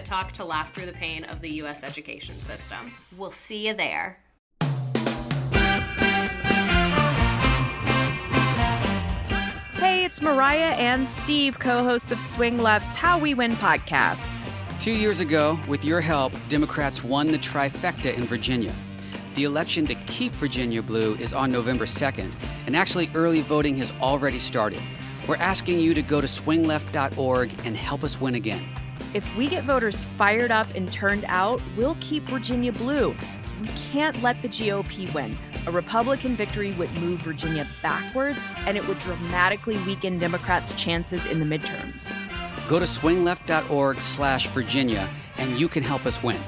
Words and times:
Talk 0.00 0.32
to 0.32 0.44
laugh 0.44 0.72
through 0.72 0.86
the 0.86 0.92
pain 0.92 1.24
of 1.24 1.40
the 1.40 1.50
U.S. 1.62 1.84
education 1.84 2.40
system. 2.40 2.92
We'll 3.16 3.30
see 3.30 3.68
you 3.68 3.74
there. 3.74 4.18
Hey, 9.74 10.04
it's 10.04 10.20
Mariah 10.22 10.74
and 10.74 11.08
Steve, 11.08 11.58
co 11.58 11.82
hosts 11.84 12.12
of 12.12 12.20
Swing 12.20 12.58
Left's 12.58 12.94
How 12.94 13.18
We 13.18 13.34
Win 13.34 13.52
podcast. 13.52 14.40
Two 14.78 14.92
years 14.92 15.20
ago, 15.20 15.58
with 15.68 15.84
your 15.84 16.00
help, 16.00 16.32
Democrats 16.48 17.04
won 17.04 17.30
the 17.30 17.38
trifecta 17.38 18.16
in 18.16 18.24
Virginia. 18.24 18.72
The 19.34 19.44
election 19.44 19.86
to 19.86 19.94
keep 19.94 20.32
Virginia 20.32 20.82
blue 20.82 21.14
is 21.16 21.32
on 21.32 21.52
November 21.52 21.84
2nd, 21.84 22.32
and 22.66 22.76
actually, 22.76 23.10
early 23.14 23.42
voting 23.42 23.76
has 23.76 23.92
already 24.00 24.38
started. 24.38 24.80
We're 25.28 25.36
asking 25.36 25.80
you 25.80 25.94
to 25.94 26.02
go 26.02 26.20
to 26.20 26.26
swingleft.org 26.26 27.54
and 27.64 27.76
help 27.76 28.02
us 28.02 28.20
win 28.20 28.34
again. 28.34 28.66
If 29.12 29.36
we 29.36 29.48
get 29.48 29.64
voters 29.64 30.04
fired 30.16 30.52
up 30.52 30.72
and 30.76 30.90
turned 30.92 31.24
out, 31.26 31.60
we'll 31.76 31.96
keep 32.00 32.22
Virginia 32.24 32.70
blue. 32.70 33.16
We 33.60 33.68
can't 33.90 34.22
let 34.22 34.40
the 34.40 34.48
GOP 34.48 35.12
win. 35.12 35.36
A 35.66 35.72
Republican 35.72 36.36
victory 36.36 36.70
would 36.72 36.92
move 36.94 37.18
Virginia 37.22 37.66
backwards, 37.82 38.44
and 38.66 38.76
it 38.76 38.86
would 38.86 39.00
dramatically 39.00 39.76
weaken 39.78 40.18
Democrats' 40.20 40.72
chances 40.80 41.26
in 41.26 41.40
the 41.40 41.58
midterms. 41.58 42.14
Go 42.68 42.78
to 42.78 42.84
swingleft.org 42.84 44.00
slash 44.00 44.46
Virginia, 44.48 45.08
and 45.38 45.58
you 45.58 45.68
can 45.68 45.82
help 45.82 46.06
us 46.06 46.22
win. 46.22 46.38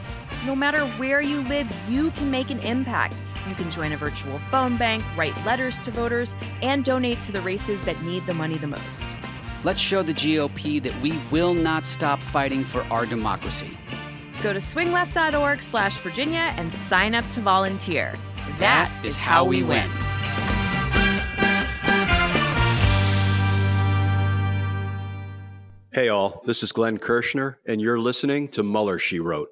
No 0.46 0.54
matter 0.54 0.80
where 0.98 1.20
you 1.20 1.40
live, 1.42 1.68
you 1.88 2.12
can 2.12 2.30
make 2.30 2.50
an 2.50 2.60
impact. 2.60 3.20
You 3.48 3.56
can 3.56 3.72
join 3.72 3.90
a 3.90 3.96
virtual 3.96 4.38
phone 4.52 4.76
bank, 4.76 5.02
write 5.16 5.34
letters 5.44 5.78
to 5.80 5.90
voters, 5.90 6.36
and 6.62 6.84
donate 6.84 7.20
to 7.22 7.32
the 7.32 7.40
races 7.40 7.82
that 7.82 8.00
need 8.04 8.24
the 8.26 8.34
money 8.34 8.56
the 8.56 8.68
most. 8.68 9.16
Let's 9.64 9.80
show 9.80 10.02
the 10.02 10.12
GOP 10.12 10.82
that 10.82 11.00
we 11.00 11.16
will 11.30 11.54
not 11.54 11.84
stop 11.84 12.18
fighting 12.18 12.64
for 12.64 12.82
our 12.90 13.06
democracy. 13.06 13.70
Go 14.42 14.52
to 14.52 14.58
swingleft.org 14.58 15.62
slash 15.62 15.98
Virginia 15.98 16.52
and 16.56 16.74
sign 16.74 17.14
up 17.14 17.28
to 17.30 17.40
volunteer. 17.40 18.12
That 18.58 18.90
is 19.04 19.16
how 19.16 19.44
we 19.44 19.62
win. 19.62 19.88
Hey, 25.92 26.08
all, 26.08 26.42
this 26.46 26.62
is 26.62 26.72
Glenn 26.72 26.98
Kirschner, 26.98 27.58
and 27.64 27.80
you're 27.80 28.00
listening 28.00 28.48
to 28.48 28.62
Mueller, 28.62 28.98
She 28.98 29.20
Wrote. 29.20 29.51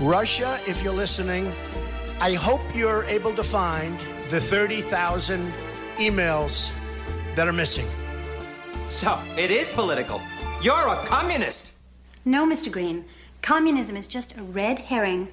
Russia, 0.00 0.58
if 0.66 0.82
you're 0.82 0.92
listening, 0.92 1.52
I 2.20 2.34
hope 2.34 2.60
you're 2.74 3.04
able 3.04 3.34
to 3.34 3.44
find 3.44 3.98
the 4.30 4.40
30,000 4.40 5.52
emails 5.96 6.72
that 7.34 7.46
are 7.46 7.52
missing. 7.52 7.86
So, 8.88 9.20
it 9.36 9.50
is 9.50 9.70
political. 9.70 10.20
You're 10.62 10.88
a 10.88 10.96
communist. 11.06 11.72
No, 12.24 12.46
Mr. 12.46 12.70
Green. 12.70 13.04
Communism 13.42 13.96
is 13.96 14.06
just 14.06 14.36
a 14.36 14.42
red 14.42 14.78
herring. 14.78 15.28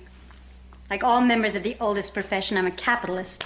Like 0.89 1.03
all 1.03 1.21
members 1.21 1.55
of 1.55 1.63
the 1.63 1.75
oldest 1.79 2.13
profession, 2.13 2.57
I'm 2.57 2.65
a 2.67 2.71
capitalist. 2.71 3.45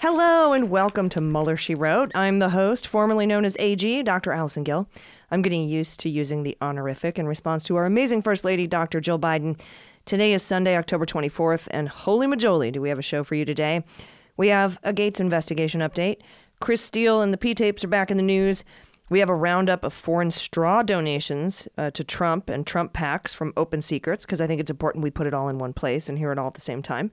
Hello 0.00 0.52
and 0.52 0.70
welcome 0.70 1.08
to 1.10 1.20
Mueller, 1.20 1.56
She 1.56 1.74
Wrote. 1.74 2.12
I'm 2.14 2.38
the 2.38 2.50
host, 2.50 2.86
formerly 2.86 3.26
known 3.26 3.44
as 3.44 3.56
AG, 3.58 4.02
Dr. 4.04 4.32
Allison 4.32 4.62
Gill. 4.62 4.88
I'm 5.30 5.42
getting 5.42 5.68
used 5.68 6.00
to 6.00 6.08
using 6.08 6.42
the 6.42 6.56
honorific 6.62 7.18
in 7.18 7.26
response 7.26 7.64
to 7.64 7.76
our 7.76 7.84
amazing 7.84 8.22
First 8.22 8.44
Lady, 8.44 8.66
Dr. 8.66 9.00
Jill 9.00 9.18
Biden. 9.18 9.60
Today 10.04 10.32
is 10.32 10.42
Sunday, 10.42 10.76
October 10.76 11.04
24th, 11.04 11.66
and 11.72 11.88
holy 11.88 12.28
majoli, 12.28 12.70
do 12.70 12.80
we 12.80 12.88
have 12.88 12.98
a 12.98 13.02
show 13.02 13.24
for 13.24 13.34
you 13.34 13.44
today. 13.44 13.84
We 14.36 14.48
have 14.48 14.78
a 14.84 14.92
Gaetz 14.92 15.18
investigation 15.18 15.80
update. 15.80 16.18
Chris 16.60 16.80
Steele 16.80 17.22
and 17.22 17.32
the 17.32 17.38
pee 17.38 17.54
tapes 17.54 17.82
are 17.82 17.88
back 17.88 18.10
in 18.10 18.16
the 18.16 18.22
news. 18.22 18.64
We 19.08 19.18
have 19.18 19.28
a 19.28 19.34
roundup 19.34 19.82
of 19.82 19.92
foreign 19.92 20.30
straw 20.30 20.82
donations 20.82 21.66
uh, 21.76 21.90
to 21.92 22.04
Trump 22.04 22.48
and 22.48 22.66
Trump 22.66 22.92
PACs 22.92 23.34
from 23.34 23.52
Open 23.56 23.82
Secrets, 23.82 24.24
because 24.24 24.40
I 24.40 24.46
think 24.46 24.60
it's 24.60 24.70
important 24.70 25.02
we 25.02 25.10
put 25.10 25.26
it 25.26 25.34
all 25.34 25.48
in 25.48 25.58
one 25.58 25.72
place 25.72 26.08
and 26.08 26.18
hear 26.18 26.32
it 26.32 26.38
all 26.38 26.48
at 26.48 26.54
the 26.54 26.60
same 26.60 26.82
time. 26.82 27.10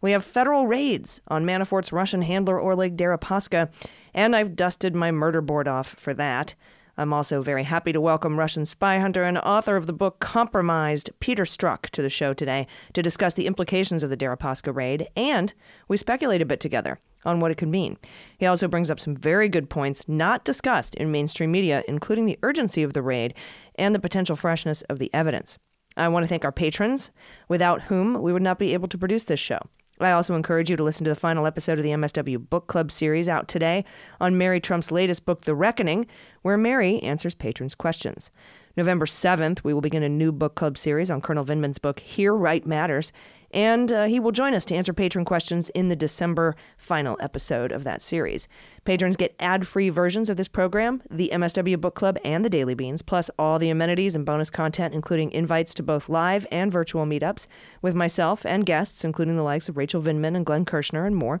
We 0.00 0.10
have 0.12 0.24
federal 0.24 0.66
raids 0.66 1.20
on 1.28 1.44
Manafort's 1.44 1.92
Russian 1.92 2.22
handler 2.22 2.60
Oleg 2.60 2.96
Deripaska, 2.96 3.70
and 4.14 4.34
I've 4.34 4.56
dusted 4.56 4.96
my 4.96 5.12
murder 5.12 5.40
board 5.40 5.68
off 5.68 5.90
for 5.90 6.12
that. 6.14 6.56
I'm 6.98 7.14
also 7.14 7.40
very 7.40 7.64
happy 7.64 7.90
to 7.92 8.00
welcome 8.02 8.38
Russian 8.38 8.66
spy 8.66 8.98
hunter 8.98 9.22
and 9.22 9.38
author 9.38 9.76
of 9.76 9.86
the 9.86 9.94
book 9.94 10.20
Compromised, 10.20 11.08
Peter 11.20 11.44
Strzok, 11.44 11.88
to 11.90 12.02
the 12.02 12.10
show 12.10 12.34
today 12.34 12.66
to 12.92 13.02
discuss 13.02 13.32
the 13.32 13.46
implications 13.46 14.02
of 14.02 14.10
the 14.10 14.16
Deripaska 14.16 14.74
raid, 14.74 15.08
and 15.16 15.54
we 15.88 15.96
speculate 15.96 16.42
a 16.42 16.46
bit 16.46 16.60
together 16.60 17.00
on 17.24 17.40
what 17.40 17.50
it 17.50 17.56
could 17.56 17.68
mean. 17.68 17.96
He 18.36 18.44
also 18.44 18.68
brings 18.68 18.90
up 18.90 19.00
some 19.00 19.16
very 19.16 19.48
good 19.48 19.70
points 19.70 20.06
not 20.06 20.44
discussed 20.44 20.94
in 20.96 21.10
mainstream 21.10 21.50
media, 21.50 21.82
including 21.88 22.26
the 22.26 22.38
urgency 22.42 22.82
of 22.82 22.92
the 22.92 23.02
raid 23.02 23.32
and 23.76 23.94
the 23.94 24.00
potential 24.00 24.36
freshness 24.36 24.82
of 24.82 24.98
the 24.98 25.12
evidence. 25.14 25.56
I 25.96 26.08
want 26.08 26.24
to 26.24 26.28
thank 26.28 26.44
our 26.44 26.52
patrons, 26.52 27.10
without 27.48 27.82
whom 27.82 28.20
we 28.20 28.34
would 28.34 28.42
not 28.42 28.58
be 28.58 28.74
able 28.74 28.88
to 28.88 28.98
produce 28.98 29.24
this 29.24 29.40
show. 29.40 29.60
I 30.00 30.12
also 30.12 30.34
encourage 30.34 30.70
you 30.70 30.76
to 30.76 30.82
listen 30.82 31.04
to 31.04 31.10
the 31.10 31.16
final 31.16 31.46
episode 31.46 31.78
of 31.78 31.84
the 31.84 31.90
MSW 31.90 32.48
Book 32.48 32.66
Club 32.66 32.90
series 32.90 33.28
out 33.28 33.46
today 33.46 33.84
on 34.20 34.38
Mary 34.38 34.60
Trump's 34.60 34.90
latest 34.90 35.24
book, 35.24 35.42
The 35.42 35.54
Reckoning, 35.54 36.06
where 36.42 36.56
Mary 36.56 36.98
answers 37.00 37.34
patrons' 37.34 37.74
questions. 37.74 38.30
November 38.76 39.06
7th, 39.06 39.62
we 39.62 39.74
will 39.74 39.82
begin 39.82 40.02
a 40.02 40.08
new 40.08 40.32
book 40.32 40.54
club 40.54 40.78
series 40.78 41.10
on 41.10 41.20
Colonel 41.20 41.44
Vindman's 41.44 41.78
book, 41.78 42.00
Here 42.00 42.34
Right 42.34 42.66
Matters, 42.66 43.12
and 43.52 43.92
uh, 43.92 44.04
he 44.04 44.18
will 44.18 44.32
join 44.32 44.54
us 44.54 44.64
to 44.66 44.74
answer 44.74 44.92
patron 44.92 45.24
questions 45.24 45.68
in 45.70 45.88
the 45.88 45.96
December 45.96 46.56
final 46.76 47.16
episode 47.20 47.72
of 47.72 47.84
that 47.84 48.02
series. 48.02 48.48
Patrons 48.84 49.16
get 49.16 49.34
ad 49.38 49.66
free 49.66 49.90
versions 49.90 50.30
of 50.30 50.36
this 50.36 50.48
program, 50.48 51.02
the 51.10 51.30
MSW 51.32 51.80
Book 51.80 51.94
Club, 51.94 52.18
and 52.24 52.44
the 52.44 52.50
Daily 52.50 52.74
Beans, 52.74 53.02
plus 53.02 53.30
all 53.38 53.58
the 53.58 53.70
amenities 53.70 54.16
and 54.16 54.24
bonus 54.24 54.50
content, 54.50 54.94
including 54.94 55.30
invites 55.32 55.74
to 55.74 55.82
both 55.82 56.08
live 56.08 56.46
and 56.50 56.72
virtual 56.72 57.04
meetups 57.04 57.46
with 57.82 57.94
myself 57.94 58.46
and 58.46 58.66
guests, 58.66 59.04
including 59.04 59.36
the 59.36 59.42
likes 59.42 59.68
of 59.68 59.76
Rachel 59.76 60.02
Vindman 60.02 60.36
and 60.36 60.46
Glenn 60.46 60.64
Kirschner 60.64 61.06
and 61.06 61.16
more. 61.16 61.40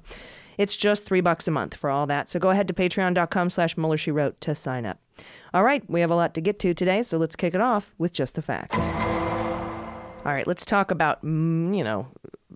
It's 0.58 0.76
just 0.76 1.06
three 1.06 1.20
bucks 1.20 1.48
a 1.48 1.50
month 1.50 1.74
for 1.74 1.90
all 1.90 2.06
that. 2.06 2.28
So 2.28 2.38
go 2.38 2.50
ahead 2.50 2.68
to 2.68 2.74
patreon.com 2.74 3.50
slash 3.50 3.76
Mueller 3.76 3.96
She 3.96 4.10
Wrote 4.10 4.40
to 4.42 4.54
sign 4.54 4.86
up. 4.86 5.00
All 5.54 5.64
right, 5.64 5.88
we 5.88 6.00
have 6.00 6.10
a 6.10 6.16
lot 6.16 6.34
to 6.34 6.40
get 6.40 6.58
to 6.60 6.74
today, 6.74 7.02
so 7.02 7.18
let's 7.18 7.36
kick 7.36 7.54
it 7.54 7.60
off 7.60 7.94
with 7.98 8.12
just 8.12 8.34
the 8.34 8.42
facts. 8.42 8.76
All 10.24 10.32
right, 10.32 10.46
let's 10.46 10.64
talk 10.64 10.92
about, 10.92 11.24
mm, 11.24 11.76
you 11.76 11.82
know, 11.82 12.06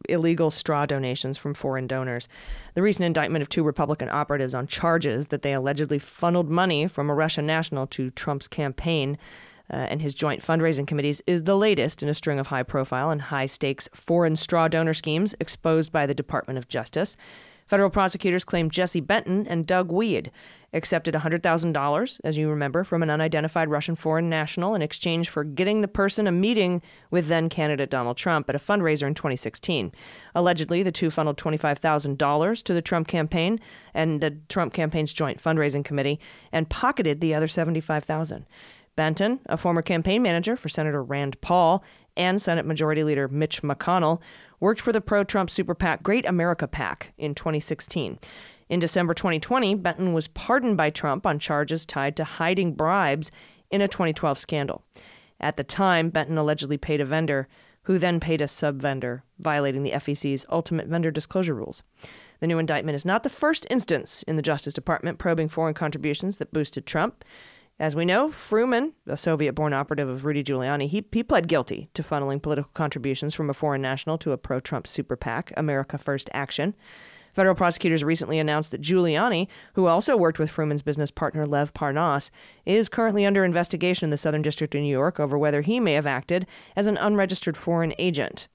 illegal 0.08 0.52
straw 0.52 0.86
donations 0.86 1.36
from 1.36 1.52
foreign 1.52 1.88
donors. 1.88 2.28
The 2.74 2.82
recent 2.82 3.04
indictment 3.04 3.42
of 3.42 3.48
two 3.48 3.64
Republican 3.64 4.08
operatives 4.08 4.54
on 4.54 4.68
charges 4.68 5.28
that 5.28 5.42
they 5.42 5.52
allegedly 5.52 5.98
funneled 5.98 6.48
money 6.48 6.86
from 6.86 7.10
a 7.10 7.14
Russian 7.14 7.44
national 7.44 7.88
to 7.88 8.10
Trump's 8.10 8.46
campaign 8.46 9.18
uh, 9.72 9.76
and 9.76 10.00
his 10.00 10.14
joint 10.14 10.42
fundraising 10.42 10.86
committees 10.86 11.22
is 11.26 11.42
the 11.42 11.56
latest 11.56 12.04
in 12.04 12.08
a 12.08 12.14
string 12.14 12.38
of 12.38 12.46
high 12.46 12.62
profile 12.62 13.10
and 13.10 13.20
high 13.20 13.46
stakes 13.46 13.88
foreign 13.92 14.36
straw 14.36 14.68
donor 14.68 14.94
schemes 14.94 15.34
exposed 15.40 15.90
by 15.90 16.06
the 16.06 16.14
Department 16.14 16.58
of 16.58 16.68
Justice. 16.68 17.16
Federal 17.66 17.90
prosecutors 17.90 18.44
claim 18.44 18.70
Jesse 18.70 19.00
Benton 19.00 19.46
and 19.46 19.66
Doug 19.66 19.90
Wead 19.90 20.30
accepted 20.72 21.14
$100,000, 21.14 22.20
as 22.22 22.38
you 22.38 22.48
remember, 22.48 22.84
from 22.84 23.02
an 23.02 23.10
unidentified 23.10 23.68
Russian 23.68 23.96
foreign 23.96 24.28
national 24.28 24.74
in 24.74 24.82
exchange 24.82 25.28
for 25.28 25.42
getting 25.42 25.80
the 25.80 25.88
person 25.88 26.28
a 26.28 26.32
meeting 26.32 26.80
with 27.10 27.26
then 27.26 27.48
candidate 27.48 27.90
Donald 27.90 28.16
Trump 28.16 28.48
at 28.48 28.54
a 28.54 28.60
fundraiser 28.60 29.06
in 29.06 29.14
2016. 29.14 29.90
Allegedly, 30.34 30.84
the 30.84 30.92
two 30.92 31.10
funneled 31.10 31.38
$25,000 31.38 32.62
to 32.62 32.74
the 32.74 32.82
Trump 32.82 33.08
campaign 33.08 33.58
and 33.94 34.20
the 34.20 34.36
Trump 34.48 34.72
campaign's 34.72 35.12
joint 35.12 35.42
fundraising 35.42 35.84
committee 35.84 36.20
and 36.52 36.68
pocketed 36.68 37.20
the 37.20 37.34
other 37.34 37.48
$75,000. 37.48 38.44
Benton, 38.94 39.40
a 39.46 39.56
former 39.56 39.82
campaign 39.82 40.22
manager 40.22 40.56
for 40.56 40.68
Senator 40.68 41.02
Rand 41.02 41.40
Paul 41.42 41.84
and 42.16 42.40
Senate 42.40 42.64
Majority 42.64 43.04
Leader 43.04 43.28
Mitch 43.28 43.62
McConnell, 43.62 44.20
worked 44.60 44.80
for 44.80 44.92
the 44.92 45.00
pro 45.00 45.24
Trump 45.24 45.50
super 45.50 45.74
PAC 45.74 46.02
Great 46.02 46.26
America 46.26 46.66
PAC 46.66 47.12
in 47.18 47.34
2016. 47.34 48.18
In 48.68 48.80
December 48.80 49.14
2020, 49.14 49.76
Benton 49.76 50.12
was 50.12 50.28
pardoned 50.28 50.76
by 50.76 50.90
Trump 50.90 51.24
on 51.24 51.38
charges 51.38 51.86
tied 51.86 52.16
to 52.16 52.24
hiding 52.24 52.74
bribes 52.74 53.30
in 53.70 53.80
a 53.80 53.88
2012 53.88 54.38
scandal. 54.38 54.82
At 55.40 55.56
the 55.56 55.64
time, 55.64 56.10
Benton 56.10 56.38
allegedly 56.38 56.78
paid 56.78 57.00
a 57.00 57.04
vendor, 57.04 57.48
who 57.82 57.98
then 57.98 58.18
paid 58.18 58.40
a 58.40 58.48
sub 58.48 58.80
vendor, 58.80 59.22
violating 59.38 59.84
the 59.84 59.92
FEC's 59.92 60.44
ultimate 60.50 60.88
vendor 60.88 61.12
disclosure 61.12 61.54
rules. 61.54 61.84
The 62.40 62.48
new 62.48 62.58
indictment 62.58 62.96
is 62.96 63.04
not 63.04 63.22
the 63.22 63.30
first 63.30 63.66
instance 63.70 64.24
in 64.24 64.34
the 64.34 64.42
Justice 64.42 64.74
Department 64.74 65.18
probing 65.18 65.48
foreign 65.48 65.74
contributions 65.74 66.38
that 66.38 66.52
boosted 66.52 66.86
Trump. 66.86 67.24
As 67.78 67.94
we 67.94 68.06
know, 68.06 68.30
Fruman, 68.30 68.94
a 69.06 69.18
Soviet 69.18 69.52
born 69.52 69.74
operative 69.74 70.08
of 70.08 70.24
Rudy 70.24 70.42
Giuliani, 70.42 70.88
he, 70.88 71.04
he 71.12 71.22
pled 71.22 71.46
guilty 71.46 71.90
to 71.92 72.02
funneling 72.02 72.40
political 72.40 72.70
contributions 72.72 73.34
from 73.34 73.50
a 73.50 73.54
foreign 73.54 73.82
national 73.82 74.16
to 74.18 74.32
a 74.32 74.38
pro 74.38 74.60
Trump 74.60 74.86
super 74.86 75.14
PAC, 75.14 75.52
America 75.58 75.98
First 75.98 76.30
Action. 76.32 76.74
Federal 77.34 77.54
prosecutors 77.54 78.02
recently 78.02 78.38
announced 78.38 78.70
that 78.70 78.80
Giuliani, 78.80 79.46
who 79.74 79.88
also 79.88 80.16
worked 80.16 80.38
with 80.38 80.50
Fruman's 80.50 80.80
business 80.80 81.10
partner 81.10 81.46
Lev 81.46 81.74
Parnas, 81.74 82.30
is 82.64 82.88
currently 82.88 83.26
under 83.26 83.44
investigation 83.44 84.06
in 84.06 84.10
the 84.10 84.16
Southern 84.16 84.40
District 84.40 84.74
of 84.74 84.80
New 84.80 84.88
York 84.88 85.20
over 85.20 85.36
whether 85.36 85.60
he 85.60 85.78
may 85.78 85.92
have 85.92 86.06
acted 86.06 86.46
as 86.76 86.86
an 86.86 86.96
unregistered 86.96 87.58
foreign 87.58 87.92
agent. 87.98 88.48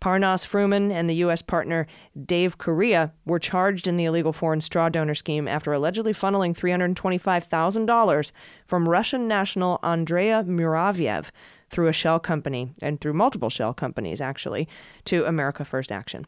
Parnas 0.00 0.46
Fruman 0.46 0.92
and 0.92 1.10
the 1.10 1.16
U.S. 1.16 1.42
partner 1.42 1.86
Dave 2.24 2.58
Correia 2.58 3.12
were 3.24 3.38
charged 3.38 3.86
in 3.86 3.96
the 3.96 4.04
illegal 4.04 4.32
foreign 4.32 4.60
straw 4.60 4.88
donor 4.88 5.14
scheme 5.14 5.48
after 5.48 5.72
allegedly 5.72 6.12
funneling 6.12 6.56
$325,000 6.56 8.32
from 8.66 8.88
Russian 8.88 9.26
national 9.26 9.80
Andrei 9.82 10.28
Muravyev 10.28 11.30
through 11.70 11.88
a 11.88 11.92
shell 11.92 12.18
company, 12.18 12.72
and 12.80 13.00
through 13.00 13.12
multiple 13.12 13.50
shell 13.50 13.74
companies, 13.74 14.20
actually, 14.20 14.68
to 15.04 15.24
America 15.26 15.64
First 15.64 15.92
Action. 15.92 16.26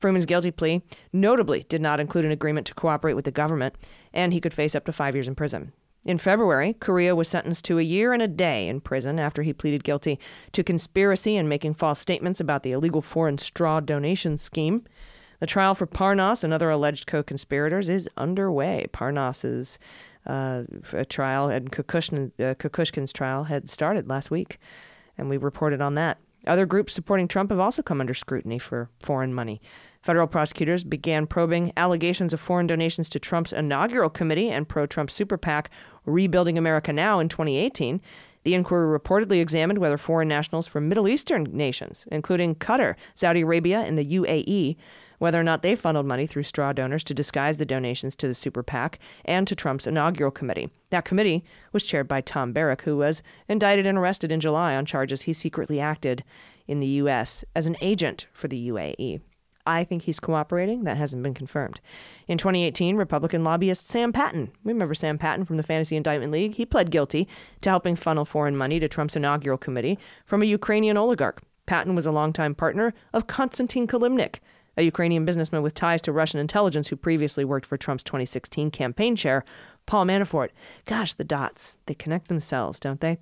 Fruman's 0.00 0.26
guilty 0.26 0.50
plea 0.50 0.82
notably 1.12 1.64
did 1.68 1.80
not 1.80 2.00
include 2.00 2.26
an 2.26 2.30
agreement 2.30 2.66
to 2.66 2.74
cooperate 2.74 3.14
with 3.14 3.24
the 3.24 3.30
government, 3.30 3.74
and 4.12 4.32
he 4.32 4.40
could 4.40 4.52
face 4.52 4.74
up 4.74 4.84
to 4.84 4.92
five 4.92 5.14
years 5.14 5.28
in 5.28 5.34
prison. 5.34 5.72
In 6.06 6.18
February, 6.18 6.74
Correia 6.74 7.16
was 7.16 7.26
sentenced 7.26 7.64
to 7.64 7.80
a 7.80 7.82
year 7.82 8.12
and 8.12 8.22
a 8.22 8.28
day 8.28 8.68
in 8.68 8.80
prison 8.80 9.18
after 9.18 9.42
he 9.42 9.52
pleaded 9.52 9.82
guilty 9.82 10.20
to 10.52 10.62
conspiracy 10.62 11.36
and 11.36 11.48
making 11.48 11.74
false 11.74 11.98
statements 11.98 12.38
about 12.38 12.62
the 12.62 12.70
illegal 12.70 13.02
foreign 13.02 13.38
straw 13.38 13.80
donation 13.80 14.38
scheme. 14.38 14.84
The 15.40 15.46
trial 15.46 15.74
for 15.74 15.84
Parnas 15.84 16.44
and 16.44 16.52
other 16.52 16.70
alleged 16.70 17.08
co 17.08 17.24
conspirators 17.24 17.88
is 17.88 18.08
underway. 18.16 18.86
Parnas's 18.92 19.80
uh, 20.26 20.62
trial 21.08 21.48
and 21.48 21.66
uh, 21.66 21.82
Kukushkin's 21.82 23.12
trial 23.12 23.42
had 23.42 23.68
started 23.68 24.08
last 24.08 24.30
week, 24.30 24.58
and 25.18 25.28
we 25.28 25.38
reported 25.38 25.80
on 25.80 25.94
that. 25.94 26.18
Other 26.46 26.66
groups 26.66 26.92
supporting 26.92 27.26
Trump 27.26 27.50
have 27.50 27.58
also 27.58 27.82
come 27.82 28.00
under 28.00 28.14
scrutiny 28.14 28.60
for 28.60 28.88
foreign 29.00 29.34
money. 29.34 29.60
Federal 30.06 30.28
prosecutors 30.28 30.84
began 30.84 31.26
probing 31.26 31.72
allegations 31.76 32.32
of 32.32 32.38
foreign 32.38 32.68
donations 32.68 33.08
to 33.08 33.18
Trump's 33.18 33.52
inaugural 33.52 34.08
committee 34.08 34.48
and 34.50 34.68
pro 34.68 34.86
Trump 34.86 35.10
super 35.10 35.36
PAC, 35.36 35.68
Rebuilding 36.04 36.56
America 36.56 36.92
Now, 36.92 37.18
in 37.18 37.28
2018. 37.28 38.00
The 38.44 38.54
inquiry 38.54 38.96
reportedly 39.00 39.40
examined 39.40 39.80
whether 39.80 39.98
foreign 39.98 40.28
nationals 40.28 40.68
from 40.68 40.88
Middle 40.88 41.08
Eastern 41.08 41.42
nations, 41.50 42.06
including 42.12 42.54
Qatar, 42.54 42.94
Saudi 43.16 43.40
Arabia, 43.40 43.80
and 43.80 43.98
the 43.98 44.04
UAE, 44.04 44.76
whether 45.18 45.40
or 45.40 45.42
not 45.42 45.64
they 45.64 45.74
funneled 45.74 46.06
money 46.06 46.28
through 46.28 46.44
straw 46.44 46.72
donors 46.72 47.02
to 47.02 47.12
disguise 47.12 47.58
the 47.58 47.66
donations 47.66 48.14
to 48.14 48.28
the 48.28 48.34
super 48.34 48.62
PAC 48.62 49.00
and 49.24 49.48
to 49.48 49.56
Trump's 49.56 49.88
inaugural 49.88 50.30
committee. 50.30 50.70
That 50.90 51.04
committee 51.04 51.42
was 51.72 51.82
chaired 51.82 52.06
by 52.06 52.20
Tom 52.20 52.52
Barrack, 52.52 52.82
who 52.82 52.96
was 52.96 53.24
indicted 53.48 53.88
and 53.88 53.98
arrested 53.98 54.30
in 54.30 54.38
July 54.38 54.76
on 54.76 54.86
charges 54.86 55.22
he 55.22 55.32
secretly 55.32 55.80
acted 55.80 56.22
in 56.68 56.78
the 56.78 56.86
U.S. 56.86 57.44
as 57.56 57.66
an 57.66 57.76
agent 57.80 58.28
for 58.32 58.46
the 58.46 58.68
UAE. 58.68 59.20
I 59.66 59.84
think 59.84 60.02
he's 60.02 60.20
cooperating. 60.20 60.84
That 60.84 60.96
hasn't 60.96 61.22
been 61.22 61.34
confirmed. 61.34 61.80
In 62.28 62.38
2018, 62.38 62.96
Republican 62.96 63.44
lobbyist 63.44 63.88
Sam 63.88 64.12
Patten—we 64.12 64.72
remember 64.72 64.94
Sam 64.94 65.18
Patten 65.18 65.44
from 65.44 65.56
the 65.56 65.62
Fantasy 65.62 65.96
Indictment 65.96 66.32
League? 66.32 66.54
He 66.54 66.64
pled 66.64 66.90
guilty 66.90 67.28
to 67.62 67.70
helping 67.70 67.96
funnel 67.96 68.24
foreign 68.24 68.56
money 68.56 68.78
to 68.80 68.88
Trump's 68.88 69.16
inaugural 69.16 69.58
committee 69.58 69.98
from 70.24 70.42
a 70.42 70.46
Ukrainian 70.46 70.96
oligarch. 70.96 71.42
Patten 71.66 71.94
was 71.94 72.06
a 72.06 72.12
longtime 72.12 72.54
partner 72.54 72.94
of 73.12 73.26
Konstantin 73.26 73.86
Kilimnik, 73.86 74.36
a 74.76 74.82
Ukrainian 74.82 75.24
businessman 75.24 75.62
with 75.62 75.74
ties 75.74 76.02
to 76.02 76.12
Russian 76.12 76.38
intelligence 76.38 76.88
who 76.88 76.96
previously 76.96 77.44
worked 77.44 77.66
for 77.66 77.76
Trump's 77.76 78.04
2016 78.04 78.70
campaign 78.70 79.16
chair, 79.16 79.44
Paul 79.86 80.04
Manafort. 80.04 80.50
Gosh, 80.84 81.14
the 81.14 81.24
dots, 81.24 81.76
they 81.86 81.94
connect 81.94 82.28
themselves, 82.28 82.78
don't 82.78 83.00
they? 83.00 83.18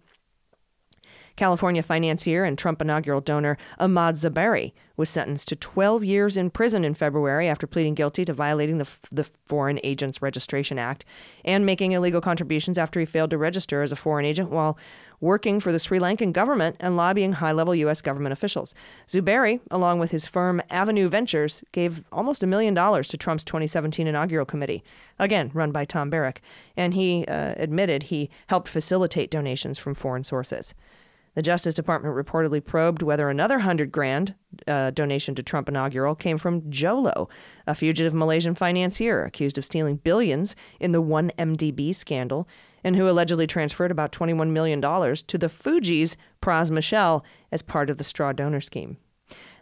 California 1.36 1.82
financier 1.82 2.44
and 2.44 2.56
Trump 2.56 2.80
inaugural 2.80 3.20
donor 3.20 3.56
Imaad 3.80 4.14
Zuberi 4.14 4.72
was 4.96 5.10
sentenced 5.10 5.48
to 5.48 5.56
12 5.56 6.04
years 6.04 6.36
in 6.36 6.50
prison 6.50 6.84
in 6.84 6.94
February 6.94 7.48
after 7.48 7.66
pleading 7.66 7.94
guilty 7.94 8.24
to 8.24 8.32
violating 8.32 8.78
the, 8.78 8.88
the 9.10 9.24
Foreign 9.24 9.80
Agents 9.82 10.22
Registration 10.22 10.78
Act 10.78 11.04
and 11.44 11.66
making 11.66 11.92
illegal 11.92 12.20
contributions 12.20 12.78
after 12.78 13.00
he 13.00 13.06
failed 13.06 13.30
to 13.30 13.38
register 13.38 13.82
as 13.82 13.90
a 13.90 13.96
foreign 13.96 14.24
agent 14.24 14.50
while 14.50 14.78
working 15.20 15.58
for 15.58 15.72
the 15.72 15.78
Sri 15.78 15.98
Lankan 15.98 16.32
government 16.32 16.76
and 16.78 16.96
lobbying 16.96 17.32
high 17.32 17.52
level 17.52 17.74
U.S. 17.74 18.02
government 18.02 18.32
officials. 18.32 18.74
Zuberi, 19.08 19.60
along 19.70 19.98
with 19.98 20.10
his 20.10 20.26
firm 20.26 20.62
Avenue 20.70 21.08
Ventures, 21.08 21.64
gave 21.72 22.04
almost 22.12 22.42
a 22.42 22.46
million 22.46 22.74
dollars 22.74 23.08
to 23.08 23.16
Trump's 23.16 23.42
2017 23.44 24.06
inaugural 24.06 24.44
committee, 24.44 24.84
again 25.18 25.50
run 25.54 25.72
by 25.72 25.84
Tom 25.84 26.10
Barrack, 26.10 26.42
and 26.76 26.94
he 26.94 27.24
uh, 27.26 27.54
admitted 27.56 28.04
he 28.04 28.30
helped 28.48 28.68
facilitate 28.68 29.30
donations 29.30 29.78
from 29.78 29.94
foreign 29.94 30.24
sources. 30.24 30.74
The 31.34 31.42
Justice 31.42 31.74
Department 31.74 32.14
reportedly 32.14 32.64
probed 32.64 33.02
whether 33.02 33.28
another 33.28 33.58
hundred 33.58 33.90
grand 33.90 34.34
uh, 34.68 34.90
donation 34.90 35.34
to 35.34 35.42
Trump 35.42 35.68
inaugural 35.68 36.14
came 36.14 36.38
from 36.38 36.62
Jho-Low, 36.62 37.28
a 37.66 37.74
fugitive 37.74 38.14
Malaysian 38.14 38.54
financier 38.54 39.24
accused 39.24 39.58
of 39.58 39.64
stealing 39.64 39.96
billions 39.96 40.54
in 40.78 40.92
the 40.92 41.02
1MDB 41.02 41.94
scandal, 41.94 42.48
and 42.84 42.94
who 42.94 43.08
allegedly 43.08 43.48
transferred 43.48 43.90
about 43.90 44.12
$21 44.12 44.50
million 44.50 44.80
to 44.80 45.38
the 45.38 45.48
Fugees 45.48 46.16
Pras 46.40 46.70
Michel 46.70 47.24
as 47.50 47.62
part 47.62 47.90
of 47.90 47.98
the 47.98 48.04
straw 48.04 48.32
donor 48.32 48.60
scheme. 48.60 48.96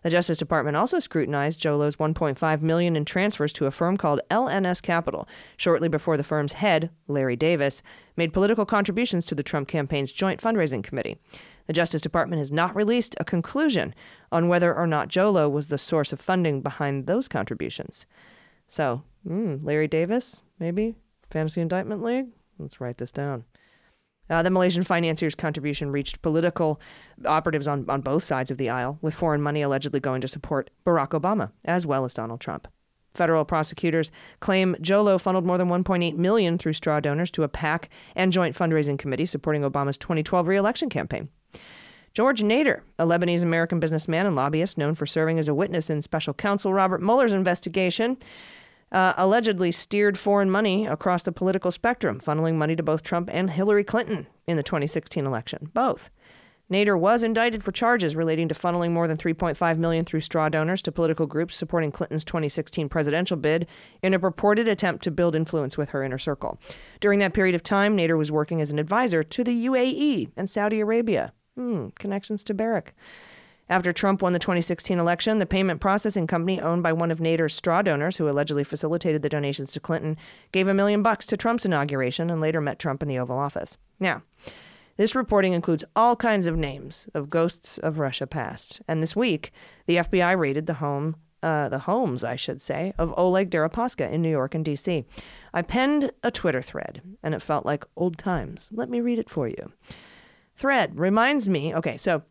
The 0.02 0.10
Justice 0.10 0.38
Department 0.38 0.76
also 0.76 0.98
scrutinized 0.98 1.62
Jho-Low's 1.62 1.96
1.5 1.96 2.60
million 2.60 2.96
in 2.96 3.04
transfers 3.04 3.52
to 3.54 3.66
a 3.66 3.70
firm 3.70 3.96
called 3.96 4.20
LNS 4.30 4.82
Capital 4.82 5.28
shortly 5.56 5.88
before 5.88 6.16
the 6.16 6.24
firm's 6.24 6.54
head, 6.54 6.90
Larry 7.06 7.36
Davis, 7.36 7.82
made 8.16 8.32
political 8.32 8.66
contributions 8.66 9.24
to 9.26 9.36
the 9.36 9.44
Trump 9.44 9.68
campaign's 9.68 10.12
joint 10.12 10.40
fundraising 10.40 10.82
committee. 10.82 11.16
The 11.66 11.72
Justice 11.72 12.02
Department 12.02 12.38
has 12.38 12.52
not 12.52 12.74
released 12.74 13.14
a 13.18 13.24
conclusion 13.24 13.94
on 14.30 14.48
whether 14.48 14.74
or 14.74 14.86
not 14.86 15.08
Jho-Low 15.08 15.48
was 15.48 15.68
the 15.68 15.78
source 15.78 16.12
of 16.12 16.20
funding 16.20 16.60
behind 16.60 17.06
those 17.06 17.28
contributions. 17.28 18.06
So, 18.66 19.02
mm, 19.26 19.60
Larry 19.62 19.88
Davis, 19.88 20.42
maybe? 20.58 20.96
Fantasy 21.30 21.60
Indictment 21.60 22.02
League? 22.02 22.28
Let's 22.58 22.80
write 22.80 22.98
this 22.98 23.10
down. 23.10 23.44
Uh, 24.30 24.42
the 24.42 24.50
Malaysian 24.50 24.82
financier's 24.82 25.34
contribution 25.34 25.90
reached 25.90 26.22
political 26.22 26.80
operatives 27.26 27.66
on, 27.66 27.84
on 27.88 28.00
both 28.00 28.24
sides 28.24 28.50
of 28.50 28.56
the 28.56 28.70
aisle, 28.70 28.98
with 29.02 29.14
foreign 29.14 29.42
money 29.42 29.62
allegedly 29.62 30.00
going 30.00 30.20
to 30.20 30.28
support 30.28 30.70
Barack 30.86 31.08
Obama 31.08 31.50
as 31.64 31.86
well 31.86 32.04
as 32.04 32.14
Donald 32.14 32.40
Trump. 32.40 32.68
Federal 33.14 33.44
prosecutors 33.44 34.10
claim 34.40 34.74
Jho-Low 34.80 35.18
funneled 35.18 35.44
more 35.44 35.58
than 35.58 35.68
1.8 35.68 36.16
million 36.16 36.56
through 36.56 36.72
straw 36.72 36.98
donors 36.98 37.30
to 37.32 37.42
a 37.42 37.48
PAC 37.48 37.90
and 38.16 38.32
joint 38.32 38.56
fundraising 38.56 38.98
committee 38.98 39.26
supporting 39.26 39.62
Obama's 39.62 39.98
2012 39.98 40.48
reelection 40.48 40.88
campaign. 40.88 41.28
George 42.14 42.42
Nader, 42.42 42.82
a 42.98 43.06
Lebanese 43.06 43.42
American 43.42 43.80
businessman 43.80 44.26
and 44.26 44.36
lobbyist 44.36 44.76
known 44.76 44.94
for 44.94 45.06
serving 45.06 45.38
as 45.38 45.48
a 45.48 45.54
witness 45.54 45.88
in 45.88 46.02
special 46.02 46.34
counsel 46.34 46.74
Robert 46.74 47.00
Mueller's 47.00 47.32
investigation, 47.32 48.18
uh, 48.92 49.14
allegedly 49.16 49.72
steered 49.72 50.18
foreign 50.18 50.50
money 50.50 50.86
across 50.86 51.22
the 51.22 51.32
political 51.32 51.70
spectrum, 51.70 52.20
funneling 52.20 52.56
money 52.56 52.76
to 52.76 52.82
both 52.82 53.02
Trump 53.02 53.30
and 53.32 53.50
Hillary 53.50 53.84
Clinton 53.84 54.26
in 54.46 54.58
the 54.58 54.62
2016 54.62 55.24
election. 55.24 55.70
Both. 55.72 56.10
Nader 56.70 56.98
was 56.98 57.22
indicted 57.22 57.62
for 57.62 57.72
charges 57.72 58.16
relating 58.16 58.48
to 58.48 58.54
funneling 58.54 58.92
more 58.92 59.06
than 59.08 59.16
3.5 59.16 59.78
million 59.78 60.04
through 60.04 60.20
straw 60.20 60.48
donors 60.48 60.80
to 60.82 60.92
political 60.92 61.26
groups 61.26 61.56
supporting 61.56 61.92
Clinton's 61.92 62.24
2016 62.24 62.88
presidential 62.88 63.36
bid 63.36 63.66
in 64.02 64.14
a 64.14 64.18
purported 64.18 64.68
attempt 64.68 65.04
to 65.04 65.10
build 65.10 65.34
influence 65.34 65.76
with 65.76 65.90
her 65.90 66.02
inner 66.02 66.18
circle. 66.18 66.58
During 67.00 67.18
that 67.18 67.34
period 67.34 67.54
of 67.54 67.62
time, 67.62 67.96
Nader 67.96 68.16
was 68.16 68.32
working 68.32 68.60
as 68.60 68.70
an 68.70 68.78
advisor 68.78 69.22
to 69.22 69.44
the 69.44 69.66
UAE 69.66 70.30
and 70.36 70.48
Saudi 70.48 70.80
Arabia. 70.80 71.32
Hmm, 71.56 71.88
connections 71.98 72.42
to 72.44 72.54
Barrack. 72.54 72.94
After 73.68 73.92
Trump 73.92 74.22
won 74.22 74.32
the 74.32 74.38
2016 74.38 74.98
election, 74.98 75.38
the 75.38 75.46
payment 75.46 75.80
processing 75.80 76.26
company 76.26 76.60
owned 76.60 76.82
by 76.82 76.92
one 76.92 77.10
of 77.10 77.20
Nader's 77.20 77.54
straw 77.54 77.80
donors, 77.80 78.16
who 78.16 78.28
allegedly 78.28 78.64
facilitated 78.64 79.22
the 79.22 79.28
donations 79.28 79.72
to 79.72 79.80
Clinton, 79.80 80.16
gave 80.50 80.68
a 80.68 80.74
million 80.74 81.02
bucks 81.02 81.26
to 81.26 81.36
Trump's 81.36 81.64
inauguration 81.64 82.28
and 82.28 82.40
later 82.40 82.60
met 82.60 82.78
Trump 82.78 83.02
in 83.02 83.08
the 83.08 83.18
Oval 83.18 83.38
Office. 83.38 83.76
Now, 84.00 84.22
this 84.96 85.14
reporting 85.14 85.52
includes 85.52 85.84
all 85.96 86.16
kinds 86.16 86.46
of 86.46 86.56
names 86.56 87.08
of 87.14 87.30
ghosts 87.30 87.78
of 87.78 87.98
Russia 87.98 88.26
past. 88.26 88.82
And 88.88 89.02
this 89.02 89.16
week, 89.16 89.52
the 89.86 89.96
FBI 89.96 90.38
raided 90.38 90.66
the 90.66 90.74
home 90.74 91.16
uh, 91.42 91.68
the 91.68 91.80
homes, 91.80 92.22
I 92.22 92.36
should 92.36 92.62
say, 92.62 92.94
of 92.98 93.12
Oleg 93.16 93.50
Deripaska 93.50 94.08
in 94.08 94.22
New 94.22 94.30
York 94.30 94.54
and 94.54 94.64
D.C. 94.64 95.04
I 95.52 95.62
penned 95.62 96.12
a 96.22 96.30
Twitter 96.30 96.62
thread, 96.62 97.02
and 97.20 97.34
it 97.34 97.42
felt 97.42 97.66
like 97.66 97.84
old 97.96 98.16
times. 98.16 98.70
Let 98.72 98.88
me 98.88 99.00
read 99.00 99.18
it 99.18 99.28
for 99.28 99.48
you. 99.48 99.72
Thread 100.56 100.98
reminds 100.98 101.48
me. 101.48 101.74
Okay, 101.74 101.96
so 101.96 102.22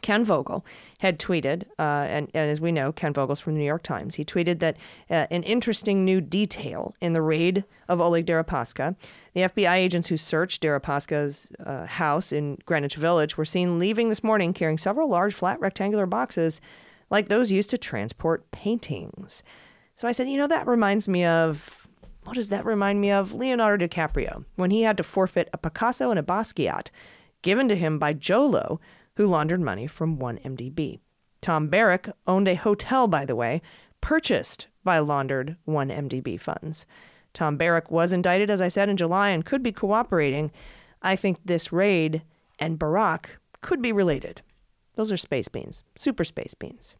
Ken 0.00 0.24
Vogel 0.24 0.64
had 1.00 1.18
tweeted, 1.18 1.64
uh, 1.78 2.06
and, 2.08 2.30
and, 2.34 2.50
as 2.50 2.60
we 2.60 2.72
know, 2.72 2.92
Ken 2.92 3.12
Vogel's 3.12 3.40
from 3.40 3.54
the 3.54 3.60
New 3.60 3.66
York 3.66 3.82
Times. 3.82 4.14
He 4.14 4.24
tweeted 4.24 4.60
that 4.60 4.76
uh, 5.10 5.26
an 5.30 5.42
interesting 5.42 6.04
new 6.04 6.20
detail 6.20 6.94
in 7.00 7.12
the 7.12 7.22
raid 7.22 7.64
of 7.88 8.00
Oleg 8.00 8.26
Deripaska, 8.26 8.96
the 9.34 9.42
FBI 9.42 9.74
agents 9.74 10.08
who 10.08 10.16
searched 10.16 10.62
Deripaska's 10.62 11.50
uh, 11.64 11.86
house 11.86 12.32
in 12.32 12.58
Greenwich 12.64 12.96
Village 12.96 13.36
were 13.36 13.44
seen 13.44 13.78
leaving 13.78 14.08
this 14.08 14.24
morning 14.24 14.52
carrying 14.52 14.78
several 14.78 15.08
large 15.08 15.34
flat 15.34 15.60
rectangular 15.60 16.06
boxes 16.06 16.60
like 17.10 17.28
those 17.28 17.50
used 17.50 17.70
to 17.70 17.78
transport 17.78 18.50
paintings. 18.50 19.42
So 19.96 20.06
I 20.06 20.12
said, 20.12 20.28
you 20.28 20.36
know, 20.36 20.46
that 20.46 20.66
reminds 20.66 21.08
me 21.08 21.24
of 21.24 21.88
what 22.24 22.34
does 22.34 22.50
that 22.50 22.66
remind 22.66 23.00
me 23.00 23.10
of? 23.10 23.32
Leonardo 23.32 23.86
DiCaprio, 23.86 24.44
when 24.56 24.70
he 24.70 24.82
had 24.82 24.98
to 24.98 25.02
forfeit 25.02 25.48
a 25.52 25.58
Picasso 25.58 26.10
and 26.10 26.18
a 26.18 26.22
Basquiat 26.22 26.90
given 27.48 27.66
to 27.66 27.74
him 27.74 27.98
by 27.98 28.12
Jho-Low 28.12 28.78
who 29.16 29.26
laundered 29.26 29.62
money 29.62 29.86
from 29.86 30.18
1MDB. 30.18 31.00
Tom 31.40 31.68
Barrack 31.68 32.10
owned 32.26 32.46
a 32.46 32.54
hotel, 32.54 33.08
by 33.08 33.24
the 33.24 33.34
way, 33.34 33.62
purchased 34.02 34.66
by 34.84 34.98
laundered 34.98 35.56
1MDB 35.66 36.38
funds. 36.38 36.84
Tom 37.32 37.56
Barrack 37.56 37.90
was 37.90 38.12
indicted, 38.12 38.50
as 38.50 38.60
I 38.60 38.68
said, 38.68 38.90
in 38.90 38.98
July 38.98 39.30
and 39.30 39.46
could 39.46 39.62
be 39.62 39.72
cooperating. 39.72 40.50
I 41.00 41.16
think 41.16 41.38
this 41.42 41.72
raid 41.72 42.20
and 42.58 42.78
Barrack 42.78 43.38
could 43.62 43.80
be 43.80 43.92
related. 43.92 44.42
Those 44.96 45.10
are 45.10 45.16
space 45.16 45.48
beans, 45.48 45.84
super 45.96 46.24
space 46.24 46.52
beans. 46.52 46.96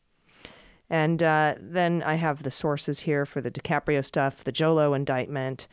And 0.89 1.23
uh, 1.23 1.57
then 1.61 2.03
I 2.03 2.15
have 2.15 2.43
the 2.43 2.51
sources 2.51 3.01
here 3.01 3.27
for 3.27 3.43
the 3.43 3.51
DiCaprio 3.51 4.03
stuff, 4.03 4.45
the 4.45 4.53
Jho-Low 4.53 4.95
indictment, 4.95 5.69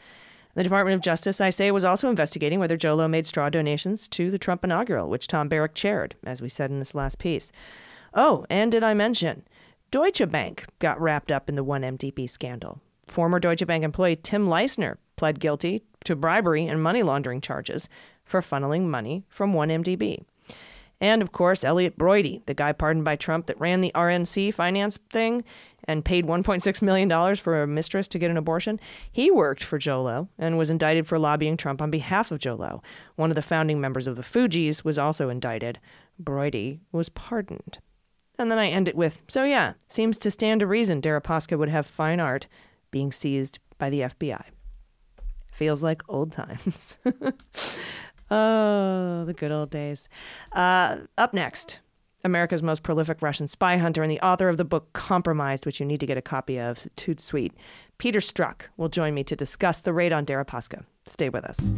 the 0.55 0.63
Department 0.63 0.95
of 0.95 1.01
Justice, 1.01 1.39
I 1.39 1.50
say, 1.50 1.69
was 1.69 1.83
also 1.83 2.09
investigating 2.09 2.59
whether 2.59 2.77
Jho-Low 2.77 3.07
made 3.07 3.27
straw 3.27 3.50
donations 3.50 4.07
to 4.09 4.31
the 4.31 4.39
Trump 4.39 4.63
inaugural, 4.63 5.09
which 5.09 5.27
Tom 5.27 5.50
Barrack 5.50 5.75
chaired, 5.75 6.15
as 6.25 6.41
we 6.41 6.50
said 6.50 6.71
in 6.71 6.79
this 6.79 6.95
last 6.95 7.19
piece. 7.19 7.51
Oh, 8.13 8.45
and 8.50 8.71
did 8.71 8.83
I 8.83 8.93
mention? 8.93 9.43
Deutsche 9.91 10.29
Bank 10.29 10.65
got 10.79 11.00
wrapped 11.00 11.31
up 11.31 11.50
in 11.50 11.55
the 11.55 11.63
1MDB 11.63 12.29
scandal. 12.29 12.81
Former 13.07 13.39
Deutsche 13.39 13.67
Bank 13.67 13.83
employee 13.83 14.15
Tim 14.15 14.47
Leissner 14.47 14.95
pled 15.15 15.39
guilty 15.39 15.83
to 16.05 16.15
bribery 16.15 16.65
and 16.65 16.81
money 16.81 17.03
laundering 17.03 17.41
charges 17.41 17.88
for 18.24 18.41
funneling 18.41 18.83
money 18.83 19.25
from 19.29 19.53
1MDB. 19.53 20.24
And 21.02 21.22
of 21.22 21.32
course, 21.32 21.64
Elliott 21.64 21.98
Broidy, 21.98 22.46
the 22.46 22.54
guy 22.54 22.72
pardoned 22.72 23.06
by 23.06 23.16
Trump 23.16 23.48
that 23.48 23.60
ran 23.60 23.82
the 23.82 23.92
RNC 23.94 24.54
finance 24.54 24.98
thing 25.12 25.44
and 25.88 26.04
paid 26.04 26.25
$1.6 26.25 26.82
million 26.82 27.36
for 27.36 27.62
a 27.62 27.68
mistress 27.68 28.08
to 28.10 28.20
get 28.20 28.32
an 28.32 28.38
abortion. 28.38 28.80
He 29.12 29.30
worked 29.30 29.64
for 29.64 29.78
Jho-Low 29.78 30.30
and 30.38 30.58
was 30.58 30.70
indicted 30.70 31.08
for 31.08 31.20
lobbying 31.20 31.58
Trump 31.58 31.82
on 31.82 31.92
behalf 31.92 32.32
of 32.32 32.40
Jho-Low. 32.40 32.82
One 33.16 33.30
of 33.30 33.36
the 33.36 33.42
founding 33.42 33.80
members 33.80 34.08
of 34.08 34.16
the 34.16 34.24
Fugees 34.24 34.84
was 34.84 34.98
also 34.98 35.30
indicted. 35.30 35.80
Broidy 36.22 36.80
was 36.92 37.10
pardoned. 37.10 37.80
And 38.38 38.52
then 38.52 38.58
I 38.58 38.68
end 38.68 38.88
it 38.88 38.96
with 38.96 39.24
So, 39.28 39.44
yeah, 39.44 39.74
seems 39.88 40.18
to 40.20 40.32
stand 40.32 40.60
to 40.60 40.68
reason 40.68 41.02
Deripaska 41.02 41.58
would 41.58 41.70
have 41.70 41.86
fine 41.86 42.20
art 42.20 42.48
being 42.92 43.12
seized 43.12 43.60
by 43.78 43.90
the 43.90 44.02
FBI. 44.02 44.44
Feels 45.52 45.84
like 45.84 46.02
old 46.10 46.32
times. 46.32 46.98
Oh, 48.32 49.24
the 49.25 49.34
good 49.34 49.51
old 49.51 49.70
days. 49.70 50.10
Uh, 50.51 50.98
up 51.17 51.34
next, 51.34 51.79
America's 52.24 52.63
most 52.63 52.82
prolific 52.82 53.22
Russian 53.22 53.48
spy 53.48 53.77
hunter 53.77 54.01
and 54.01 54.12
the 54.12 54.20
author 54.22 54.50
of 54.50 54.58
the 54.58 54.65
book 54.65 54.91
Compromised, 54.94 55.65
which 55.65 55.79
you 55.79 55.86
need 55.86 56.00
to 56.00 56.08
get 56.08 56.17
a 56.17 56.24
copy 56.24 56.60
of. 56.60 56.88
Toot 56.96 57.20
sweet. 57.20 57.53
Peter 58.00 58.20
Strzok 58.20 58.62
will 58.77 58.89
join 58.89 59.13
me 59.13 59.24
to 59.24 59.36
discuss 59.36 59.82
the 59.82 59.94
raid 59.94 60.12
on 60.12 60.25
Deripaska. 60.25 60.86
Stay 61.05 61.29
with 61.29 61.46
us. 61.46 61.70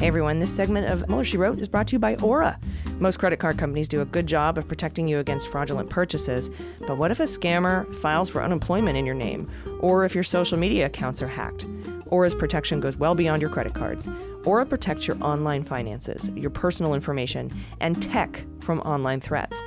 Hey 0.00 0.06
everyone, 0.06 0.38
this 0.38 0.54
segment 0.54 0.86
of 0.86 1.08
Mueller 1.08 1.24
She 1.24 1.36
Wrote 1.36 1.58
is 1.58 1.68
brought 1.68 1.88
to 1.88 1.92
you 1.94 1.98
by 1.98 2.14
Aura. 2.16 2.58
Most 3.00 3.18
credit 3.18 3.40
card 3.40 3.58
companies 3.58 3.88
do 3.88 4.00
a 4.00 4.04
good 4.04 4.28
job 4.28 4.56
of 4.56 4.68
protecting 4.68 5.08
you 5.08 5.18
against 5.18 5.48
fraudulent 5.48 5.90
purchases, 5.90 6.50
but 6.86 6.98
what 6.98 7.10
if 7.10 7.18
a 7.18 7.24
scammer 7.24 7.92
files 7.96 8.30
for 8.30 8.40
unemployment 8.40 8.96
in 8.96 9.04
your 9.04 9.16
name, 9.16 9.50
or 9.80 10.04
if 10.04 10.14
your 10.14 10.22
social 10.22 10.56
media 10.56 10.86
accounts 10.86 11.20
are 11.20 11.26
hacked? 11.26 11.66
Aura's 12.06 12.34
protection 12.34 12.78
goes 12.78 12.96
well 12.96 13.16
beyond 13.16 13.42
your 13.42 13.50
credit 13.50 13.74
cards. 13.74 14.08
Aura 14.48 14.64
protects 14.64 15.06
your 15.06 15.22
online 15.22 15.62
finances, 15.62 16.30
your 16.30 16.48
personal 16.48 16.94
information, 16.94 17.54
and 17.80 18.02
tech 18.02 18.46
from 18.60 18.80
online 18.80 19.20
threats. 19.20 19.62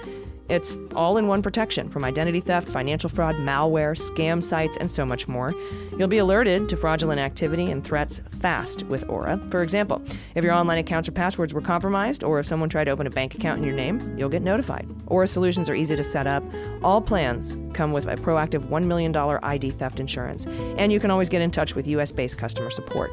It's 0.49 0.75
all 0.95 1.17
in 1.17 1.27
one 1.27 1.43
protection 1.43 1.87
from 1.87 2.03
identity 2.03 2.39
theft, 2.39 2.67
financial 2.67 3.07
fraud, 3.07 3.35
malware, 3.35 3.95
scam 3.95 4.41
sites, 4.41 4.77
and 4.77 4.91
so 4.91 5.05
much 5.05 5.27
more. 5.27 5.53
You'll 5.95 6.07
be 6.07 6.17
alerted 6.17 6.67
to 6.67 6.75
fraudulent 6.75 7.19
activity 7.19 7.69
and 7.69 7.83
threats 7.83 8.21
fast 8.39 8.81
with 8.87 9.07
Aura. 9.07 9.37
For 9.51 9.61
example, 9.61 10.01
if 10.33 10.43
your 10.43 10.53
online 10.53 10.79
accounts 10.79 11.07
or 11.07 11.11
passwords 11.11 11.53
were 11.53 11.61
compromised, 11.61 12.23
or 12.23 12.39
if 12.39 12.47
someone 12.47 12.67
tried 12.67 12.85
to 12.85 12.91
open 12.91 13.05
a 13.05 13.11
bank 13.11 13.35
account 13.35 13.59
in 13.59 13.63
your 13.63 13.75
name, 13.75 14.17
you'll 14.17 14.29
get 14.29 14.41
notified. 14.41 14.89
Aura 15.05 15.27
solutions 15.27 15.69
are 15.69 15.75
easy 15.75 15.95
to 15.95 16.03
set 16.03 16.25
up. 16.25 16.43
All 16.81 17.01
plans 17.01 17.55
come 17.73 17.91
with 17.91 18.07
a 18.07 18.15
proactive 18.15 18.65
$1 18.65 18.85
million 18.85 19.15
ID 19.15 19.69
theft 19.69 19.99
insurance, 19.99 20.47
and 20.47 20.91
you 20.91 20.99
can 20.99 21.11
always 21.11 21.29
get 21.29 21.43
in 21.43 21.51
touch 21.51 21.75
with 21.75 21.87
US 21.87 22.11
based 22.11 22.39
customer 22.39 22.71
support. 22.71 23.11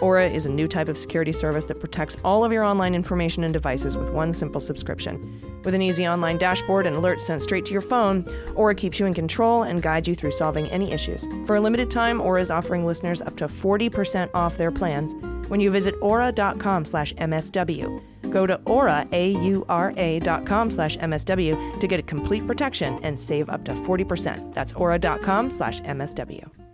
Aura 0.00 0.28
is 0.28 0.46
a 0.46 0.50
new 0.50 0.68
type 0.68 0.88
of 0.88 0.96
security 0.96 1.32
service 1.32 1.66
that 1.66 1.80
protects 1.80 2.16
all 2.24 2.44
of 2.44 2.52
your 2.52 2.62
online 2.62 2.94
information 2.94 3.42
and 3.44 3.52
devices 3.52 3.96
with 3.96 4.10
one 4.10 4.32
simple 4.32 4.60
subscription. 4.60 5.60
With 5.64 5.74
an 5.74 5.82
easy 5.82 6.06
online 6.06 6.38
dashboard 6.38 6.86
and 6.86 6.96
alerts 6.96 7.22
sent 7.22 7.42
straight 7.42 7.64
to 7.66 7.72
your 7.72 7.80
phone, 7.80 8.24
Aura 8.54 8.74
keeps 8.74 9.00
you 9.00 9.06
in 9.06 9.14
control 9.14 9.64
and 9.64 9.82
guides 9.82 10.06
you 10.06 10.14
through 10.14 10.32
solving 10.32 10.68
any 10.70 10.92
issues. 10.92 11.26
For 11.46 11.56
a 11.56 11.60
limited 11.60 11.90
time, 11.90 12.20
Aura 12.20 12.40
is 12.40 12.50
offering 12.50 12.86
listeners 12.86 13.20
up 13.20 13.36
to 13.36 13.46
40% 13.46 14.30
off 14.34 14.56
their 14.56 14.70
plans 14.70 15.14
when 15.48 15.60
you 15.60 15.70
visit 15.70 15.94
aura.com 16.00 16.84
slash 16.84 17.12
MSW. 17.14 18.02
Go 18.30 18.46
to 18.46 18.60
aura, 18.66 19.08
A-U-R-A 19.12 20.18
dot 20.20 20.46
com 20.46 20.70
slash 20.70 20.96
MSW 20.98 21.80
to 21.80 21.86
get 21.86 21.98
a 21.98 22.02
complete 22.02 22.46
protection 22.46 22.98
and 23.02 23.18
save 23.18 23.48
up 23.48 23.64
to 23.64 23.72
40%. 23.72 24.52
That's 24.54 24.74
aura.com 24.74 25.50
slash 25.50 25.80
MSW. 25.80 26.67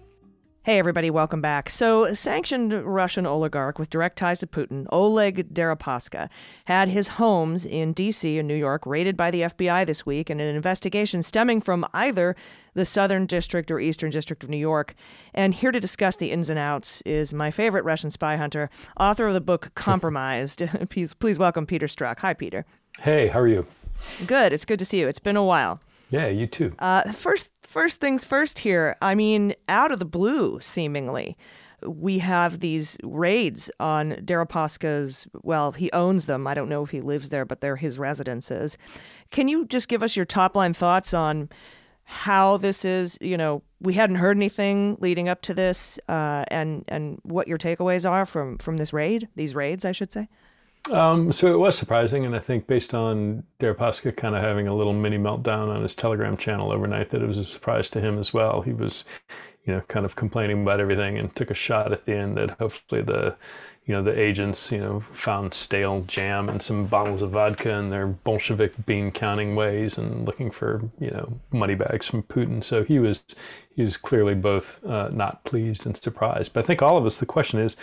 Hey, 0.64 0.78
everybody, 0.78 1.11
welcome 1.11 1.42
back. 1.42 1.68
So, 1.68 2.14
sanctioned 2.14 2.73
Russian 2.73 3.26
oligarch 3.26 3.78
with 3.78 3.90
direct 3.90 4.16
ties 4.16 4.38
to 4.38 4.47
Putin, 4.47 4.87
Oleg 4.88 5.52
Deripaska, 5.52 6.30
had 6.64 6.88
his 6.88 7.09
homes 7.09 7.66
in 7.66 7.92
D.C. 7.92 8.38
and 8.38 8.49
New 8.49 8.54
York 8.54 8.87
raided 8.87 9.14
by 9.14 9.30
the 9.30 9.42
FBI 9.42 9.85
this 9.85 10.06
week 10.06 10.30
in 10.30 10.40
an 10.40 10.56
investigation 10.56 11.23
stemming 11.23 11.61
from 11.61 11.85
either 11.92 12.35
the 12.73 12.87
Southern 12.87 13.26
District 13.26 13.71
or 13.71 13.78
Eastern 13.78 14.09
District 14.09 14.42
of 14.42 14.49
New 14.49 14.56
York. 14.56 14.94
And 15.35 15.52
here 15.52 15.71
to 15.71 15.78
discuss 15.78 16.16
the 16.16 16.30
ins 16.33 16.49
and 16.49 16.59
outs 16.59 17.02
is 17.02 17.35
my 17.35 17.50
favorite 17.50 17.85
Russian 17.85 18.11
spy 18.11 18.37
hunter, 18.37 18.71
author 18.99 19.26
of 19.26 19.35
the 19.35 19.42
book 19.42 19.71
Compromised. 19.75 20.62
please, 20.88 21.12
please 21.12 21.38
welcome 21.38 21.66
Peter 21.66 21.87
Strzok. 21.87 22.21
Hi, 22.21 22.33
Peter. 22.33 22.64
Hey, 23.00 23.28
how 23.28 23.40
are 23.40 23.49
you? 23.49 23.66
Good. 24.26 24.54
It's 24.54 24.64
good 24.64 24.78
to 24.78 24.87
see 24.87 25.00
you. 25.00 25.09
It's 25.09 25.18
been 25.18 25.37
a 25.37 25.44
while. 25.44 25.78
Yeah, 26.09 26.28
you 26.28 26.47
too. 26.47 26.75
Uh, 26.78 27.12
first, 27.12 27.50
first 27.75 28.00
things 28.00 28.25
first. 28.25 28.61
Here, 28.61 28.97
I 29.02 29.16
mean, 29.16 29.52
out 29.69 29.90
of 29.90 29.99
the 29.99 30.04
blue, 30.04 30.61
seemingly, 30.61 31.37
we 31.85 32.21
have 32.21 32.61
these 32.61 32.97
raids 33.02 33.69
on 33.81 34.12
Deripaska's. 34.25 35.26
Well, 35.43 35.73
he 35.73 35.90
owns 35.90 36.26
them. 36.26 36.47
I 36.47 36.54
don't 36.54 36.69
know 36.69 36.85
if 36.85 36.90
he 36.90 37.00
lives 37.00 37.31
there, 37.31 37.45
but 37.45 37.61
they're 37.61 37.75
his 37.75 37.99
residences. 37.99 38.78
Can 39.33 39.49
you 39.49 39.66
just 39.66 39.88
give 39.88 40.04
us 40.04 40.14
your 40.14 40.25
top 40.25 40.54
line 40.54 40.73
thoughts 40.73 41.12
on 41.12 41.49
how 42.04 42.59
this 42.59 42.85
is? 42.85 43.19
You 43.21 43.37
know, 43.37 43.64
we 43.81 43.95
hadn't 43.95 44.16
heard 44.16 44.37
anything 44.37 44.97
leading 45.00 45.28
up 45.28 45.43
to 45.43 45.52
this, 45.52 45.99
uh, 46.09 46.45
and 46.49 46.85
and 46.87 47.19
what 47.25 47.49
your 47.49 47.59
takeaways 47.59 48.09
are 48.09 48.25
from 48.25 48.57
from 48.59 48.76
this 48.76 48.93
raid, 48.93 49.26
these 49.35 49.57
raids, 49.57 49.85
I 49.85 49.90
should 49.90 50.12
say. 50.12 50.28
Um, 50.91 51.33
so 51.33 51.53
it 51.53 51.59
was 51.59 51.79
surprising, 51.79 52.26
and 52.26 52.37
I 52.37 52.41
think 52.41 52.67
based 52.67 52.93
on 52.93 53.43
Deripaska 53.59 54.14
kind 54.17 54.35
of 54.35 54.43
having 54.43 54.69
a 54.69 54.75
little 54.75 54.93
mini 54.93 55.17
meltdown 55.17 55.75
on 55.75 55.83
his 55.83 55.95
Telegram 55.95 56.37
channel 56.37 56.71
overnight, 56.71 57.11
that 57.11 57.23
it 57.23 57.26
was 57.26 57.38
a 57.38 57.45
surprise 57.45 57.88
to 57.91 58.00
him 58.00 58.19
as 58.19 58.35
well. 58.35 58.61
He 58.61 58.75
was, 58.75 59.05
you 59.64 59.73
know, 59.73 59.81
kind 59.88 60.05
of 60.05 60.14
complaining 60.14 60.62
about 60.62 60.81
everything 60.81 61.17
and 61.19 61.35
took 61.35 61.50
a 61.50 61.55
shot 61.55 61.93
at 61.93 62.05
the 62.05 62.14
end 62.14 62.37
that 62.37 62.50
hopefully 62.59 63.00
the, 63.00 63.35
you 63.87 63.95
know, 63.95 64.03
the 64.03 64.19
agents, 64.19 64.71
you 64.71 64.79
know, 64.79 65.03
found 65.14 65.55
stale 65.55 66.03
jam 66.03 66.50
and 66.50 66.62
some 66.62 66.87
bottles 66.87 67.23
of 67.23 67.31
vodka 67.31 67.71
in 67.71 67.88
their 67.88 68.07
Bolshevik 68.07 68.85
bean 68.85 69.11
counting 69.11 69.57
ways 69.57 69.97
and 69.97 70.26
looking 70.26 70.50
for, 70.50 70.83
you 71.00 71.11
know, 71.11 71.41
money 71.50 71.75
bags 71.75 72.07
from 72.07 72.23
Putin. 72.25 72.62
So 72.62 72.85
he 72.85 72.99
was, 72.99 73.23
he 73.75 73.83
was 73.83 73.97
clearly 73.97 74.35
both 74.35 74.85
uh, 74.85 75.09
not 75.09 75.45
pleased 75.45 75.87
and 75.87 75.97
surprised. 75.97 76.53
But 76.53 76.64
I 76.64 76.67
think 76.67 76.83
all 76.83 76.99
of 76.99 77.07
us, 77.07 77.17
the 77.17 77.26
question 77.26 77.59
is, 77.59 77.75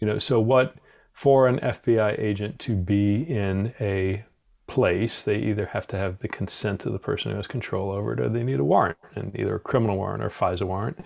you 0.00 0.08
know, 0.08 0.18
so 0.18 0.40
what? 0.40 0.74
For 1.18 1.48
an 1.48 1.58
FBI 1.58 2.18
agent 2.18 2.58
to 2.60 2.74
be 2.74 3.22
in 3.22 3.74
a 3.80 4.24
place, 4.68 5.22
they 5.22 5.36
either 5.36 5.66
have 5.66 5.86
to 5.88 5.96
have 5.96 6.20
the 6.20 6.28
consent 6.28 6.86
of 6.86 6.92
the 6.92 6.98
person 6.98 7.30
who 7.30 7.36
has 7.36 7.46
control 7.46 7.90
over 7.90 8.12
it 8.12 8.20
or 8.20 8.28
they 8.28 8.44
need 8.44 8.60
a 8.60 8.64
warrant, 8.64 8.98
and 9.16 9.34
either 9.34 9.56
a 9.56 9.60
criminal 9.60 9.96
warrant 9.96 10.22
or 10.22 10.30
FISA 10.30 10.62
warrant. 10.62 10.98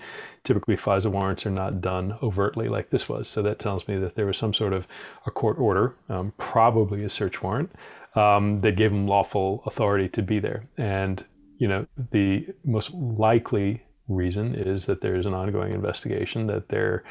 Typically, 0.45 0.76
FISA 0.76 1.11
warrants 1.11 1.47
are 1.47 1.50
not 1.50 1.81
done 1.81 2.19
overtly 2.23 2.69
like 2.69 2.90
this 2.90 3.09
was. 3.09 3.28
So 3.28 3.40
that 3.42 3.59
tells 3.59 3.88
me 3.88 3.97
that 3.99 4.14
there 4.14 4.26
was 4.26 4.37
some 4.37 4.52
sort 4.52 4.75
of 4.75 4.87
a 5.26 5.31
court 5.31 5.59
order, 5.59 5.95
um, 6.11 6.35
probably 6.37 7.04
a 7.04 7.11
search 7.11 7.42
warrant, 7.42 7.71
um, 8.14 8.61
that 8.61 8.76
gave 8.76 8.90
them 8.90 9.07
lawful 9.07 9.62
authority 9.64 10.09
to 10.11 10.23
be 10.23 10.40
there. 10.40 10.66
And, 10.76 11.25
you 11.57 11.69
know, 11.69 11.87
the 12.11 12.49
most 12.64 12.90
likely 12.92 13.85
reason 14.09 14.57
is 14.57 14.85
that 14.87 15.00
there's 15.00 15.25
an 15.25 15.33
ongoing 15.33 15.73
investigation, 15.73 16.49
that 16.49 16.69
there 16.69 17.04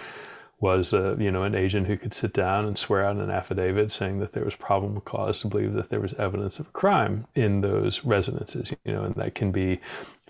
was 0.62 0.94
a, 0.94 1.18
you 1.20 1.32
know 1.32 1.44
an 1.44 1.56
agent 1.56 1.88
who 1.88 1.98
could 1.98 2.14
sit 2.14 2.34
down 2.34 2.66
and 2.66 2.78
swear 2.78 3.04
out 3.04 3.18
an 3.18 3.30
affidavit 3.30 3.92
saying 3.92 4.20
that 4.20 4.34
there 4.34 4.46
was 4.46 4.56
probable 4.56 5.02
cause 5.02 5.42
to 5.42 5.48
believe 5.48 5.74
that 5.74 5.90
there 5.90 6.00
was 6.00 6.14
evidence 6.18 6.60
of 6.60 6.68
a 6.68 6.72
crime 6.72 7.26
in 7.36 7.62
those 7.62 8.06
residences 8.06 8.72
you 8.86 8.94
know 8.94 9.04
and 9.04 9.16
that 9.16 9.36
can 9.36 9.52
be 9.52 9.82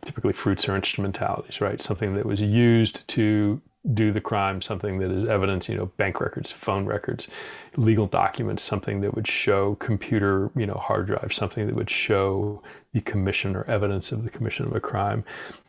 typically 0.03 0.33
fruits 0.33 0.67
or 0.67 0.75
instrumentalities 0.75 1.61
right? 1.61 1.81
Something 1.81 2.15
that 2.15 2.25
was 2.25 2.39
used 2.39 3.07
to 3.09 3.61
do 3.93 4.11
the 4.11 4.21
crime 4.21 4.61
something 4.61 4.99
that 4.99 5.09
is 5.09 5.27
evidence 5.27 5.67
you 5.67 5.75
know 5.75 5.87
bank 5.97 6.21
records 6.21 6.51
phone 6.51 6.85
records 6.85 7.27
legal 7.77 8.05
documents 8.05 8.61
something 8.61 9.01
that 9.01 9.15
would 9.15 9.27
show 9.27 9.75
computer 9.75 10.51
you 10.55 10.65
know 10.65 10.75
hard 10.75 11.07
drive 11.07 11.33
something 11.33 11.65
that 11.65 11.75
would 11.75 11.89
show 11.89 12.61
the 12.93 13.01
commission 13.01 13.55
or 13.55 13.63
evidence 13.65 14.11
of 14.11 14.23
the 14.23 14.29
commission 14.29 14.65
of 14.65 14.75
a 14.75 14.79
crime. 14.79 15.23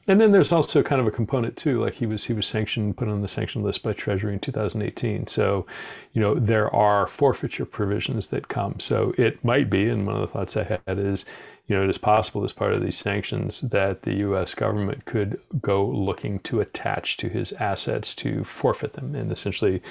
And 0.08 0.20
then 0.20 0.32
there's 0.32 0.50
also 0.50 0.82
kind 0.82 1.00
of 1.00 1.06
a 1.06 1.12
component 1.12 1.56
too 1.56 1.80
like 1.80 1.94
he 1.94 2.06
was 2.06 2.24
he 2.24 2.32
was 2.32 2.46
sanctioned 2.46 2.96
put 2.96 3.06
on 3.06 3.22
the 3.22 3.28
sanction 3.28 3.62
list 3.62 3.84
by 3.84 3.92
treasury 3.92 4.32
in 4.32 4.40
2018 4.40 5.28
so 5.28 5.64
you 6.12 6.20
know 6.20 6.34
there 6.34 6.74
are 6.74 7.06
forfeiture 7.06 7.64
provisions 7.64 8.28
that 8.28 8.48
come. 8.48 8.80
So 8.80 9.14
it 9.16 9.44
might 9.44 9.70
be 9.70 9.88
and 9.88 10.04
one 10.06 10.16
of 10.16 10.22
the 10.22 10.26
thoughts 10.26 10.56
i 10.56 10.64
had 10.64 10.98
is 10.98 11.24
you 11.66 11.76
know, 11.76 11.84
it 11.84 11.90
is 11.90 11.98
possible 11.98 12.44
as 12.44 12.52
part 12.52 12.72
of 12.74 12.82
these 12.82 12.98
sanctions 12.98 13.60
that 13.60 14.02
the 14.02 14.14
U.S. 14.14 14.54
government 14.54 15.04
could 15.04 15.40
go 15.60 15.86
looking 15.86 16.40
to 16.40 16.60
attach 16.60 17.16
to 17.18 17.28
his 17.28 17.52
assets 17.52 18.14
to 18.16 18.44
forfeit 18.44 18.94
them 18.94 19.14
and 19.14 19.30
essentially 19.30 19.82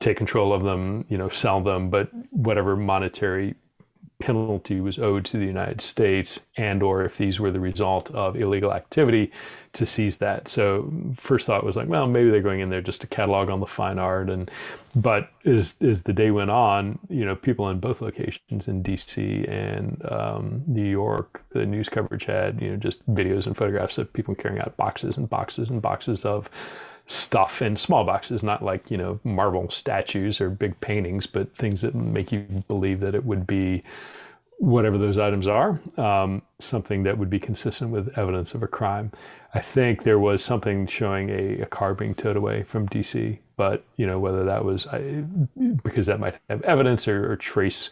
take 0.00 0.16
control 0.16 0.52
of 0.52 0.62
them, 0.62 1.04
you 1.08 1.16
know, 1.16 1.30
sell 1.30 1.62
them, 1.62 1.88
but 1.88 2.10
whatever 2.30 2.76
monetary 2.76 3.54
penalty 4.20 4.80
was 4.80 4.98
owed 4.98 5.24
to 5.26 5.38
the 5.38 5.44
United 5.44 5.80
States 5.80 6.40
and 6.56 6.82
or 6.82 7.04
if 7.04 7.18
these 7.18 7.40
were 7.40 7.50
the 7.50 7.60
result 7.60 8.10
of 8.12 8.36
illegal 8.36 8.72
activity 8.72 9.32
to 9.72 9.84
seize 9.84 10.18
that. 10.18 10.48
So 10.48 10.92
first 11.18 11.46
thought 11.46 11.64
was 11.64 11.76
like, 11.76 11.88
well, 11.88 12.06
maybe 12.06 12.30
they're 12.30 12.40
going 12.40 12.60
in 12.60 12.70
there 12.70 12.80
just 12.80 13.00
to 13.00 13.06
catalog 13.06 13.48
on 13.48 13.60
the 13.60 13.66
fine 13.66 13.98
art 13.98 14.30
and 14.30 14.50
but 14.96 15.30
as 15.44 15.74
as 15.80 16.04
the 16.04 16.12
day 16.12 16.30
went 16.30 16.50
on, 16.50 17.00
you 17.08 17.24
know, 17.24 17.34
people 17.34 17.68
in 17.68 17.80
both 17.80 18.00
locations 18.00 18.68
in 18.68 18.84
DC 18.84 19.50
and 19.50 20.00
um, 20.10 20.62
New 20.68 20.88
York, 20.88 21.42
the 21.50 21.66
news 21.66 21.88
coverage 21.88 22.24
had, 22.24 22.62
you 22.62 22.70
know, 22.70 22.76
just 22.76 23.04
videos 23.12 23.46
and 23.46 23.56
photographs 23.56 23.98
of 23.98 24.12
people 24.12 24.36
carrying 24.36 24.60
out 24.60 24.76
boxes 24.76 25.16
and 25.16 25.28
boxes 25.28 25.68
and 25.68 25.82
boxes 25.82 26.24
of 26.24 26.48
stuff 27.06 27.60
in 27.60 27.76
small 27.76 28.04
boxes, 28.04 28.42
not 28.42 28.62
like, 28.62 28.90
you 28.90 28.96
know, 28.96 29.20
marble 29.24 29.70
statues 29.70 30.40
or 30.40 30.48
big 30.50 30.78
paintings, 30.80 31.26
but 31.26 31.54
things 31.56 31.82
that 31.82 31.94
make 31.94 32.32
you 32.32 32.40
believe 32.68 33.00
that 33.00 33.14
it 33.14 33.24
would 33.24 33.46
be 33.46 33.82
whatever 34.58 34.96
those 34.96 35.18
items 35.18 35.46
are, 35.46 35.80
um, 35.98 36.42
something 36.58 37.02
that 37.02 37.18
would 37.18 37.30
be 37.30 37.38
consistent 37.38 37.90
with 37.90 38.16
evidence 38.16 38.54
of 38.54 38.62
a 38.62 38.66
crime. 38.66 39.12
I 39.52 39.60
think 39.60 40.04
there 40.04 40.18
was 40.18 40.42
something 40.42 40.86
showing 40.86 41.30
a, 41.30 41.62
a 41.62 41.66
car 41.66 41.94
being 41.94 42.14
towed 42.14 42.36
away 42.36 42.62
from 42.64 42.88
DC, 42.88 43.38
but 43.56 43.84
you 43.96 44.06
know 44.06 44.18
whether 44.18 44.44
that 44.44 44.64
was 44.64 44.86
I, 44.86 45.24
because 45.82 46.06
that 46.06 46.18
might 46.18 46.36
have 46.48 46.62
evidence 46.62 47.06
or, 47.06 47.30
or 47.30 47.36
trace, 47.36 47.90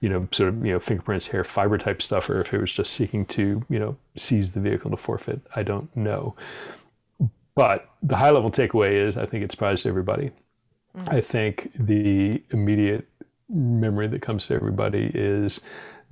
you 0.00 0.08
know, 0.08 0.28
sort 0.30 0.50
of 0.50 0.64
you 0.64 0.72
know 0.72 0.80
fingerprints, 0.80 1.28
hair, 1.28 1.42
fiber 1.42 1.78
type 1.78 2.00
stuff, 2.00 2.28
or 2.28 2.40
if 2.40 2.52
it 2.52 2.60
was 2.60 2.72
just 2.72 2.92
seeking 2.92 3.26
to 3.26 3.64
you 3.68 3.78
know 3.78 3.96
seize 4.16 4.52
the 4.52 4.60
vehicle 4.60 4.90
to 4.90 4.96
forfeit. 4.96 5.40
I 5.56 5.62
don't 5.62 5.94
know. 5.96 6.36
But 7.54 7.88
the 8.02 8.16
high 8.16 8.30
level 8.30 8.50
takeaway 8.50 9.08
is 9.08 9.16
I 9.16 9.26
think 9.26 9.44
it 9.44 9.50
surprised 9.50 9.86
everybody. 9.86 10.30
Mm-hmm. 10.96 11.08
I 11.10 11.20
think 11.20 11.70
the 11.78 12.42
immediate 12.50 13.08
memory 13.48 14.08
that 14.08 14.22
comes 14.22 14.46
to 14.46 14.54
everybody 14.54 15.10
is 15.14 15.60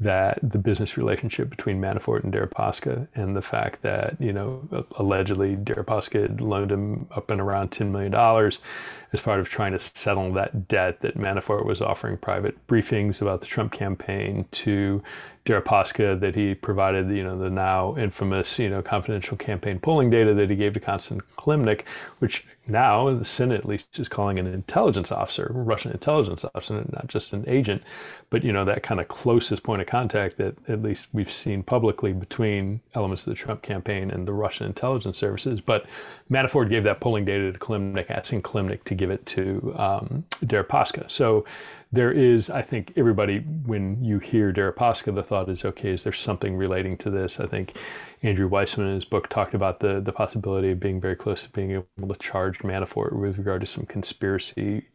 that 0.01 0.39
the 0.43 0.59
business 0.59 0.97
relationship 0.97 1.51
between 1.51 1.81
Manafort 1.81 2.23
and 2.23 2.33
Deripaska 2.33 3.09
and 3.15 3.35
the 3.35 3.43
fact 3.43 3.83
that, 3.83 4.17
you 4.21 4.33
know, 4.33 4.87
allegedly 4.97 5.57
Deripaska 5.57 6.23
had 6.23 6.41
loaned 6.41 6.71
him 6.71 7.09
up 7.15 7.31
and 7.31 7.41
around 7.41 7.73
$10 7.73 7.91
million 7.91 8.15
as 9.13 9.21
part 9.21 9.41
of 9.41 9.49
trying 9.49 9.73
to 9.73 9.81
settle 9.81 10.33
that 10.35 10.69
debt 10.69 11.01
that 11.01 11.17
Manafort 11.17 11.65
was 11.65 11.81
offering 11.81 12.17
private 12.19 12.67
briefings 12.67 13.23
about 13.23 13.41
the 13.41 13.47
Trump 13.47 13.73
campaign 13.73 14.47
to 14.53 15.03
Deripaska 15.49 16.21
that 16.21 16.35
he 16.35 16.55
provided, 16.55 17.09
you 17.09 17.25
know, 17.25 17.39
the 17.39 17.49
now 17.49 17.97
infamous, 17.97 18.59
you 18.59 18.69
know, 18.69 18.83
confidential 18.83 19.37
campaign 19.37 19.79
polling 19.79 20.11
data 20.11 20.35
that 20.35 20.51
he 20.51 20.57
gave 20.57 20.75
to 20.75 20.81
Konstantin 20.81 21.27
Kilimnik, 21.39 21.85
which 22.19 22.45
now 22.67 23.17
the 23.17 23.25
Senate 23.25 23.61
at 23.61 23.69
least 23.69 23.99
is 23.99 24.09
calling 24.09 24.39
an 24.39 24.47
intelligence 24.47 25.11
officer, 25.11 25.51
Russian 25.55 25.91
intelligence 25.91 26.45
officer, 26.55 26.85
not 26.93 27.07
just 27.07 27.33
an 27.33 27.45
agent, 27.49 27.83
but 28.29 28.45
you 28.45 28.53
know 28.53 28.67
that 28.67 28.83
kind 28.83 29.01
of 29.01 29.09
closest 29.09 29.63
point 29.63 29.81
of 29.81 29.89
contact 29.89 30.37
that 30.37 30.55
at 30.69 30.83
least 30.83 31.07
we've 31.15 31.33
seen 31.33 31.63
publicly 31.63 32.13
between 32.13 32.81
elements 32.95 33.27
of 33.27 33.31
the 33.31 33.39
Trump 33.39 33.63
campaign 33.63 34.11
and 34.11 34.29
the 34.29 34.35
Russian 34.35 34.67
intelligence 34.67 35.17
services. 35.17 35.63
But 35.63 35.87
Manafort 36.31 36.69
gave 36.69 36.85
that 36.85 37.01
polling 37.01 37.25
data 37.25 37.53
to 37.53 37.59
Kilimnik, 37.59 38.11
asking 38.11 38.43
Kilimnik 38.43 38.85
to 38.85 38.95
give 38.95 39.11
it 39.11 39.25
to 39.27 39.75
um, 39.79 40.25
Deripaska. 40.45 41.11
So 41.11 41.45
there 41.91 42.13
is, 42.13 42.51
I 42.51 42.61
think, 42.61 42.93
everybody, 42.97 43.39
when 43.39 44.05
you 44.05 44.19
hear 44.19 44.53
Deripaska, 44.53 45.15
the 45.15 45.23
thought 45.23 45.49
is, 45.49 45.65
okay, 45.65 45.91
is 45.91 46.05
there 46.05 46.13
something 46.13 46.57
relating 46.57 46.99
to 46.99 47.11
this? 47.11 47.41
I 47.41 47.47
think 47.47 47.77
Andrew 48.23 48.49
Weissmann 48.49 48.89
in 48.89 48.95
his 48.97 49.07
book 49.07 49.29
talked 49.29 49.55
about 49.55 49.81
the, 49.81 50.03
the 50.05 50.13
possibility 50.13 50.71
of 50.71 50.81
being 50.81 51.01
very 51.01 51.17
close 51.17 51.45
to 51.45 51.51
being 51.51 51.71
able 51.99 52.15
to 52.15 52.21
charge 52.21 52.59
Manafort 52.59 53.19
with 53.19 53.39
regard 53.39 53.63
to 53.63 53.67
some 53.67 53.87
conspiracy 53.87 54.87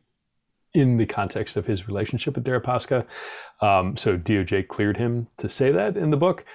in 0.73 0.97
the 0.97 1.05
context 1.05 1.55
of 1.55 1.65
his 1.65 1.87
relationship 1.87 2.35
with 2.35 2.43
Deripaska. 2.43 3.05
Um, 3.61 3.97
so 3.97 4.17
DOJ 4.17 4.67
cleared 4.67 4.97
him 4.97 5.27
to 5.37 5.49
say 5.49 5.71
that 5.71 5.97
in 5.97 6.11
the 6.11 6.17
book. 6.17 6.45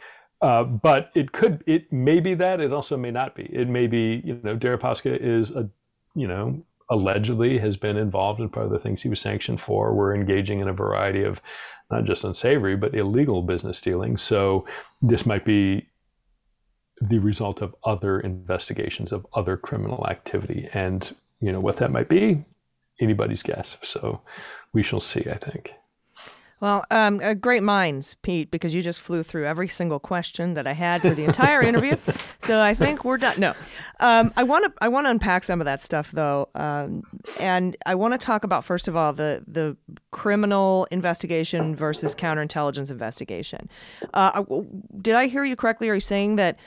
Uh, 0.41 0.63
but 0.63 1.11
it 1.15 1.33
could, 1.33 1.65
it 1.67 1.93
may 1.93 2.21
be 2.21 2.35
that. 2.35 2.61
It 2.61 2.73
also 2.73 2.97
may 2.97 3.11
not 3.11 3.35
be. 3.35 3.43
It 3.45 3.69
may 3.69 3.87
be, 3.87 4.23
you 4.25 4.39
know, 4.43 4.57
Deripaska 4.57 5.19
is 5.21 5.51
a, 5.51 5.69
you 6.15 6.29
know, 6.29 6.63
allegedly 6.91 7.59
has 7.59 7.77
been 7.77 7.97
involved 7.97 8.41
in 8.41 8.49
part 8.49 8.67
of 8.67 8.73
the 8.73 8.79
things 8.79 9.03
he 9.03 9.09
was 9.09 9.21
sanctioned 9.21 9.61
for. 9.61 9.93
We're 9.95 10.15
engaging 10.15 10.61
in 10.61 10.69
a 10.69 10.73
variety 10.73 11.23
of 11.23 11.41
not 11.91 12.05
just 12.05 12.25
unsavory, 12.25 12.77
but 12.77 12.95
illegal 12.95 13.43
business 13.43 13.81
dealings. 13.81 14.23
So 14.23 14.67
this 15.03 15.27
might 15.27 15.45
be 15.45 15.89
the 17.01 17.19
result 17.19 17.61
of 17.61 17.75
other 17.85 18.21
investigations 18.21 19.13
of 19.13 19.27
other 19.35 19.57
criminal 19.57 20.07
activity. 20.09 20.69
And, 20.73 21.15
you 21.41 21.53
know, 21.53 21.61
what 21.61 21.77
that 21.79 21.93
might 21.93 22.09
be, 22.09 22.45
anybody's 23.01 23.43
guess. 23.43 23.77
So 23.83 24.21
we 24.73 24.83
shall 24.83 25.01
see, 25.01 25.27
I 25.31 25.39
think. 25.39 25.71
Well, 26.61 26.85
um, 26.91 27.21
uh, 27.23 27.35
great 27.35 27.63
minds, 27.63 28.17
Pete, 28.23 28.51
because 28.51 28.75
you 28.75 28.83
just 28.83 29.01
flew 29.01 29.23
through 29.23 29.47
every 29.47 29.69
single 29.69 30.01
question 30.01 30.55
that 30.55 30.67
I 30.67 30.73
had 30.73 31.03
for 31.03 31.15
the 31.15 31.25
entire 31.25 31.63
interview. 31.63 31.97
So 32.41 32.63
I 32.63 32.73
think 32.73 33.05
we're 33.05 33.19
done. 33.19 33.39
No, 33.39 33.53
um, 34.01 34.33
I 34.35 34.43
want 34.43 34.65
to 34.65 34.73
I 34.81 34.89
want 34.89 35.07
to 35.07 35.11
unpack 35.11 35.45
some 35.45 35.61
of 35.61 35.67
that 35.67 35.83
stuff 35.83 36.11
though, 36.13 36.49
um, 36.55 37.03
and 37.39 37.77
I 37.85 37.95
want 37.95 38.15
to 38.15 38.19
talk 38.19 38.43
about 38.43 38.65
first 38.65 38.89
of 38.89 38.97
all 38.97 39.13
the 39.13 39.45
the 39.47 39.77
criminal 40.13 40.87
investigation 40.91 41.77
versus 41.77 42.15
counterintelligence 42.15 42.91
investigation. 42.91 43.69
Uh, 44.15 44.45
did 45.03 45.15
I 45.15 45.27
hear 45.27 45.45
you 45.45 45.57
correctly? 45.57 45.91
Are 45.91 45.95
you 45.95 46.01
saying 46.01 46.37
that 46.37 46.59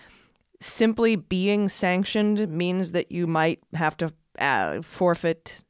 simply 0.60 1.16
being 1.16 1.68
sanctioned 1.68 2.48
means 2.50 2.92
that 2.92 3.12
you 3.12 3.26
might 3.26 3.60
have 3.74 3.98
to 3.98 4.14
uh, 4.38 4.82
forfeit 4.84 5.64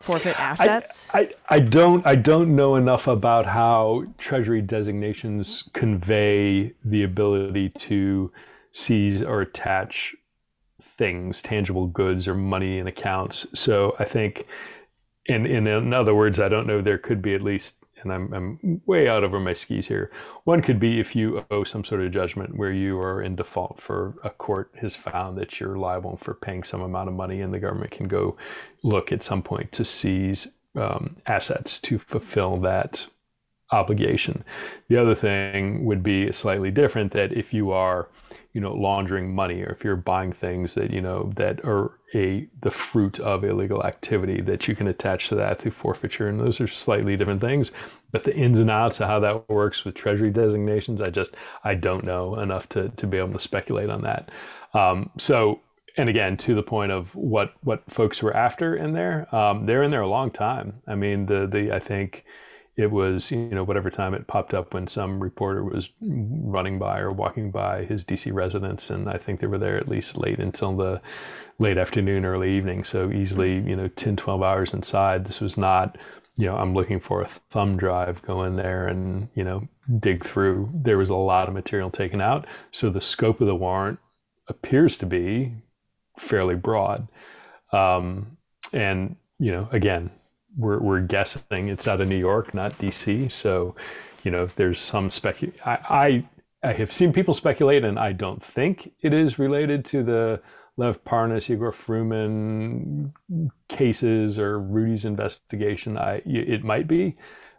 forfeit 0.00 0.38
assets? 0.38 1.10
I, 1.14 1.20
I, 1.20 1.28
I, 1.48 1.60
don't 1.60 2.06
I 2.06 2.14
don't 2.14 2.54
know 2.54 2.76
enough 2.76 3.06
about 3.06 3.46
how 3.46 4.04
treasury 4.18 4.62
designations 4.62 5.64
convey 5.72 6.74
the 6.84 7.02
ability 7.02 7.70
to 7.70 8.30
seize 8.72 9.22
or 9.22 9.40
attach 9.40 10.14
things, 10.80 11.42
tangible 11.42 11.86
goods 11.86 12.28
or 12.28 12.34
money 12.34 12.78
in 12.78 12.86
accounts. 12.86 13.46
So 13.54 13.96
I 13.98 14.04
think 14.04 14.44
in 15.26 15.46
in, 15.46 15.66
in 15.66 15.92
other 15.92 16.14
words, 16.14 16.38
I 16.38 16.48
don't 16.48 16.66
know 16.66 16.80
there 16.80 16.98
could 16.98 17.22
be 17.22 17.34
at 17.34 17.42
least 17.42 17.74
and 18.04 18.12
I'm, 18.12 18.32
I'm 18.32 18.80
way 18.86 19.08
out 19.08 19.24
over 19.24 19.40
my 19.40 19.54
skis 19.54 19.88
here. 19.88 20.10
One 20.44 20.62
could 20.62 20.78
be 20.78 21.00
if 21.00 21.16
you 21.16 21.44
owe 21.50 21.64
some 21.64 21.84
sort 21.84 22.02
of 22.02 22.12
judgment 22.12 22.56
where 22.56 22.72
you 22.72 22.98
are 23.00 23.22
in 23.22 23.34
default 23.34 23.80
for 23.80 24.14
a 24.22 24.30
court 24.30 24.70
has 24.80 24.94
found 24.94 25.36
that 25.38 25.58
you're 25.58 25.76
liable 25.76 26.18
for 26.22 26.34
paying 26.34 26.62
some 26.62 26.80
amount 26.82 27.08
of 27.08 27.14
money, 27.14 27.40
and 27.40 27.52
the 27.52 27.58
government 27.58 27.90
can 27.90 28.06
go 28.06 28.36
look 28.82 29.10
at 29.10 29.24
some 29.24 29.42
point 29.42 29.72
to 29.72 29.84
seize 29.84 30.48
um, 30.76 31.16
assets 31.26 31.78
to 31.80 31.98
fulfill 31.98 32.58
that 32.60 33.06
obligation. 33.72 34.44
The 34.88 34.98
other 34.98 35.14
thing 35.14 35.84
would 35.84 36.02
be 36.02 36.32
slightly 36.32 36.70
different 36.70 37.12
that 37.12 37.32
if 37.32 37.52
you 37.52 37.70
are, 37.72 38.08
you 38.54 38.60
know, 38.60 38.72
laundering 38.72 39.34
money 39.34 39.62
or 39.62 39.70
if 39.70 39.84
you're 39.84 39.96
buying 39.96 40.32
things 40.32 40.74
that, 40.74 40.90
you 40.92 41.02
know, 41.02 41.32
that 41.36 41.62
are 41.64 41.98
a 42.14 42.48
the 42.62 42.70
fruit 42.70 43.20
of 43.20 43.44
illegal 43.44 43.84
activity 43.84 44.40
that 44.40 44.66
you 44.68 44.76
can 44.76 44.86
attach 44.86 45.28
to 45.28 45.34
that 45.34 45.60
through 45.60 45.72
forfeiture 45.72 46.28
and 46.28 46.40
those 46.40 46.60
are 46.60 46.68
slightly 46.68 47.16
different 47.16 47.40
things. 47.40 47.72
But 48.12 48.24
the 48.24 48.34
ins 48.34 48.60
and 48.60 48.70
outs 48.70 49.00
of 49.00 49.08
how 49.08 49.20
that 49.20 49.48
works 49.50 49.84
with 49.84 49.96
treasury 49.96 50.30
designations, 50.30 51.02
I 51.02 51.10
just 51.10 51.34
I 51.64 51.74
don't 51.74 52.04
know 52.04 52.38
enough 52.38 52.68
to 52.70 52.90
to 52.90 53.06
be 53.06 53.18
able 53.18 53.34
to 53.34 53.40
speculate 53.40 53.90
on 53.90 54.02
that. 54.02 54.30
Um, 54.72 55.10
so 55.18 55.60
and 55.96 56.08
again 56.08 56.36
to 56.36 56.54
the 56.54 56.62
point 56.62 56.92
of 56.92 57.14
what 57.14 57.54
what 57.62 57.82
folks 57.90 58.22
were 58.22 58.36
after 58.36 58.76
in 58.76 58.92
there 58.92 59.32
um, 59.34 59.66
they're 59.66 59.82
in 59.82 59.90
there 59.90 60.00
a 60.00 60.08
long 60.08 60.30
time 60.30 60.82
i 60.86 60.94
mean 60.94 61.26
the 61.26 61.46
the 61.46 61.72
i 61.72 61.78
think 61.78 62.24
it 62.76 62.90
was 62.90 63.30
you 63.30 63.48
know 63.50 63.64
whatever 63.64 63.90
time 63.90 64.14
it 64.14 64.26
popped 64.26 64.52
up 64.52 64.74
when 64.74 64.88
some 64.88 65.20
reporter 65.20 65.62
was 65.62 65.88
running 66.00 66.78
by 66.78 66.98
or 66.98 67.12
walking 67.12 67.50
by 67.50 67.84
his 67.84 68.04
DC 68.04 68.32
residence, 68.32 68.90
and 68.90 69.08
I 69.08 69.16
think 69.16 69.40
they 69.40 69.46
were 69.46 69.58
there 69.58 69.76
at 69.76 69.88
least 69.88 70.16
late 70.16 70.40
until 70.40 70.76
the 70.76 71.00
late 71.58 71.78
afternoon, 71.78 72.24
early 72.24 72.56
evening. 72.56 72.84
So 72.84 73.10
easily 73.10 73.54
you 73.54 73.76
know 73.76 73.88
10, 73.88 74.16
12 74.16 74.42
hours 74.42 74.74
inside. 74.74 75.26
This 75.26 75.40
was 75.40 75.56
not 75.56 75.96
you 76.36 76.46
know 76.46 76.56
I'm 76.56 76.74
looking 76.74 76.98
for 76.98 77.22
a 77.22 77.28
thumb 77.50 77.76
drive, 77.76 78.22
go 78.22 78.42
in 78.42 78.56
there 78.56 78.88
and 78.88 79.28
you 79.34 79.44
know 79.44 79.68
dig 80.00 80.26
through. 80.26 80.70
There 80.74 80.98
was 80.98 81.10
a 81.10 81.14
lot 81.14 81.48
of 81.48 81.54
material 81.54 81.90
taken 81.90 82.20
out, 82.20 82.46
so 82.72 82.90
the 82.90 83.00
scope 83.00 83.40
of 83.40 83.46
the 83.46 83.54
warrant 83.54 84.00
appears 84.48 84.96
to 84.98 85.06
be 85.06 85.52
fairly 86.18 86.56
broad. 86.56 87.08
Um, 87.72 88.36
and 88.72 89.16
you 89.38 89.52
know 89.52 89.68
again 89.70 90.10
we're, 90.56 90.78
we're 90.78 91.00
guessing 91.00 91.68
it's 91.68 91.88
out 91.88 92.00
of 92.00 92.08
New 92.08 92.18
York, 92.18 92.54
not 92.54 92.78
DC. 92.78 93.32
So, 93.32 93.74
you 94.22 94.30
know, 94.30 94.48
there's 94.56 94.80
some 94.80 95.10
specu. 95.10 95.52
I, 95.64 96.26
I, 96.62 96.68
I 96.68 96.72
have 96.72 96.92
seen 96.92 97.12
people 97.12 97.34
speculate, 97.34 97.84
and 97.84 97.98
I 97.98 98.12
don't 98.12 98.44
think 98.44 98.92
it 99.02 99.12
is 99.12 99.38
related 99.38 99.84
to 99.86 100.02
the 100.02 100.40
Lev 100.76 101.04
Parnas, 101.04 101.50
Igor 101.50 101.72
Fruman 101.72 103.12
cases 103.68 104.38
or 104.38 104.58
Rudy's 104.58 105.04
investigation. 105.04 105.96
I 105.96 106.22
it 106.24 106.64
might 106.64 106.88
be, 106.88 107.16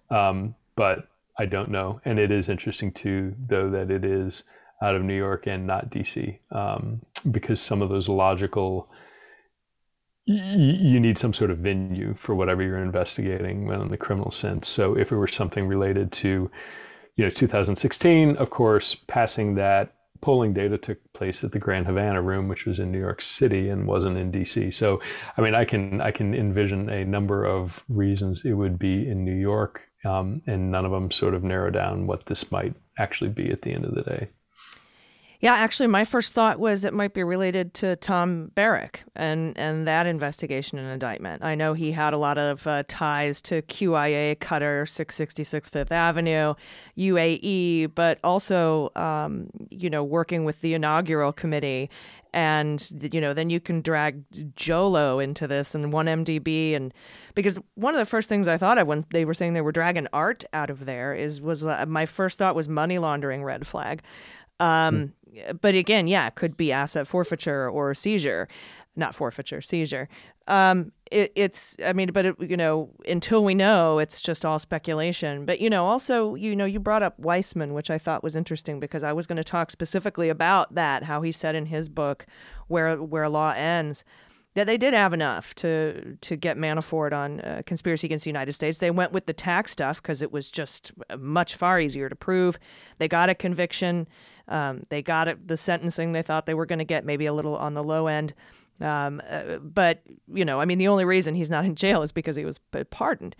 um, 0.10 0.56
but 0.76 1.08
I 1.38 1.46
don't 1.46 1.70
know. 1.70 2.02
And 2.04 2.20
it 2.20 2.32
is 2.32 2.50
interesting 2.50 2.92
too, 2.92 3.36
though, 3.48 3.70
that 3.70 3.90
it 3.90 4.04
is 4.04 4.44
out 4.82 4.96
of 4.96 5.04
New 5.04 5.16
York 5.16 5.48
and 5.48 5.66
not 5.66 5.90
DC, 5.90 6.40
um, 6.52 7.02
because 7.32 7.62
some 7.62 7.82
of 7.82 7.90
those 7.90 8.10
logical 8.10 8.90
you 10.26 11.00
need 11.00 11.20
some 11.20 11.34
sort 11.34 11.52
of 11.52 11.60
venue 11.60 12.16
for 12.20 12.34
whatever 12.34 12.64
you're 12.64 12.82
investigating 12.82 13.68
in 13.70 13.90
the 13.90 13.98
criminal 13.98 14.32
sense. 14.32 14.68
So 14.68 14.98
if 14.98 15.12
it 15.12 15.16
were 15.16 15.28
something 15.28 15.68
related 15.68 16.12
to, 16.14 16.50
you 17.16 17.24
know, 17.24 17.30
2016, 17.30 18.36
of 18.38 18.50
course, 18.50 18.96
passing 19.08 19.56
that 19.56 19.94
polling 20.22 20.54
data 20.54 20.78
took 20.78 20.98
place 21.14 21.44
at 21.44 21.52
the 21.52 21.60
Grand 21.60 21.86
Havana 21.86 22.22
room, 22.22 22.48
which 22.48 22.66
was 22.66 22.80
in 22.80 22.92
New 22.92 23.00
York 23.00 23.22
City 23.22 23.70
and 23.70 23.86
wasn't 23.86 24.18
in 24.18 24.32
DC. 24.32 24.74
So, 24.74 25.00
I 25.38 25.42
mean, 25.42 25.54
I 25.54 25.66
can 25.66 26.02
I 26.02 26.10
can 26.12 26.34
envision 26.34 26.90
a 26.90 27.06
number 27.06 27.46
of 27.46 27.80
reasons 27.90 28.44
it 28.44 28.54
would 28.54 28.80
be 28.80 29.08
in 29.08 29.24
New 29.24 29.36
York, 29.36 29.82
um, 30.04 30.42
and 30.48 30.72
none 30.72 30.86
of 30.86 30.92
them 30.92 31.12
sort 31.12 31.36
of 31.36 31.44
narrow 31.44 31.70
down 31.70 32.08
what 32.08 32.26
this 32.26 32.52
might 32.52 32.74
actually 32.98 33.30
be 33.30 33.52
at 33.52 33.62
the 33.62 33.72
end 33.72 33.86
of 33.86 33.94
the 33.94 34.02
day. 34.02 34.30
Yeah, 35.46 35.54
actually, 35.54 35.86
my 35.86 36.06
first 36.06 36.34
thought 36.34 36.60
was 36.60 36.84
it 36.84 36.92
might 36.92 37.14
be 37.14 37.24
related 37.24 37.76
to 37.76 37.96
Tom 37.98 38.50
Barrack 38.56 39.04
and, 39.16 39.56
and 39.60 39.88
that 39.88 40.08
investigation 40.08 40.80
and 40.80 40.90
indictment. 40.90 41.44
I 41.44 41.54
know 41.54 41.74
he 41.74 41.92
had 41.92 42.16
a 42.16 42.18
lot 42.18 42.40
of 42.40 42.66
uh, 42.66 42.82
ties 42.88 43.44
to 43.44 43.62
QIA, 43.62 44.38
Qatar, 44.38 44.90
666 44.90 45.70
Fifth 45.70 45.92
Avenue, 45.92 46.56
UAE, 46.98 47.94
but 47.94 48.18
also, 48.24 48.90
um, 48.96 49.52
you 49.70 49.88
know, 49.88 50.04
working 50.04 50.46
with 50.46 50.62
the 50.62 50.74
inaugural 50.74 51.32
committee. 51.32 51.92
And, 52.34 52.84
you 53.14 53.22
know, 53.22 53.36
then 53.36 53.52
you 53.52 53.60
can 53.60 53.82
drag 53.82 54.28
Jho-Low 54.56 55.20
into 55.20 55.46
this 55.46 55.76
and 55.76 55.94
1MDB. 55.94 56.76
And 56.76 56.92
because 57.36 57.60
one 57.76 57.94
of 57.94 58.00
the 58.00 58.08
first 58.08 58.30
things 58.30 58.48
I 58.48 58.58
thought 58.58 58.80
of 58.80 58.88
when 58.88 59.06
they 59.12 59.26
were 59.26 59.36
saying 59.36 59.54
they 59.54 59.62
were 59.62 59.72
dragging 59.72 60.08
art 60.12 60.44
out 60.54 60.72
of 60.72 60.86
there 60.86 61.14
is 61.14 61.40
was 61.40 61.64
uh, 61.64 61.86
my 61.88 62.08
first 62.08 62.40
thought 62.40 62.56
was 62.56 62.68
money 62.68 62.98
laundering 62.98 63.44
red 63.44 63.68
flag. 63.68 64.02
Um, 64.60 65.14
but 65.62 65.76
again, 65.76 66.08
yeah, 66.08 66.28
it 66.28 66.36
could 66.36 66.58
be 66.58 66.72
asset 66.72 67.08
forfeiture 67.08 67.70
or 67.70 67.94
seizure, 67.94 68.48
not 68.96 69.16
forfeiture, 69.16 69.62
seizure. 69.62 70.08
Um, 70.48 70.92
it, 71.12 71.32
it's, 71.36 71.76
I 71.84 71.94
mean, 71.94 72.12
but 72.12 72.26
it, 72.26 72.36
you 72.40 72.58
know, 72.58 72.90
until 73.08 73.44
we 73.44 73.56
know, 73.56 74.00
it's 74.00 74.22
just 74.22 74.46
all 74.46 74.60
speculation. 74.60 75.46
But 75.46 75.60
you 75.60 75.70
know, 75.70 75.86
also, 75.86 76.36
you 76.36 76.56
know, 76.56 76.66
you 76.66 76.80
brought 76.80 77.04
up 77.04 77.20
Weissmann, 77.20 77.74
which 77.74 77.90
I 77.90 77.98
thought 77.98 78.24
was 78.24 78.36
interesting 78.36 78.80
because 78.80 79.04
I 79.04 79.14
was 79.14 79.28
going 79.28 79.38
to 79.38 79.44
talk 79.44 79.72
specifically 79.72 80.30
about 80.30 80.76
that, 80.76 81.04
how 81.04 81.22
he 81.22 81.32
said 81.32 81.56
in 81.56 81.68
his 81.68 81.90
book, 81.90 82.26
"Where 82.68 82.98
Where 82.98 83.30
Law 83.30 83.52
Ends." 83.52 84.04
that 84.56 84.68
they 84.68 84.78
did 84.78 84.94
have 84.94 85.14
enough 85.14 85.54
to 85.56 86.18
to 86.22 86.36
get 86.36 86.58
Manafort 86.58 87.14
on 87.14 87.42
uh, 87.42 87.62
conspiracy 87.66 88.08
against 88.08 88.24
the 88.24 88.30
United 88.30 88.54
States. 88.54 88.80
They 88.80 88.92
went 88.92 89.12
with 89.12 89.26
the 89.26 89.34
tax 89.34 89.72
stuff 89.72 90.02
because 90.02 90.22
it 90.22 90.32
was 90.32 90.50
just 90.50 90.92
much 91.20 91.56
far 91.56 91.80
easier 91.80 92.10
to 92.10 92.16
prove. 92.16 92.58
They 92.98 93.08
got 93.08 93.30
a 93.30 93.36
conviction. 93.36 94.08
Um, 94.48 94.86
they 94.90 95.02
got 95.02 95.28
it, 95.28 95.48
the 95.48 95.58
sentencing 95.58 96.12
they 96.12 96.22
thought 96.22 96.46
they 96.46 96.54
were 96.54 96.66
going 96.66 96.80
to 96.80 96.86
get, 96.86 97.06
maybe 97.06 97.26
a 97.26 97.34
little 97.34 97.56
on 97.56 97.74
the 97.74 97.84
low 97.84 98.08
end. 98.08 98.34
Um, 98.82 99.22
uh, 99.30 99.58
but 99.58 100.02
you 100.34 100.46
know, 100.46 100.60
I 100.60 100.66
mean, 100.66 100.78
the 100.78 100.88
only 100.88 101.06
reason 101.06 101.36
he's 101.36 101.50
not 101.50 101.66
in 101.66 101.76
jail 101.76 102.02
is 102.02 102.12
because 102.12 102.36
he 102.36 102.46
was 102.46 102.60
pardoned. 102.90 103.36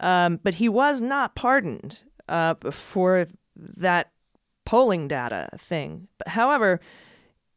Um, 0.00 0.40
but 0.42 0.54
he 0.54 0.68
was 0.68 1.00
not 1.00 1.34
pardoned 1.34 2.02
uh, 2.28 2.54
for 2.70 3.26
that 3.56 4.12
polling 4.64 5.08
data 5.08 5.48
thing. 5.56 6.08
However, 6.26 6.80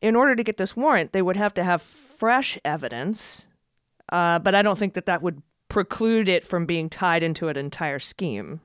in 0.01 0.15
order 0.15 0.35
to 0.35 0.43
get 0.43 0.57
this 0.57 0.75
warrant, 0.75 1.11
they 1.11 1.21
would 1.21 1.37
have 1.37 1.53
to 1.55 1.63
have 1.63 1.81
fresh 1.81 2.57
evidence. 2.63 3.47
Uh, 4.11 4.39
but 4.39 4.55
I 4.55 4.61
don't 4.61 4.79
think 4.79 4.93
that 4.93 5.05
that 5.05 5.21
would 5.21 5.41
preclude 5.67 6.29
it 6.29 6.45
from 6.45 6.65
being 6.65 6.89
tied 6.89 7.21
into 7.21 7.47
an 7.47 7.57
entire 7.57 7.99
scheme. 7.99 8.61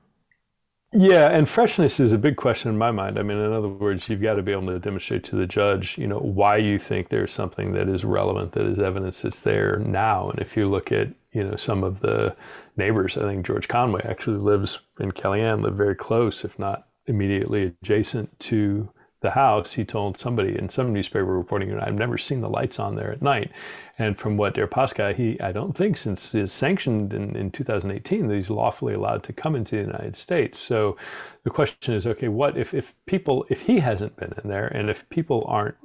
Yeah, 0.97 1.29
and 1.29 1.49
freshness 1.49 1.99
is 1.99 2.13
a 2.13 2.17
big 2.17 2.37
question 2.37 2.69
in 2.69 2.77
my 2.77 2.89
mind. 2.89 3.19
I 3.19 3.21
mean, 3.21 3.37
in 3.37 3.51
other 3.51 3.67
words, 3.67 4.07
you've 4.07 4.21
got 4.21 4.35
to 4.35 4.41
be 4.41 4.53
able 4.53 4.67
to 4.67 4.79
demonstrate 4.79 5.25
to 5.25 5.35
the 5.35 5.45
judge, 5.45 5.97
you 5.97 6.07
know, 6.07 6.19
why 6.19 6.55
you 6.55 6.79
think 6.79 7.09
there's 7.09 7.33
something 7.33 7.73
that 7.73 7.89
is 7.89 8.05
relevant, 8.05 8.53
that 8.53 8.65
is 8.65 8.79
evidence 8.79 9.21
that's 9.21 9.41
there 9.41 9.77
now. 9.79 10.29
And 10.29 10.39
if 10.39 10.55
you 10.55 10.69
look 10.69 10.93
at, 10.93 11.09
you 11.33 11.43
know, 11.43 11.57
some 11.57 11.83
of 11.83 11.99
the 11.99 12.33
neighbors, 12.77 13.17
I 13.17 13.23
think 13.23 13.45
George 13.45 13.67
Conway 13.67 14.03
actually 14.05 14.37
lives 14.37 14.79
in 15.01 15.11
Kellyanne, 15.11 15.61
lived 15.61 15.75
very 15.75 15.95
close, 15.95 16.45
if 16.45 16.57
not 16.57 16.87
immediately 17.07 17.75
adjacent 17.83 18.39
to 18.39 18.89
the 19.25 19.31
house, 19.31 19.73
he 19.73 19.83
told 19.83 20.17
somebody 20.17 20.57
in 20.57 20.69
some 20.69 20.93
newspaper 20.93 21.25
reporting, 21.25 21.77
I've 21.77 21.95
never 21.95 22.17
seen 22.17 22.41
the 22.41 22.49
lights 22.49 22.79
on 22.79 22.95
there 22.95 23.11
at 23.11 23.21
night. 23.21 23.51
And 23.97 24.17
from 24.17 24.37
what 24.37 24.55
Deripaska, 24.55 25.15
he, 25.15 25.39
I 25.41 25.51
don't 25.51 25.75
think 25.75 25.97
since 25.97 26.33
is 26.35 26.53
sanctioned 26.53 27.13
in, 27.13 27.35
in 27.35 27.51
2018 27.51 28.27
that 28.27 28.35
he's 28.35 28.49
lawfully 28.49 28.93
allowed 28.93 29.23
to 29.23 29.33
come 29.33 29.55
into 29.55 29.75
the 29.75 29.81
United 29.81 30.15
States. 30.15 30.59
So 30.59 30.95
the 31.43 31.49
question 31.49 31.93
is, 31.93 32.05
okay, 32.05 32.27
what 32.27 32.57
if, 32.57 32.73
if 32.73 32.93
people, 33.05 33.45
if 33.49 33.61
he 33.61 33.79
hasn't 33.79 34.15
been 34.15 34.33
in 34.41 34.49
there 34.49 34.67
and 34.67 34.89
if 34.89 35.09
people 35.09 35.43
aren't 35.47 35.75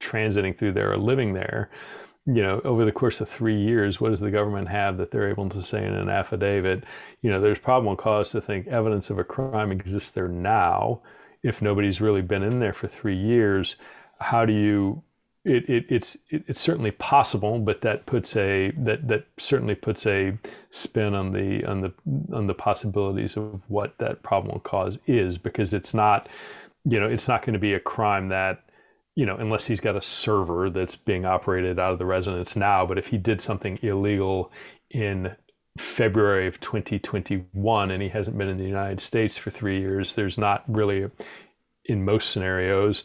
transiting 0.00 0.56
through 0.56 0.72
there 0.72 0.92
or 0.92 0.96
living 0.96 1.34
there, 1.34 1.70
you 2.26 2.42
know, 2.42 2.60
over 2.64 2.84
the 2.84 2.92
course 2.92 3.20
of 3.20 3.28
three 3.28 3.60
years, 3.60 4.00
what 4.00 4.10
does 4.10 4.20
the 4.20 4.30
government 4.32 4.68
have 4.68 4.96
that 4.96 5.12
they're 5.12 5.30
able 5.30 5.48
to 5.48 5.62
say 5.62 5.84
in 5.84 5.94
an 5.94 6.08
affidavit? 6.08 6.82
You 7.22 7.30
know, 7.30 7.40
there's 7.40 7.58
probable 7.58 7.94
cause 7.94 8.30
to 8.30 8.40
think 8.40 8.66
evidence 8.66 9.10
of 9.10 9.18
a 9.18 9.24
crime 9.24 9.70
exists 9.70 10.10
there 10.10 10.28
now 10.28 11.02
if 11.46 11.62
nobody's 11.62 12.00
really 12.00 12.22
been 12.22 12.42
in 12.42 12.58
there 12.58 12.72
for 12.72 12.88
three 12.88 13.16
years, 13.16 13.76
how 14.20 14.44
do 14.44 14.52
you? 14.52 15.02
It, 15.44 15.68
it, 15.70 15.86
it's 15.88 16.16
it, 16.28 16.44
it's 16.48 16.60
certainly 16.60 16.90
possible, 16.90 17.60
but 17.60 17.82
that 17.82 18.04
puts 18.04 18.36
a 18.36 18.72
that 18.76 19.06
that 19.06 19.26
certainly 19.38 19.76
puts 19.76 20.04
a 20.06 20.36
spin 20.72 21.14
on 21.14 21.32
the 21.32 21.64
on 21.64 21.82
the 21.82 21.92
on 22.34 22.48
the 22.48 22.54
possibilities 22.54 23.36
of 23.36 23.62
what 23.68 23.94
that 23.98 24.22
probable 24.24 24.58
cause 24.60 24.98
is, 25.06 25.38
because 25.38 25.72
it's 25.72 25.94
not, 25.94 26.28
you 26.84 26.98
know, 26.98 27.06
it's 27.06 27.28
not 27.28 27.42
going 27.42 27.54
to 27.54 27.60
be 27.60 27.74
a 27.74 27.80
crime 27.80 28.28
that 28.28 28.62
you 29.14 29.24
know, 29.24 29.36
unless 29.36 29.66
he's 29.66 29.80
got 29.80 29.96
a 29.96 30.02
server 30.02 30.68
that's 30.68 30.94
being 30.94 31.24
operated 31.24 31.78
out 31.78 31.92
of 31.92 31.98
the 31.98 32.04
residence 32.04 32.54
now. 32.54 32.84
But 32.84 32.98
if 32.98 33.06
he 33.06 33.16
did 33.16 33.40
something 33.40 33.78
illegal 33.82 34.52
in 34.90 35.34
February 35.76 36.46
of 36.46 36.60
2021 36.60 37.90
and 37.90 38.02
he 38.02 38.08
hasn't 38.08 38.38
been 38.38 38.48
in 38.48 38.58
the 38.58 38.64
United 38.64 39.00
States 39.00 39.36
for 39.36 39.50
three 39.50 39.80
years, 39.80 40.14
there's 40.14 40.38
not 40.38 40.64
really, 40.68 41.10
in 41.84 42.04
most 42.04 42.30
scenarios, 42.30 43.04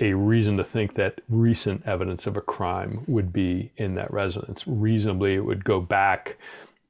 a 0.00 0.12
reason 0.12 0.56
to 0.58 0.64
think 0.64 0.94
that 0.94 1.20
recent 1.28 1.82
evidence 1.86 2.26
of 2.26 2.36
a 2.36 2.42
crime 2.42 3.02
would 3.06 3.32
be 3.32 3.72
in 3.76 3.94
that 3.94 4.12
residence. 4.12 4.62
Reasonably, 4.66 5.34
it 5.34 5.44
would 5.44 5.64
go 5.64 5.80
back 5.80 6.36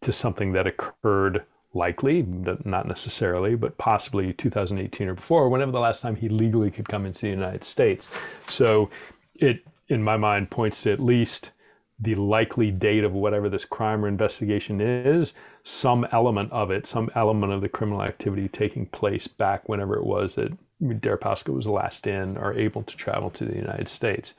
to 0.00 0.12
something 0.12 0.52
that 0.52 0.66
occurred 0.66 1.44
likely, 1.72 2.22
not 2.22 2.88
necessarily, 2.88 3.54
but 3.54 3.78
possibly 3.78 4.32
2018 4.32 5.08
or 5.08 5.14
before, 5.14 5.48
whenever 5.48 5.70
the 5.70 5.78
last 5.78 6.00
time 6.00 6.16
he 6.16 6.28
legally 6.28 6.70
could 6.70 6.88
come 6.88 7.06
into 7.06 7.22
the 7.22 7.28
United 7.28 7.64
States. 7.64 8.08
So 8.48 8.90
it, 9.34 9.60
in 9.88 10.02
my 10.02 10.16
mind, 10.16 10.50
points 10.50 10.82
to 10.82 10.92
at 10.92 11.00
least 11.00 11.50
the 11.98 12.14
likely 12.14 12.70
date 12.70 13.04
of 13.04 13.12
whatever 13.12 13.48
this 13.48 13.64
crime 13.64 14.04
or 14.04 14.08
investigation 14.08 14.80
is, 14.80 15.32
some 15.64 16.06
element 16.12 16.52
of 16.52 16.70
it, 16.70 16.86
some 16.86 17.10
element 17.14 17.52
of 17.52 17.60
the 17.60 17.68
criminal 17.68 18.02
activity 18.02 18.48
taking 18.48 18.86
place 18.86 19.26
back 19.26 19.68
whenever 19.68 19.96
it 19.96 20.04
was 20.04 20.34
that 20.34 20.52
Deripaska 20.82 21.48
was 21.48 21.66
last 21.66 22.06
in 22.06 22.36
or 22.36 22.52
able 22.52 22.82
to 22.82 22.96
travel 22.96 23.30
to 23.30 23.44
the 23.44 23.56
United 23.56 23.88
States. 23.88 24.34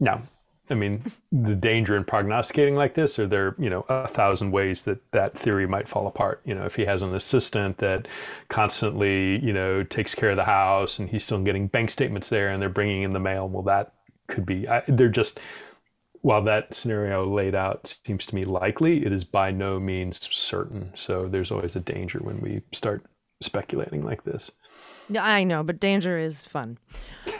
Now, 0.00 0.22
I 0.70 0.74
mean, 0.74 1.10
the 1.32 1.54
danger 1.54 1.96
in 1.96 2.04
prognosticating 2.04 2.74
like 2.74 2.94
this, 2.94 3.18
are 3.18 3.26
there, 3.26 3.54
you 3.58 3.70
know, 3.70 3.86
a 3.88 4.08
thousand 4.08 4.50
ways 4.50 4.82
that 4.82 4.98
that 5.12 5.38
theory 5.38 5.66
might 5.66 5.88
fall 5.88 6.06
apart. 6.06 6.42
You 6.44 6.54
know, 6.54 6.66
if 6.66 6.74
he 6.74 6.84
has 6.84 7.02
an 7.02 7.14
assistant 7.14 7.78
that 7.78 8.06
constantly, 8.48 9.38
you 9.38 9.52
know, 9.52 9.82
takes 9.82 10.14
care 10.14 10.30
of 10.30 10.36
the 10.36 10.44
house 10.44 10.98
and 10.98 11.08
he's 11.08 11.24
still 11.24 11.42
getting 11.42 11.68
bank 11.68 11.90
statements 11.90 12.28
there 12.28 12.50
and 12.50 12.60
they're 12.60 12.68
bringing 12.68 13.02
in 13.02 13.12
the 13.12 13.20
mail, 13.20 13.48
well, 13.48 13.62
that 13.62 13.94
could 14.26 14.44
be, 14.44 14.68
I, 14.68 14.82
they're 14.86 15.08
just, 15.08 15.40
while 16.22 16.42
that 16.44 16.74
scenario 16.76 17.26
laid 17.26 17.54
out 17.54 17.96
seems 18.04 18.26
to 18.26 18.34
me 18.34 18.44
likely, 18.44 19.04
it 19.04 19.12
is 19.12 19.24
by 19.24 19.50
no 19.50 19.78
means 19.78 20.20
certain. 20.30 20.92
So 20.96 21.28
there's 21.28 21.50
always 21.50 21.76
a 21.76 21.80
danger 21.80 22.18
when 22.18 22.40
we 22.40 22.62
start 22.72 23.04
speculating 23.40 24.04
like 24.04 24.24
this. 24.24 24.50
I 25.16 25.44
know, 25.44 25.62
but 25.62 25.80
danger 25.80 26.18
is 26.18 26.44
fun. 26.44 26.78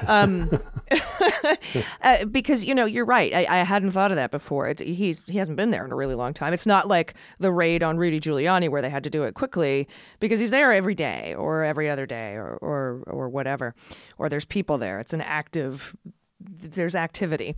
Um, 0.06 0.60
uh, 2.02 2.24
because 2.26 2.64
you 2.64 2.72
know 2.72 2.84
you're 2.84 3.04
right. 3.04 3.34
I, 3.34 3.46
I, 3.48 3.64
hadn't 3.64 3.90
thought 3.90 4.12
of 4.12 4.16
that 4.16 4.30
before. 4.30 4.68
It, 4.68 4.78
he 4.78 5.16
he 5.26 5.38
hasn't 5.38 5.56
been 5.56 5.70
there 5.70 5.84
in 5.84 5.90
a 5.90 5.96
really 5.96 6.14
long 6.14 6.32
time. 6.32 6.52
It's 6.52 6.66
not 6.66 6.86
like 6.86 7.14
the 7.40 7.50
raid 7.50 7.82
on 7.82 7.96
Rudy 7.96 8.20
Giuliani 8.20 8.68
where 8.68 8.80
they 8.80 8.90
had 8.90 9.02
to 9.04 9.10
do 9.10 9.24
it 9.24 9.34
quickly 9.34 9.88
because 10.20 10.38
he's 10.38 10.52
there 10.52 10.72
every 10.72 10.94
day 10.94 11.34
or 11.36 11.64
every 11.64 11.90
other 11.90 12.06
day 12.06 12.34
or 12.34 12.58
or 12.62 13.02
or 13.08 13.28
whatever, 13.28 13.74
or 14.18 14.28
there's 14.28 14.44
people 14.44 14.78
there. 14.78 15.00
It's 15.00 15.12
an 15.12 15.20
active. 15.20 15.96
There's 16.38 16.94
activity. 16.94 17.56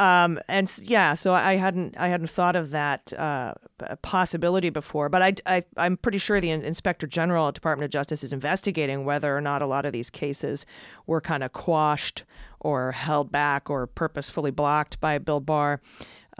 Um, 0.00 0.40
and 0.48 0.72
yeah, 0.82 1.12
so 1.12 1.34
I 1.34 1.56
hadn't 1.56 1.94
I 1.98 2.08
hadn't 2.08 2.30
thought 2.30 2.56
of 2.56 2.70
that 2.70 3.12
uh, 3.12 3.52
possibility 4.00 4.70
before, 4.70 5.10
but 5.10 5.20
I, 5.46 5.62
I 5.76 5.86
am 5.86 5.98
pretty 5.98 6.16
sure 6.16 6.40
the 6.40 6.50
Inspector 6.50 7.06
General 7.06 7.48
at 7.48 7.54
Department 7.54 7.84
of 7.84 7.90
Justice 7.90 8.24
is 8.24 8.32
investigating 8.32 9.04
whether 9.04 9.36
or 9.36 9.42
not 9.42 9.60
a 9.60 9.66
lot 9.66 9.84
of 9.84 9.92
these 9.92 10.08
cases 10.08 10.64
were 11.06 11.20
kind 11.20 11.44
of 11.44 11.52
quashed 11.52 12.24
or 12.60 12.92
held 12.92 13.30
back 13.30 13.68
or 13.68 13.86
purposefully 13.86 14.50
blocked 14.50 14.98
by 15.00 15.18
Bill 15.18 15.40
Barr. 15.40 15.82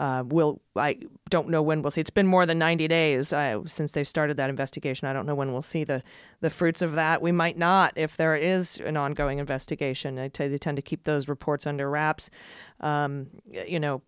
Uh, 0.01 0.23
we'll 0.25 0.59
I 0.75 0.97
don't 1.29 1.49
know 1.49 1.61
when 1.61 1.83
we'll 1.83 1.91
see. 1.91 2.01
It's 2.01 2.09
been 2.09 2.25
more 2.25 2.47
than 2.47 2.57
90 2.57 2.87
days 2.87 3.31
uh, 3.31 3.61
since 3.67 3.91
they 3.91 4.03
started 4.03 4.35
that 4.37 4.49
investigation. 4.49 5.07
I 5.07 5.13
don't 5.13 5.27
know 5.27 5.35
when 5.35 5.51
we'll 5.51 5.61
see 5.61 5.83
the 5.83 6.01
the 6.39 6.49
fruits 6.49 6.81
of 6.81 6.93
that. 6.93 7.21
We 7.21 7.31
might 7.31 7.55
not 7.55 7.93
if 7.95 8.17
there 8.17 8.35
is 8.35 8.79
an 8.79 8.97
ongoing 8.97 9.37
investigation. 9.37 10.17
I 10.17 10.29
t- 10.29 10.47
they 10.47 10.57
tend 10.57 10.77
to 10.77 10.81
keep 10.81 11.03
those 11.03 11.27
reports 11.27 11.67
under 11.67 11.87
wraps. 11.87 12.31
Um, 12.79 13.27
you 13.51 13.79
know, 13.79 14.01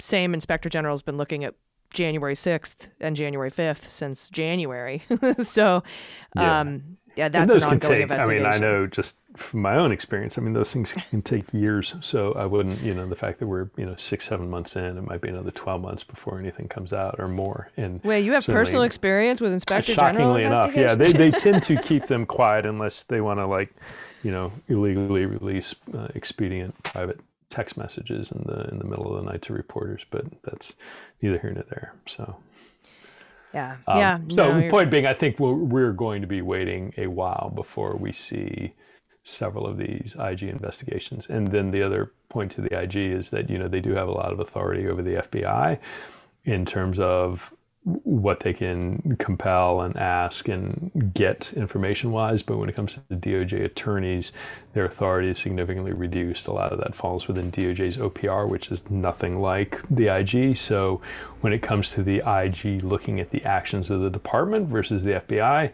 same 0.00 0.32
inspector 0.32 0.70
general 0.70 0.94
has 0.94 1.02
been 1.02 1.18
looking 1.18 1.44
at 1.44 1.54
January 1.92 2.34
6th 2.34 2.88
and 2.98 3.14
January 3.14 3.50
5th 3.50 3.90
since 3.90 4.30
January. 4.30 5.02
so, 5.42 5.82
um, 6.34 6.96
yeah, 7.16 7.28
that's 7.28 7.54
an 7.54 7.62
ongoing 7.62 7.80
take, 7.80 8.02
investigation. 8.02 8.46
I 8.46 8.52
mean, 8.52 8.54
I 8.54 8.58
know 8.58 8.86
just 8.86 9.14
from 9.36 9.62
my 9.62 9.76
own 9.76 9.92
experience, 9.92 10.38
I 10.38 10.40
mean, 10.40 10.52
those 10.52 10.72
things 10.72 10.92
can 10.92 11.22
take 11.22 11.52
years. 11.52 11.94
So 12.00 12.32
I 12.32 12.46
wouldn't, 12.46 12.80
you 12.82 12.94
know, 12.94 13.06
the 13.08 13.16
fact 13.16 13.38
that 13.40 13.46
we're, 13.46 13.70
you 13.76 13.86
know, 13.86 13.96
six, 13.96 14.28
seven 14.28 14.48
months 14.48 14.76
in, 14.76 14.96
it 14.96 15.06
might 15.06 15.20
be 15.20 15.28
another 15.28 15.50
12 15.50 15.80
months 15.80 16.04
before 16.04 16.38
anything 16.38 16.68
comes 16.68 16.92
out 16.92 17.16
or 17.18 17.28
more. 17.28 17.70
And 17.76 18.02
Wait, 18.04 18.24
you 18.24 18.32
have 18.32 18.44
personal 18.44 18.82
experience 18.82 19.40
with 19.40 19.52
Inspector 19.52 19.92
shockingly 19.94 20.42
General 20.42 20.62
enough, 20.62 20.76
yeah, 20.76 20.94
they, 20.94 21.12
they 21.12 21.30
tend 21.30 21.62
to 21.64 21.76
keep 21.82 22.06
them 22.06 22.26
quiet 22.26 22.66
unless 22.66 23.04
they 23.04 23.20
want 23.20 23.38
to, 23.38 23.46
like, 23.46 23.72
you 24.22 24.30
know, 24.30 24.52
illegally 24.68 25.26
release 25.26 25.74
uh, 25.94 26.08
expedient 26.14 26.80
private 26.82 27.20
text 27.50 27.76
messages 27.76 28.32
in 28.32 28.42
the 28.46 28.68
in 28.70 28.78
the 28.78 28.84
middle 28.84 29.14
of 29.14 29.22
the 29.22 29.30
night 29.30 29.42
to 29.42 29.52
reporters. 29.52 30.02
But 30.10 30.24
that's 30.42 30.72
neither 31.22 31.38
here 31.38 31.52
nor 31.52 31.64
there. 31.64 31.94
So. 32.06 32.36
Yeah. 33.54 33.76
Um, 33.86 33.98
yeah. 33.98 34.18
So, 34.30 34.58
no, 34.58 34.70
point 34.70 34.90
being, 34.90 35.06
I 35.06 35.14
think 35.14 35.38
we're, 35.38 35.54
we're 35.54 35.92
going 35.92 36.20
to 36.20 36.26
be 36.26 36.42
waiting 36.42 36.92
a 36.98 37.06
while 37.06 37.52
before 37.54 37.96
we 37.96 38.12
see 38.12 38.74
several 39.24 39.66
of 39.66 39.78
these 39.78 40.14
IG 40.18 40.42
investigations. 40.42 41.26
And 41.28 41.48
then 41.48 41.70
the 41.70 41.82
other 41.82 42.12
point 42.28 42.52
to 42.52 42.60
the 42.60 42.78
IG 42.78 42.96
is 42.96 43.30
that, 43.30 43.48
you 43.48 43.58
know, 43.58 43.68
they 43.68 43.80
do 43.80 43.94
have 43.94 44.08
a 44.08 44.12
lot 44.12 44.32
of 44.32 44.40
authority 44.40 44.86
over 44.86 45.02
the 45.02 45.22
FBI 45.22 45.78
in 46.44 46.66
terms 46.66 46.98
of 46.98 47.52
what 47.84 48.40
they 48.40 48.54
can 48.54 49.16
compel 49.18 49.82
and 49.82 49.94
ask 49.96 50.48
and 50.48 51.12
get 51.14 51.52
information 51.52 52.12
wise. 52.12 52.42
But 52.42 52.56
when 52.56 52.70
it 52.70 52.74
comes 52.74 52.94
to 52.94 53.02
the 53.10 53.16
DOJ 53.16 53.62
attorneys, 53.62 54.32
their 54.72 54.86
authority 54.86 55.28
is 55.28 55.38
significantly 55.38 55.92
reduced. 55.92 56.46
A 56.46 56.52
lot 56.52 56.72
of 56.72 56.78
that 56.78 56.94
falls 56.94 57.28
within 57.28 57.52
DOJ's 57.52 57.98
OPR, 57.98 58.48
which 58.48 58.70
is 58.70 58.88
nothing 58.88 59.38
like 59.38 59.80
the 59.90 60.08
IG. 60.08 60.56
So 60.56 61.02
when 61.42 61.52
it 61.52 61.60
comes 61.60 61.90
to 61.90 62.02
the 62.02 62.22
IG 62.26 62.82
looking 62.82 63.20
at 63.20 63.30
the 63.30 63.44
actions 63.44 63.90
of 63.90 64.00
the 64.00 64.10
department 64.10 64.68
versus 64.68 65.04
the 65.04 65.20
FBI, 65.20 65.70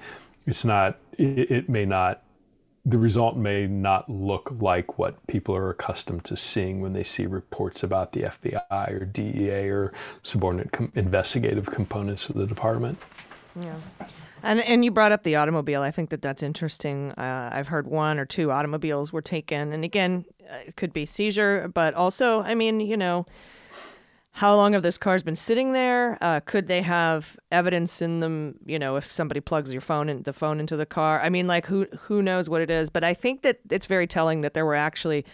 it's 0.46 0.64
not, 0.64 0.98
it, 1.16 1.50
it 1.50 1.68
may 1.68 1.84
not 1.84 2.22
the 2.84 2.98
result 2.98 3.36
may 3.36 3.66
not 3.66 4.08
look 4.08 4.54
like 4.58 4.98
what 4.98 5.26
people 5.26 5.54
are 5.54 5.70
accustomed 5.70 6.24
to 6.24 6.36
seeing 6.36 6.80
when 6.80 6.92
they 6.92 7.04
see 7.04 7.26
reports 7.26 7.82
about 7.82 8.12
the 8.12 8.22
FBI 8.22 8.90
or 8.90 9.04
DEA 9.04 9.68
or 9.68 9.92
subordinate 10.22 10.72
com- 10.72 10.92
investigative 10.94 11.66
components 11.66 12.28
of 12.28 12.36
the 12.36 12.46
department. 12.46 12.98
Yeah. 13.60 13.76
And 14.42 14.60
and 14.60 14.84
you 14.84 14.90
brought 14.90 15.12
up 15.12 15.22
the 15.22 15.36
automobile. 15.36 15.82
I 15.82 15.90
think 15.90 16.08
that 16.10 16.22
that's 16.22 16.42
interesting. 16.42 17.10
Uh, 17.12 17.50
I've 17.52 17.68
heard 17.68 17.86
one 17.86 18.18
or 18.18 18.24
two 18.24 18.50
automobiles 18.50 19.12
were 19.12 19.20
taken, 19.20 19.72
and 19.72 19.84
again, 19.84 20.24
uh, 20.50 20.56
it 20.66 20.76
could 20.76 20.94
be 20.94 21.04
seizure, 21.04 21.68
but 21.68 21.92
also, 21.92 22.40
I 22.40 22.54
mean, 22.54 22.80
you 22.80 22.96
know, 22.96 23.26
how 24.32 24.54
long 24.56 24.72
have 24.74 24.82
this 24.82 24.96
car's 24.96 25.22
been 25.22 25.36
sitting 25.36 25.72
there? 25.72 26.16
Uh, 26.20 26.40
could 26.40 26.68
they 26.68 26.82
have 26.82 27.36
evidence 27.50 28.00
in 28.00 28.20
them? 28.20 28.56
You 28.64 28.78
know, 28.78 28.96
if 28.96 29.10
somebody 29.10 29.40
plugs 29.40 29.72
your 29.72 29.80
phone 29.80 30.08
and 30.08 30.24
the 30.24 30.32
phone 30.32 30.60
into 30.60 30.76
the 30.76 30.86
car. 30.86 31.20
I 31.20 31.28
mean, 31.28 31.46
like 31.46 31.66
who 31.66 31.86
who 32.02 32.22
knows 32.22 32.48
what 32.48 32.62
it 32.62 32.70
is? 32.70 32.90
But 32.90 33.04
I 33.04 33.14
think 33.14 33.42
that 33.42 33.60
it's 33.70 33.86
very 33.86 34.06
telling 34.06 34.42
that 34.42 34.54
there 34.54 34.64
were 34.64 34.76
actually 34.76 35.24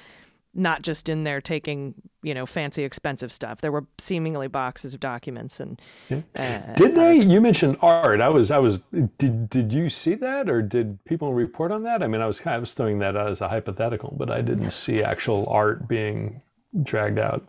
not 0.54 0.80
just 0.80 1.10
in 1.10 1.24
there 1.24 1.42
taking 1.42 1.94
you 2.22 2.32
know 2.32 2.46
fancy 2.46 2.84
expensive 2.84 3.30
stuff. 3.30 3.60
There 3.60 3.70
were 3.70 3.86
seemingly 3.98 4.48
boxes 4.48 4.94
of 4.94 5.00
documents 5.00 5.60
and. 5.60 5.80
Yeah. 6.08 6.22
Uh, 6.34 6.74
did 6.74 6.94
they? 6.94 7.16
You 7.16 7.42
mentioned 7.42 7.76
art. 7.82 8.22
I 8.22 8.30
was 8.30 8.50
I 8.50 8.58
was 8.58 8.78
did 9.18 9.50
did 9.50 9.72
you 9.72 9.90
see 9.90 10.14
that 10.14 10.48
or 10.48 10.62
did 10.62 11.04
people 11.04 11.34
report 11.34 11.70
on 11.70 11.82
that? 11.82 12.02
I 12.02 12.06
mean, 12.06 12.22
I 12.22 12.26
was 12.26 12.40
kind 12.40 12.60
of 12.60 12.68
throwing 12.68 12.98
that 13.00 13.14
out 13.14 13.30
as 13.30 13.42
a 13.42 13.48
hypothetical, 13.48 14.14
but 14.18 14.30
I 14.30 14.40
didn't 14.40 14.70
see 14.72 15.02
actual 15.02 15.46
art 15.50 15.86
being 15.86 16.40
dragged 16.82 17.18
out. 17.18 17.46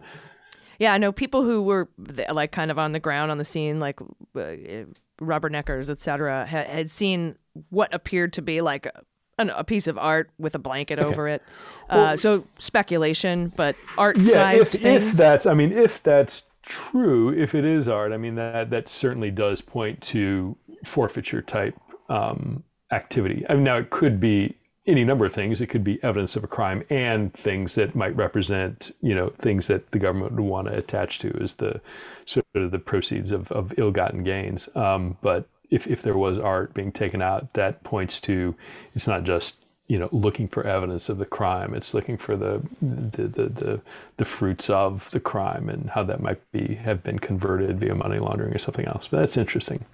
Yeah, 0.80 0.94
I 0.94 0.98
know 0.98 1.12
people 1.12 1.44
who 1.44 1.62
were 1.62 1.90
like 2.32 2.52
kind 2.52 2.72
of 2.72 2.78
on 2.78 2.92
the 2.92 3.00
ground 3.00 3.32
on 3.32 3.38
the 3.38 3.46
scene, 3.46 3.80
like 3.80 4.00
uh, 4.02 4.86
rubberneckers, 5.20 5.90
etc., 5.90 6.46
had, 6.46 6.68
had 6.68 6.92
seen 6.92 7.36
what 7.70 7.94
appeared 7.94 8.34
to 8.34 8.42
be 8.42 8.62
like 8.62 8.86
a, 8.86 9.48
a 9.48 9.64
piece 9.64 9.88
of 9.88 9.98
art 9.98 10.30
with 10.38 10.56
a 10.56 10.60
blanket 10.60 11.00
okay. 11.00 11.08
over 11.08 11.28
it. 11.28 11.42
Uh, 11.90 11.96
well, 11.96 12.18
so 12.18 12.48
speculation, 12.60 13.52
but 13.56 13.76
art-sized 13.98 14.80
yeah, 14.80 14.92
if, 14.92 15.04
if 15.04 15.14
that's, 15.14 15.46
I 15.46 15.54
mean, 15.54 15.72
if 15.72 16.04
that's 16.04 16.44
true, 16.64 17.30
if 17.30 17.56
it 17.56 17.66
is 17.66 17.88
art, 17.88 18.12
I 18.12 18.18
mean 18.18 18.36
that 18.36 18.70
that 18.70 18.90
certainly 18.90 19.32
does 19.32 19.62
point 19.62 20.02
to 20.02 20.58
forfeiture 20.86 21.42
type 21.42 21.76
um, 22.10 22.64
activity. 22.92 23.46
I 23.50 23.56
mean, 23.56 23.64
now 23.64 23.78
it 23.78 23.90
could 23.90 24.20
be 24.20 24.58
any 24.88 25.04
number 25.04 25.26
of 25.26 25.34
things. 25.34 25.62
It 25.62 25.68
could 25.68 25.84
be 25.84 26.02
evidence 26.02 26.36
of 26.36 26.44
a 26.44 26.48
crime 26.48 26.84
and 26.90 27.34
things 27.34 27.76
that 27.76 27.94
might 27.94 28.16
represent, 28.16 28.92
you 29.02 29.14
know, 29.14 29.30
things 29.38 29.68
that 29.68 29.92
the 29.92 30.00
government 30.00 30.32
would 30.32 30.42
want 30.42 30.68
to 30.68 30.78
attach 30.78 31.20
to 31.20 31.38
as 31.44 31.56
the 31.56 31.82
sort 32.26 32.46
of 32.56 32.72
the 32.72 32.80
proceeds 32.80 33.32
of, 33.32 33.52
of 33.52 33.74
ill-gotten 33.78 34.24
gains. 34.24 34.70
Um, 34.76 35.18
but 35.22 35.48
if, 35.70 35.86
if 35.86 36.02
there 36.02 36.18
was 36.18 36.40
art 36.40 36.74
being 36.74 36.94
taken 36.94 37.22
out, 37.22 37.54
that 37.54 37.84
points 37.84 38.22
to 38.22 38.56
it's 38.96 39.08
not 39.08 39.24
just 39.24 39.58
you 39.88 39.98
know 39.98 40.10
looking 40.12 40.48
for 40.48 40.66
evidence 40.66 41.10
of 41.10 41.18
the 41.18 41.26
crime. 41.26 41.74
It's 41.74 41.94
looking 41.94 42.18
for 42.18 42.36
the 42.36 42.62
the, 42.82 43.28
the 43.28 43.50
the 43.50 43.82
the, 44.18 44.26
fruits 44.26 44.70
of 44.70 45.10
the 45.12 45.20
crime 45.20 45.70
and 45.70 45.90
how 45.90 46.04
that 46.04 46.22
might 46.22 46.40
be 46.52 46.76
have 46.76 47.04
been 47.04 47.20
converted 47.20 47.80
via 47.80 47.96
money 47.96 48.20
laundering 48.20 48.54
or 48.54 48.60
something 48.60 48.86
else. 48.86 49.08
But 49.10 49.22
that's 49.22 49.38
interesting. 49.38 49.86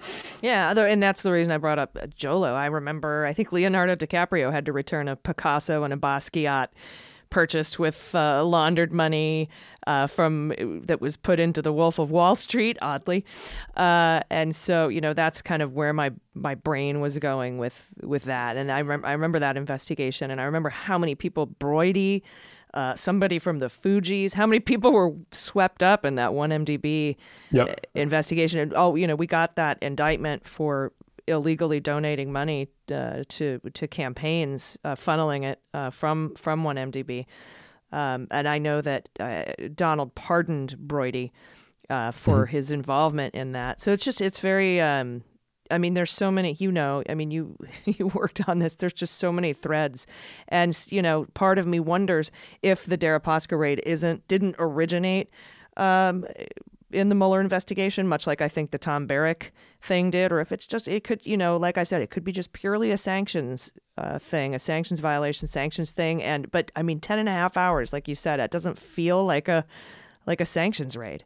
Yeah 0.41 0.73
and 0.73 1.01
that's 1.01 1.21
the 1.21 1.31
reason 1.31 1.51
i 1.51 1.57
brought 1.57 1.79
up 1.79 1.93
Jho-Low. 1.93 2.55
I 2.55 2.65
remember 2.67 3.25
i 3.25 3.33
think 3.33 3.51
leonardo 3.51 3.95
dicaprio 3.95 4.51
had 4.51 4.65
to 4.65 4.73
return 4.73 5.07
a 5.07 5.15
picasso 5.15 5.83
and 5.83 5.93
a 5.93 5.97
basquiat 5.97 6.69
purchased 7.33 7.79
with 7.79 8.13
uh, 8.13 8.45
laundered 8.45 8.93
money 8.93 9.49
uh, 9.87 10.05
from 10.05 10.53
that 10.85 11.01
was 11.01 11.17
put 11.17 11.39
into 11.39 11.63
the 11.63 11.73
Wolf 11.73 11.97
of 11.97 12.11
Wall 12.11 12.35
Street, 12.35 12.77
oddly, 12.79 13.25
uh, 13.75 14.21
and 14.29 14.55
so 14.55 14.87
you 14.87 15.01
know 15.01 15.13
that's 15.13 15.41
kind 15.41 15.63
of 15.63 15.73
where 15.73 15.91
my 15.93 16.11
my 16.35 16.53
brain 16.53 17.01
was 17.01 17.17
going 17.17 17.57
with 17.57 17.87
with 18.01 18.25
that. 18.25 18.55
And 18.55 18.71
I 18.71 18.79
remember 18.79 19.07
I 19.07 19.11
remember 19.13 19.39
that 19.39 19.57
investigation, 19.57 20.29
and 20.29 20.39
I 20.39 20.43
remember 20.45 20.69
how 20.69 20.97
many 20.97 21.15
people 21.15 21.47
Broidy. 21.47 22.21
Uh, 22.75 22.95
somebody 22.95 23.37
from 23.37 23.59
the 23.59 23.67
Fugees. 23.67 24.33
How 24.33 24.47
many 24.47 24.59
people 24.59 24.91
were 24.91 25.13
swept 25.31 25.83
up 25.83 26.03
in 26.03 26.15
that 26.15 26.33
one 26.33 26.49
MDB 26.49 27.15
yep. 27.51 27.85
investigation? 27.93 28.59
And, 28.61 28.73
oh, 28.75 28.95
you 28.95 29.05
know, 29.05 29.15
we 29.15 29.27
got 29.27 29.57
that 29.57 29.77
indictment 29.83 30.43
for 30.43 30.91
illegally 31.27 31.79
donating 31.79 32.31
money 32.31 32.67
uh, 32.91 33.23
to 33.29 33.59
to 33.73 33.87
campaigns, 33.87 34.77
uh, 34.83 34.95
funneling 34.95 35.43
it 35.43 35.59
uh, 35.73 35.89
from 35.89 36.35
from 36.35 36.63
one 36.63 36.75
MDB. 36.75 37.25
Um, 37.91 38.27
and 38.31 38.47
I 38.47 38.57
know 38.57 38.81
that 38.81 39.09
uh, 39.19 39.43
Donald 39.75 40.15
pardoned 40.15 40.75
Broidy 40.79 41.31
uh, 41.89 42.11
for 42.11 42.45
Mm-hmm. 42.45 42.51
his 42.55 42.71
involvement 42.71 43.35
in 43.35 43.51
that. 43.51 43.79
So 43.79 43.93
it's 43.93 44.03
just 44.03 44.21
it's 44.21 44.39
very. 44.39 44.81
Um, 44.81 45.23
I 45.71 45.77
mean, 45.77 45.93
there's 45.93 46.11
so 46.11 46.29
many. 46.29 46.55
You 46.59 46.71
know, 46.71 47.03
I 47.07 47.13
mean, 47.15 47.31
you 47.31 47.55
you 47.85 48.07
worked 48.07 48.47
on 48.49 48.59
this. 48.59 48.75
There's 48.75 48.93
just 48.93 49.17
so 49.17 49.31
many 49.31 49.53
threads, 49.53 50.07
and 50.49 50.77
you 50.89 51.01
know, 51.01 51.25
part 51.33 51.57
of 51.57 51.65
me 51.67 51.79
wonders 51.79 52.31
if 52.61 52.85
the 52.85 52.97
Deripaska 52.97 53.57
raid 53.57 53.81
isn't 53.85 54.27
didn't 54.27 54.55
originate. 54.59 55.29
Um, 55.77 56.25
in 56.93 57.09
the 57.09 57.15
Mueller 57.15 57.41
investigation, 57.41 58.07
much 58.07 58.27
like 58.27 58.41
I 58.41 58.47
think 58.47 58.71
the 58.71 58.77
Tom 58.77 59.05
Barrack 59.07 59.51
thing 59.81 60.11
did, 60.11 60.31
or 60.31 60.39
if 60.39 60.51
it's 60.51 60.67
just, 60.67 60.87
it 60.87 61.03
could, 61.03 61.25
you 61.25 61.37
know, 61.37 61.57
like 61.57 61.77
I 61.77 61.83
said, 61.83 62.01
it 62.01 62.09
could 62.09 62.23
be 62.23 62.31
just 62.31 62.53
purely 62.53 62.91
a 62.91 62.97
sanctions 62.97 63.71
uh, 63.97 64.19
thing, 64.19 64.55
a 64.55 64.59
sanctions 64.59 64.99
violation, 64.99 65.47
sanctions 65.47 65.91
thing. 65.91 66.21
And, 66.21 66.49
but 66.51 66.71
I 66.75 66.83
mean, 66.83 66.99
10 66.99 67.19
and 67.19 67.27
a 67.27 67.33
half 67.33 67.57
hours, 67.57 67.91
like 67.91 68.07
you 68.07 68.15
said, 68.15 68.39
it 68.39 68.51
doesn't 68.51 68.79
feel 68.79 69.25
like 69.25 69.47
a, 69.47 69.65
like 70.25 70.39
a 70.39 70.45
sanctions 70.45 70.95
raid. 70.95 71.25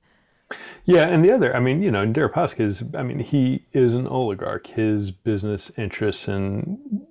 Yeah, 0.85 1.07
and 1.07 1.23
the 1.23 1.33
other, 1.33 1.55
I 1.55 1.59
mean, 1.59 1.83
you 1.83 1.91
know, 1.91 2.05
Deripaska 2.05 2.61
is, 2.61 2.81
I 2.95 3.03
mean, 3.03 3.19
he 3.19 3.65
is 3.73 3.93
an 3.93 4.07
oligarch. 4.07 4.67
His 4.67 5.11
business 5.11 5.71
interests 5.77 6.27
and 6.27 7.05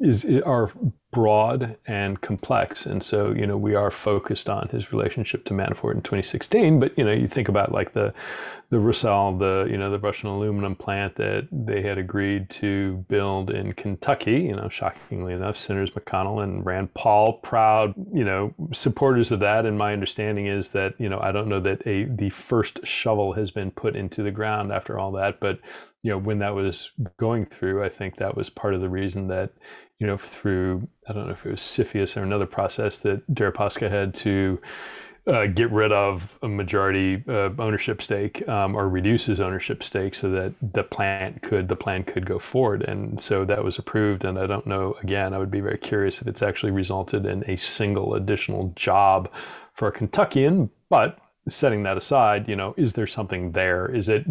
is 0.00 0.24
are 0.46 0.70
broad 1.10 1.76
and 1.86 2.20
complex, 2.20 2.86
and 2.86 3.02
so 3.02 3.32
you 3.32 3.46
know 3.46 3.56
we 3.56 3.74
are 3.74 3.90
focused 3.90 4.48
on 4.48 4.68
his 4.68 4.92
relationship 4.92 5.44
to 5.46 5.54
Manafort 5.54 5.94
in 5.94 6.02
2016. 6.02 6.78
But 6.78 6.96
you 6.96 7.04
know, 7.04 7.12
you 7.12 7.28
think 7.28 7.48
about 7.48 7.72
like 7.72 7.94
the 7.94 8.12
the 8.70 8.76
Rusal, 8.76 9.38
the 9.38 9.70
you 9.70 9.78
know 9.78 9.90
the 9.90 9.98
Russian 9.98 10.28
aluminum 10.28 10.76
plant 10.76 11.16
that 11.16 11.48
they 11.50 11.80
had 11.80 11.96
agreed 11.96 12.50
to 12.50 13.04
build 13.08 13.50
in 13.50 13.72
Kentucky. 13.72 14.42
You 14.42 14.56
know, 14.56 14.68
shockingly 14.68 15.32
enough, 15.32 15.56
Senators 15.56 15.90
McConnell 15.90 16.42
and 16.42 16.64
Rand 16.64 16.92
Paul, 16.94 17.34
proud 17.38 17.94
you 18.12 18.24
know 18.24 18.54
supporters 18.72 19.32
of 19.32 19.40
that. 19.40 19.64
And 19.64 19.78
my 19.78 19.92
understanding 19.92 20.46
is 20.46 20.70
that 20.70 20.94
you 20.98 21.08
know 21.08 21.18
I 21.20 21.32
don't 21.32 21.48
know 21.48 21.60
that 21.60 21.86
a 21.86 22.04
the 22.04 22.30
first 22.30 22.86
shovel 22.86 23.32
has 23.32 23.50
been 23.50 23.70
put 23.70 23.96
into 23.96 24.22
the 24.22 24.30
ground 24.30 24.72
after 24.72 24.98
all 24.98 25.12
that, 25.12 25.40
but 25.40 25.58
you 26.02 26.10
know 26.10 26.18
when 26.18 26.38
that 26.40 26.54
was 26.54 26.90
going 27.18 27.46
through, 27.46 27.82
I 27.82 27.88
think 27.88 28.16
that 28.16 28.36
was 28.36 28.50
part 28.50 28.74
of 28.74 28.82
the 28.82 28.88
reason 28.90 29.28
that 29.28 29.52
you 29.98 30.06
know, 30.06 30.18
through 30.18 30.88
I 31.08 31.12
don't 31.12 31.26
know 31.26 31.32
if 31.32 31.44
it 31.44 31.50
was 31.50 31.60
CFIUS 31.60 32.16
or 32.16 32.22
another 32.22 32.46
process 32.46 32.98
that 33.00 33.28
Deripaska 33.32 33.90
had 33.90 34.14
to 34.16 34.60
uh, 35.26 35.46
get 35.46 35.70
rid 35.70 35.92
of 35.92 36.30
a 36.42 36.48
majority 36.48 37.22
uh, 37.28 37.50
ownership 37.58 38.00
stake 38.00 38.48
um, 38.48 38.74
or 38.74 38.88
reduce 38.88 39.26
his 39.26 39.40
ownership 39.40 39.82
stake 39.82 40.14
so 40.14 40.30
that 40.30 40.54
the 40.72 40.82
plant 40.82 41.42
could 41.42 41.68
the 41.68 41.76
plan 41.76 42.02
could 42.04 42.24
go 42.24 42.38
forward, 42.38 42.82
and 42.82 43.22
so 43.22 43.44
that 43.44 43.62
was 43.62 43.78
approved. 43.78 44.24
And 44.24 44.38
I 44.38 44.46
don't 44.46 44.66
know. 44.66 44.96
Again, 45.02 45.34
I 45.34 45.38
would 45.38 45.50
be 45.50 45.60
very 45.60 45.78
curious 45.78 46.20
if 46.22 46.28
it's 46.28 46.42
actually 46.42 46.72
resulted 46.72 47.26
in 47.26 47.48
a 47.50 47.56
single 47.56 48.14
additional 48.14 48.72
job 48.76 49.30
for 49.74 49.88
a 49.88 49.92
Kentuckian, 49.92 50.70
but 50.88 51.18
setting 51.48 51.82
that 51.82 51.96
aside, 51.96 52.48
you 52.48 52.56
know, 52.56 52.74
is 52.76 52.94
there 52.94 53.06
something 53.06 53.52
there? 53.52 53.94
Is 53.94 54.08
it 54.08 54.24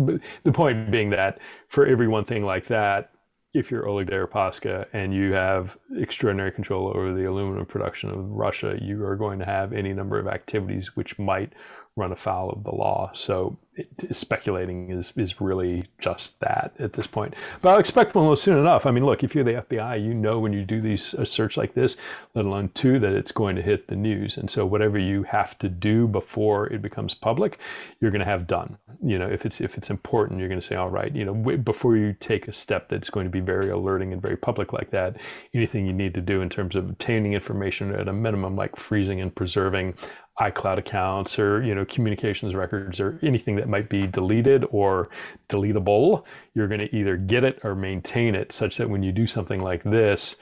the 0.44 0.52
point 0.52 0.92
being 0.92 1.10
that 1.12 1.40
for 1.70 1.86
every 1.86 2.08
one 2.08 2.26
thing 2.26 2.44
like 2.44 2.68
that, 2.68 3.12
if 3.54 3.72
you're 3.72 3.88
Oleg 3.88 4.08
Deripaska 4.08 4.86
and 4.94 5.14
you 5.14 5.34
have 5.34 5.78
extraordinary 5.98 6.52
control 6.52 6.88
over 6.88 7.14
the 7.14 7.26
aluminum 7.26 7.66
production 7.66 8.10
of 8.10 8.30
Russia, 8.30 8.78
you 8.82 9.04
are 9.04 9.16
going 9.16 9.40
to 9.40 9.46
have 9.46 9.74
any 9.74 9.94
number 9.94 10.20
of 10.20 10.28
activities 10.28 10.92
which 10.96 11.18
might 11.18 11.54
run 11.98 12.12
afoul 12.12 12.52
of 12.52 12.64
the 12.64 12.72
law. 12.72 13.12
So 13.16 13.58
it, 13.78 14.16
speculating 14.16 14.92
is 14.92 15.14
is 15.16 15.42
really 15.42 15.86
just 16.00 16.40
that 16.40 16.74
at 16.80 16.94
this 16.94 17.08
point. 17.08 17.36
But 17.62 17.70
I'll 17.70 17.80
expect 17.80 18.16
one 18.16 18.36
soon 18.36 18.58
enough. 18.58 18.86
I 18.86 18.92
mean, 18.92 19.06
look, 19.06 19.24
if 19.24 19.34
you're 19.36 19.44
the 19.44 19.66
FBI, 19.70 20.04
you 20.04 20.14
know 20.14 20.40
when 20.40 20.54
you 20.54 20.64
do 20.64 20.82
these 20.82 21.14
a 21.16 21.26
search 21.26 21.58
like 21.58 21.74
this, 21.74 21.98
let 22.36 22.46
alone 22.46 22.70
two, 22.74 23.00
that 23.00 23.14
it's 23.14 23.32
going 23.32 23.56
to 23.56 23.62
hit 23.62 23.88
the 23.88 23.96
news. 23.96 24.38
And 24.38 24.50
so 24.50 24.66
whatever 24.66 24.98
you 24.98 25.24
have 25.24 25.58
to 25.60 25.70
do 25.70 26.08
before 26.08 26.68
it 26.68 26.82
becomes 26.82 27.14
public, 27.14 27.60
you're 28.00 28.12
going 28.12 28.20
to 28.20 28.26
have 28.26 28.48
done. 28.48 28.78
You 29.04 29.20
know, 29.20 29.28
if 29.28 29.46
it's 29.46 29.60
if 29.60 29.78
it's 29.78 29.90
important, 29.90 30.40
you're 30.40 30.50
going 30.50 30.62
to 30.62 30.68
say, 30.68 30.76
all 30.76 30.90
right, 30.90 31.14
you 31.14 31.26
know, 31.26 31.34
w- 31.34 31.58
before 31.58 31.98
you 31.98 32.16
take 32.20 32.48
a 32.48 32.54
step 32.54 32.90
that's 32.90 33.10
going 33.10 33.26
to 33.26 33.32
be 33.32 33.40
very 33.40 33.70
alerting 33.70 34.14
and 34.14 34.22
very 34.22 34.38
public 34.38 34.74
like 34.74 34.92
that, 34.92 35.18
anything 35.54 35.86
you 35.86 35.94
need 35.94 36.14
to 36.14 36.22
do 36.22 36.42
in 36.42 36.50
terms 36.50 36.76
of 36.76 36.90
obtaining 36.90 37.34
information 37.34 37.94
at 37.94 38.08
a 38.08 38.14
minimum, 38.14 38.56
like 38.56 38.76
freezing 38.78 39.20
and 39.22 39.36
preserving 39.36 39.96
iCloud 40.40 40.78
accounts 40.78 41.40
or 41.40 41.64
you 41.64 41.74
know 41.74 41.86
communications 41.86 42.54
records 42.54 43.00
or 43.00 43.20
anything 43.24 43.56
that 43.56 43.68
might 43.68 43.90
be 43.90 44.06
deleted 44.06 44.66
or 44.70 45.10
deletable, 45.50 46.24
you're 46.54 46.68
going 46.68 46.80
to 46.80 46.96
either 46.96 47.18
get 47.18 47.44
it 47.44 47.60
or 47.64 47.76
maintain 47.76 48.36
it, 48.36 48.54
such 48.54 48.78
that 48.78 48.90
when 48.90 49.04
you 49.04 49.12
do 49.12 49.28
something 49.28 49.62
like 49.62 49.84
this, 49.84 50.36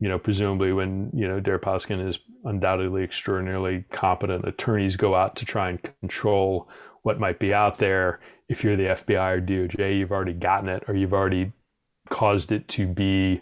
you 0.00 0.08
know, 0.08 0.18
presumably 0.18 0.72
when 0.72 1.10
you 1.14 1.28
know 1.28 1.40
Deripaska 1.40 2.08
is 2.08 2.18
undoubtedly 2.44 3.04
extraordinarily 3.04 3.84
competent 3.92 4.46
attorneys 4.46 4.96
go 4.96 5.14
out 5.14 5.36
to 5.36 5.44
try 5.44 5.68
and 5.70 5.80
control 6.00 6.68
what 7.02 7.20
might 7.20 7.38
be 7.38 7.52
out 7.52 7.78
there. 7.78 8.20
If 8.48 8.64
you're 8.64 8.76
the 8.76 8.96
FBI 8.96 9.36
or 9.36 9.40
DOJ, 9.40 9.98
you've 9.98 10.12
already 10.12 10.32
gotten 10.32 10.68
it 10.68 10.84
or 10.88 10.94
you've 10.94 11.12
already 11.12 11.52
caused 12.10 12.52
it 12.52 12.68
to 12.68 12.86
be 12.86 13.40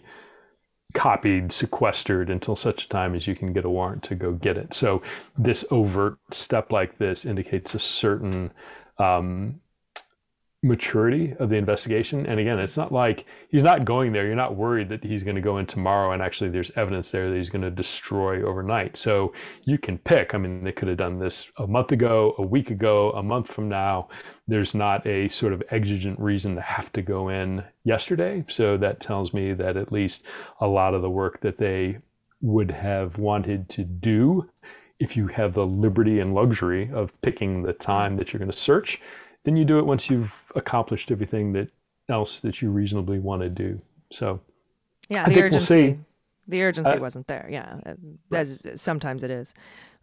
copied, 0.93 1.51
sequestered 1.51 2.29
until 2.29 2.55
such 2.55 2.85
a 2.85 2.89
time 2.89 3.15
as 3.15 3.27
you 3.27 3.35
can 3.35 3.53
get 3.53 3.65
a 3.65 3.69
warrant 3.69 4.03
to 4.03 4.15
go 4.15 4.33
get 4.33 4.57
it. 4.57 4.73
So 4.73 5.01
this 5.37 5.65
overt 5.71 6.17
step 6.31 6.71
like 6.71 6.97
this 6.97 7.25
indicates 7.25 7.73
a 7.73 7.79
certain 7.79 8.51
um, 8.97 9.61
maturity 10.63 11.33
of 11.39 11.49
the 11.49 11.55
investigation. 11.55 12.25
And 12.27 12.39
again, 12.39 12.59
it's 12.59 12.77
not 12.77 12.91
like 12.91 13.25
he's 13.49 13.63
not 13.63 13.83
going 13.83 14.11
there. 14.11 14.27
You're 14.27 14.35
not 14.35 14.55
worried 14.55 14.89
that 14.89 15.03
he's 15.03 15.23
going 15.23 15.35
to 15.35 15.41
go 15.41 15.57
in 15.57 15.65
tomorrow 15.65 16.11
and 16.11 16.21
actually 16.21 16.51
there's 16.51 16.71
evidence 16.75 17.09
there 17.09 17.29
that 17.29 17.35
he's 17.35 17.49
going 17.49 17.63
to 17.63 17.71
destroy 17.71 18.43
overnight. 18.43 18.95
So 18.95 19.33
you 19.63 19.79
can 19.79 19.97
pick. 19.97 20.35
I 20.35 20.37
mean, 20.37 20.63
they 20.63 20.71
could 20.71 20.87
have 20.87 20.97
done 20.97 21.17
this 21.17 21.51
a 21.57 21.65
month 21.65 21.91
ago, 21.91 22.35
a 22.37 22.43
week 22.43 22.69
ago, 22.69 23.11
a 23.11 23.23
month 23.23 23.51
from 23.51 23.69
now. 23.69 24.09
There's 24.47 24.75
not 24.75 25.05
a 25.07 25.29
sort 25.29 25.53
of 25.53 25.63
exigent 25.71 26.19
reason 26.19 26.53
to 26.55 26.61
have 26.61 26.93
to 26.93 27.01
go 27.01 27.29
in 27.29 27.63
yesterday. 27.83 28.45
So 28.47 28.77
that 28.77 29.01
tells 29.01 29.33
me 29.33 29.53
that 29.53 29.77
at 29.77 29.91
least 29.91 30.23
a 30.59 30.67
lot 30.67 30.93
of 30.93 31.01
the 31.01 31.09
work 31.09 31.41
that 31.41 31.57
they 31.57 31.97
would 32.39 32.69
have 32.69 33.17
wanted 33.17 33.67
to 33.69 33.83
do 33.83 34.47
if 34.99 35.17
you 35.17 35.25
have 35.27 35.55
the 35.55 35.65
liberty 35.65 36.19
and 36.19 36.35
luxury 36.35 36.91
of 36.93 37.09
picking 37.21 37.63
the 37.63 37.73
time 37.73 38.17
that 38.17 38.31
you're 38.31 38.39
going 38.39 38.51
to 38.51 38.57
search, 38.57 39.01
then 39.43 39.55
you 39.55 39.65
do 39.65 39.79
it 39.79 39.85
once 39.85 40.09
you've 40.09 40.33
accomplished 40.55 41.11
everything 41.11 41.53
that 41.53 41.69
else 42.09 42.39
that 42.41 42.61
you 42.61 42.69
reasonably 42.69 43.19
want 43.19 43.41
to 43.41 43.49
do. 43.49 43.81
So, 44.11 44.39
Yeah, 45.09 45.23
I 45.23 45.29
the 45.29 45.33
think 45.35 45.45
urgency. 45.45 45.75
we'll 45.75 45.93
see. 45.93 45.99
The 46.47 46.63
urgency 46.63 46.91
Uh, 46.91 46.99
wasn't 46.99 47.27
there. 47.27 47.47
Yeah, 47.49 47.79
as 48.31 48.57
sometimes 48.75 49.23
it 49.23 49.31
is. 49.31 49.53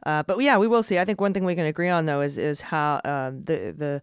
Uh, 0.07 0.22
but 0.22 0.38
yeah, 0.40 0.57
we 0.57 0.66
will 0.68 0.83
see. 0.83 0.98
I 0.98 1.05
think 1.05 1.20
one 1.20 1.33
thing 1.35 1.44
we 1.44 1.55
can 1.55 1.66
agree 1.66 1.88
on 1.88 2.07
though 2.07 2.20
is 2.22 2.38
is 2.38 2.61
how 2.61 3.01
um, 3.05 3.42
the 3.42 3.74
the 3.77 4.03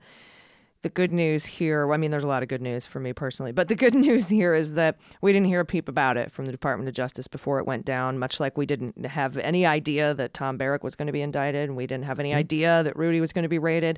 the 0.83 0.89
good 0.89 1.11
news 1.11 1.45
here. 1.45 1.91
I 1.91 1.97
mean, 1.97 2.11
there's 2.11 2.25
a 2.25 2.27
lot 2.27 2.43
of 2.43 2.49
good 2.49 2.61
news 2.61 2.85
for 2.85 2.99
me 2.99 3.13
personally, 3.13 3.51
but 3.51 3.69
the 3.69 3.75
good 3.85 3.95
news 3.95 4.27
here 4.29 4.53
is 4.53 4.73
that 4.73 4.97
we 5.21 5.33
didn't 5.33 5.47
hear 5.47 5.61
a 5.61 5.65
peep 5.65 5.87
about 5.89 6.17
it 6.17 6.31
from 6.31 6.45
the 6.45 6.51
Department 6.51 6.87
of 6.87 6.93
Justice 6.93 7.27
before 7.27 7.57
it 7.59 7.65
went 7.65 7.85
down. 7.85 8.19
Much 8.19 8.39
like 8.39 8.57
we 8.57 8.65
didn't 8.67 9.05
have 9.05 9.37
any 9.37 9.65
idea 9.65 10.13
that 10.13 10.33
Tom 10.33 10.57
Barrack 10.57 10.83
was 10.83 10.95
going 10.95 11.07
to 11.07 11.13
be 11.13 11.21
indicted, 11.21 11.63
and 11.69 11.75
we 11.77 11.87
didn't 11.87 12.05
have 12.05 12.19
any 12.19 12.33
idea 12.35 12.83
that 12.83 12.95
Rudy 12.97 13.19
was 13.21 13.33
going 13.33 13.43
to 13.43 13.49
be 13.49 13.57
raided. 13.59 13.97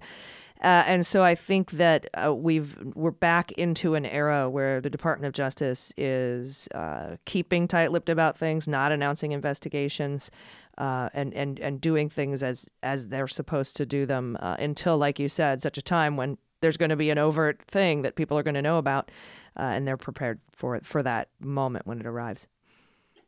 Uh, 0.62 0.84
and 0.88 1.06
so 1.06 1.24
I 1.24 1.36
think 1.36 1.72
that 1.72 2.08
uh, 2.13 2.34
we've 2.34 2.78
we're 2.96 3.12
back 3.12 3.52
into 3.54 3.93
an 3.96 4.06
era 4.06 4.50
where 4.50 4.82
the 4.82 4.89
Department 4.89 5.28
of 5.28 5.34
Justice 5.34 5.93
is 5.98 6.67
uh, 6.74 7.17
keeping 7.26 7.67
tight-lipped 7.67 8.10
about 8.10 8.38
things, 8.38 8.67
not 8.67 8.91
announcing 8.91 9.34
investigations, 9.34 10.32
uh, 10.78 11.10
and 11.13 11.34
and 11.34 11.60
and 11.60 11.80
doing 11.80 12.10
things 12.10 12.41
as 12.41 12.67
as 12.82 13.10
they're 13.10 13.28
supposed 13.28 13.76
to 13.78 13.86
do 13.86 14.06
them 14.06 14.38
uh, 14.39 14.56
until, 14.58 14.98
like 14.98 15.20
you 15.20 15.30
said, 15.30 15.62
such 15.62 15.78
a 15.78 15.82
time 15.82 16.17
when 16.17 16.38
there's 16.62 16.78
going 16.78 16.89
to 16.89 16.96
be 16.96 17.12
an 17.12 17.20
overt 17.20 17.62
thing 17.67 18.02
that 18.02 18.15
people 18.15 18.38
are 18.38 18.43
going 18.43 18.56
to 18.56 18.62
know 18.62 18.80
about, 18.80 19.12
uh, 19.60 19.63
and 19.63 19.88
they're 19.88 19.98
prepared 19.98 20.39
for 20.52 20.80
for 20.82 21.04
that 21.04 21.30
moment 21.39 21.86
when 21.86 22.00
it 22.00 22.08
arrives. 22.08 22.48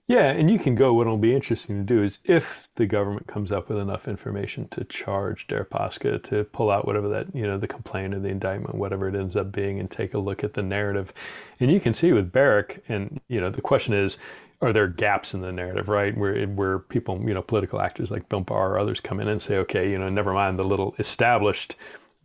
Yeah, 0.09 0.31
and 0.31 0.49
you 0.49 0.57
can 0.57 0.73
go. 0.73 0.91
What'll 0.91 1.17
be 1.17 1.35
interesting 1.35 1.77
to 1.77 1.83
do 1.83 2.03
is 2.03 2.17
if 2.23 2.67
the 2.77 2.87
government 2.87 3.27
comes 3.27 3.51
up 3.51 3.69
with 3.69 3.77
enough 3.77 4.07
information 4.07 4.67
to 4.71 4.83
charge 4.85 5.45
Deripaska 5.47 6.23
to 6.23 6.45
pull 6.45 6.71
out 6.71 6.87
whatever 6.87 7.07
that 7.09 7.27
you 7.35 7.43
know 7.43 7.59
the 7.59 7.67
complaint 7.67 8.15
or 8.15 8.19
the 8.19 8.29
indictment, 8.29 8.73
whatever 8.73 9.07
it 9.07 9.13
ends 9.13 9.35
up 9.35 9.51
being, 9.51 9.79
and 9.79 9.89
take 9.89 10.15
a 10.15 10.17
look 10.17 10.43
at 10.43 10.55
the 10.55 10.63
narrative. 10.63 11.13
And 11.59 11.71
you 11.71 11.79
can 11.79 11.93
see 11.93 12.11
with 12.11 12.31
Barrack, 12.31 12.81
and 12.89 13.21
you 13.27 13.39
know 13.39 13.51
the 13.51 13.61
question 13.61 13.93
is, 13.93 14.17
are 14.63 14.73
there 14.73 14.87
gaps 14.87 15.35
in 15.35 15.41
the 15.41 15.51
narrative, 15.51 15.87
right? 15.87 16.17
Where 16.17 16.43
where 16.47 16.79
people, 16.79 17.21
you 17.21 17.35
know, 17.35 17.43
political 17.43 17.79
actors 17.79 18.09
like 18.09 18.29
Bill 18.29 18.41
Barr 18.41 18.73
or 18.73 18.79
others 18.79 18.99
come 18.99 19.19
in 19.19 19.27
and 19.27 19.39
say, 19.39 19.57
okay, 19.57 19.91
you 19.91 19.99
know, 19.99 20.09
never 20.09 20.33
mind 20.33 20.57
the 20.57 20.63
little 20.63 20.95
established 20.97 21.75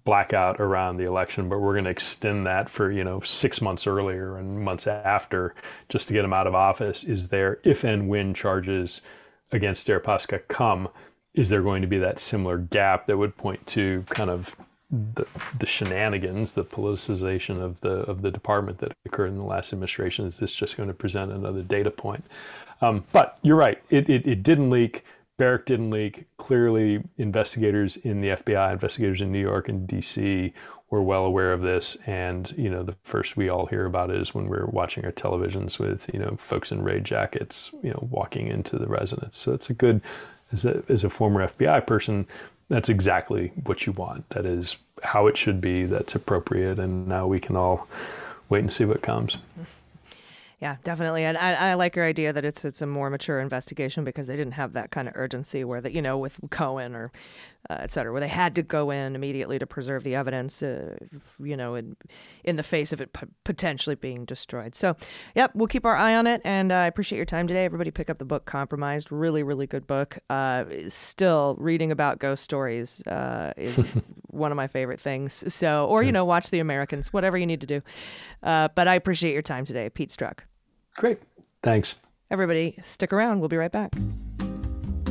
blackout 0.04 0.60
around 0.60 0.96
the 0.96 1.04
election, 1.04 1.48
but 1.48 1.60
we're 1.60 1.72
going 1.72 1.84
to 1.84 1.90
extend 1.90 2.46
that 2.46 2.68
for, 2.68 2.90
you 2.90 3.04
know, 3.04 3.20
six 3.20 3.60
months 3.60 3.86
earlier 3.86 4.36
and 4.36 4.60
months 4.60 4.86
after 4.86 5.54
just 5.88 6.08
to 6.08 6.14
get 6.14 6.24
him 6.24 6.32
out 6.32 6.46
of 6.46 6.54
office. 6.54 7.04
Is 7.04 7.28
there, 7.28 7.58
if 7.64 7.84
and 7.84 8.08
when 8.08 8.34
charges 8.34 9.00
against 9.50 9.86
Deripaska 9.86 10.46
come, 10.48 10.88
is 11.34 11.48
there 11.48 11.62
going 11.62 11.82
to 11.82 11.88
be 11.88 11.98
that 11.98 12.20
similar 12.20 12.58
gap 12.58 13.06
that 13.06 13.16
would 13.16 13.36
point 13.36 13.66
to 13.68 14.04
kind 14.10 14.30
of 14.30 14.54
the, 14.90 15.26
the 15.58 15.66
shenanigans, 15.66 16.52
the 16.52 16.64
politicization 16.64 17.60
of 17.60 17.80
the 17.80 18.00
of 18.02 18.22
the 18.22 18.30
department 18.30 18.78
that 18.78 18.92
occurred 19.04 19.28
in 19.28 19.38
the 19.38 19.44
last 19.44 19.72
administration? 19.72 20.26
Is 20.26 20.36
this 20.36 20.54
just 20.54 20.76
going 20.76 20.88
to 20.88 20.94
present 20.94 21.32
another 21.32 21.62
data 21.62 21.90
point? 21.90 22.24
Um, 22.80 23.04
but 23.12 23.38
you're 23.42 23.56
right, 23.56 23.82
it, 23.90 24.08
it, 24.10 24.26
it 24.26 24.42
didn't 24.42 24.70
leak 24.70 25.04
Barrack 25.36 25.66
didn't 25.66 25.90
leak. 25.90 26.26
Clearly, 26.38 27.02
investigators 27.18 27.96
in 27.96 28.20
the 28.20 28.28
FBI, 28.28 28.72
investigators 28.72 29.20
in 29.20 29.32
New 29.32 29.40
York 29.40 29.68
and 29.68 29.86
D.C. 29.86 30.52
were 30.90 31.02
well 31.02 31.24
aware 31.24 31.52
of 31.52 31.62
this. 31.62 31.96
And 32.06 32.52
you 32.56 32.70
know, 32.70 32.82
the 32.82 32.96
first 33.02 33.36
we 33.36 33.48
all 33.48 33.66
hear 33.66 33.84
about 33.86 34.10
it 34.10 34.20
is 34.20 34.34
when 34.34 34.48
we're 34.48 34.66
watching 34.66 35.04
our 35.04 35.12
televisions 35.12 35.78
with 35.78 36.08
you 36.12 36.20
know 36.20 36.38
folks 36.48 36.70
in 36.70 36.82
raid 36.82 37.04
jackets, 37.04 37.70
you 37.82 37.90
know, 37.90 38.08
walking 38.10 38.46
into 38.46 38.78
the 38.78 38.86
residence. 38.86 39.36
So 39.36 39.52
it's 39.52 39.70
a 39.70 39.74
good, 39.74 40.00
as 40.52 40.64
a 40.64 40.82
as 40.88 41.02
a 41.02 41.10
former 41.10 41.46
FBI 41.48 41.84
person, 41.86 42.26
that's 42.68 42.88
exactly 42.88 43.52
what 43.64 43.86
you 43.86 43.92
want. 43.92 44.28
That 44.30 44.46
is 44.46 44.76
how 45.02 45.26
it 45.26 45.36
should 45.36 45.60
be. 45.60 45.84
That's 45.84 46.14
appropriate. 46.14 46.78
And 46.78 47.08
now 47.08 47.26
we 47.26 47.40
can 47.40 47.56
all 47.56 47.88
wait 48.48 48.60
and 48.60 48.72
see 48.72 48.84
what 48.84 49.02
comes. 49.02 49.36
Yeah, 50.64 50.76
definitely. 50.82 51.24
And 51.24 51.36
I, 51.36 51.72
I 51.72 51.74
like 51.74 51.94
your 51.94 52.06
idea 52.06 52.32
that 52.32 52.42
it's 52.42 52.64
it's 52.64 52.80
a 52.80 52.86
more 52.86 53.10
mature 53.10 53.38
investigation 53.38 54.02
because 54.02 54.28
they 54.28 54.34
didn't 54.34 54.54
have 54.54 54.72
that 54.72 54.90
kind 54.90 55.08
of 55.08 55.14
urgency 55.14 55.62
where 55.62 55.82
that 55.82 55.92
you 55.92 56.00
know 56.00 56.16
with 56.16 56.40
Cohen 56.48 56.94
or 56.94 57.12
uh, 57.70 57.76
et 57.80 57.90
cetera, 57.90 58.12
where 58.12 58.20
they 58.20 58.28
had 58.28 58.54
to 58.54 58.62
go 58.62 58.90
in 58.90 59.14
immediately 59.14 59.58
to 59.58 59.66
preserve 59.66 60.04
the 60.04 60.14
evidence, 60.14 60.62
uh, 60.62 60.96
you 61.38 61.56
know, 61.56 61.74
in, 61.74 61.96
in 62.44 62.56
the 62.56 62.62
face 62.62 62.92
of 62.92 63.00
it 63.00 63.12
p- 63.12 63.26
potentially 63.44 63.96
being 63.96 64.24
destroyed. 64.24 64.74
So, 64.74 64.96
yep, 65.34 65.50
we'll 65.54 65.66
keep 65.66 65.86
our 65.86 65.96
eye 65.96 66.14
on 66.14 66.26
it. 66.26 66.42
And 66.44 66.72
uh, 66.72 66.76
I 66.76 66.86
appreciate 66.86 67.16
your 67.16 67.24
time 67.26 67.46
today. 67.46 67.64
Everybody 67.64 67.90
pick 67.90 68.10
up 68.10 68.18
the 68.18 68.24
book 68.24 68.44
Compromised. 68.44 69.10
Really, 69.10 69.42
really 69.42 69.66
good 69.66 69.86
book. 69.86 70.18
Uh, 70.28 70.64
still, 70.88 71.56
reading 71.58 71.90
about 71.90 72.18
ghost 72.18 72.42
stories 72.42 73.02
uh, 73.06 73.52
is 73.56 73.86
one 74.28 74.50
of 74.52 74.56
my 74.56 74.66
favorite 74.66 75.00
things. 75.00 75.44
So, 75.52 75.86
or, 75.86 76.02
you 76.02 76.12
know, 76.12 76.24
watch 76.24 76.50
The 76.50 76.60
Americans, 76.60 77.12
whatever 77.12 77.38
you 77.38 77.46
need 77.46 77.62
to 77.62 77.66
do. 77.66 77.82
Uh, 78.42 78.68
but 78.74 78.88
I 78.88 78.94
appreciate 78.94 79.32
your 79.32 79.42
time 79.42 79.64
today, 79.64 79.88
Pete 79.88 80.10
Strzok. 80.10 80.40
Great. 80.96 81.18
Thanks. 81.62 81.94
Everybody, 82.30 82.76
stick 82.82 83.12
around. 83.12 83.40
We'll 83.40 83.48
be 83.48 83.56
right 83.56 83.72
back. 83.72 83.94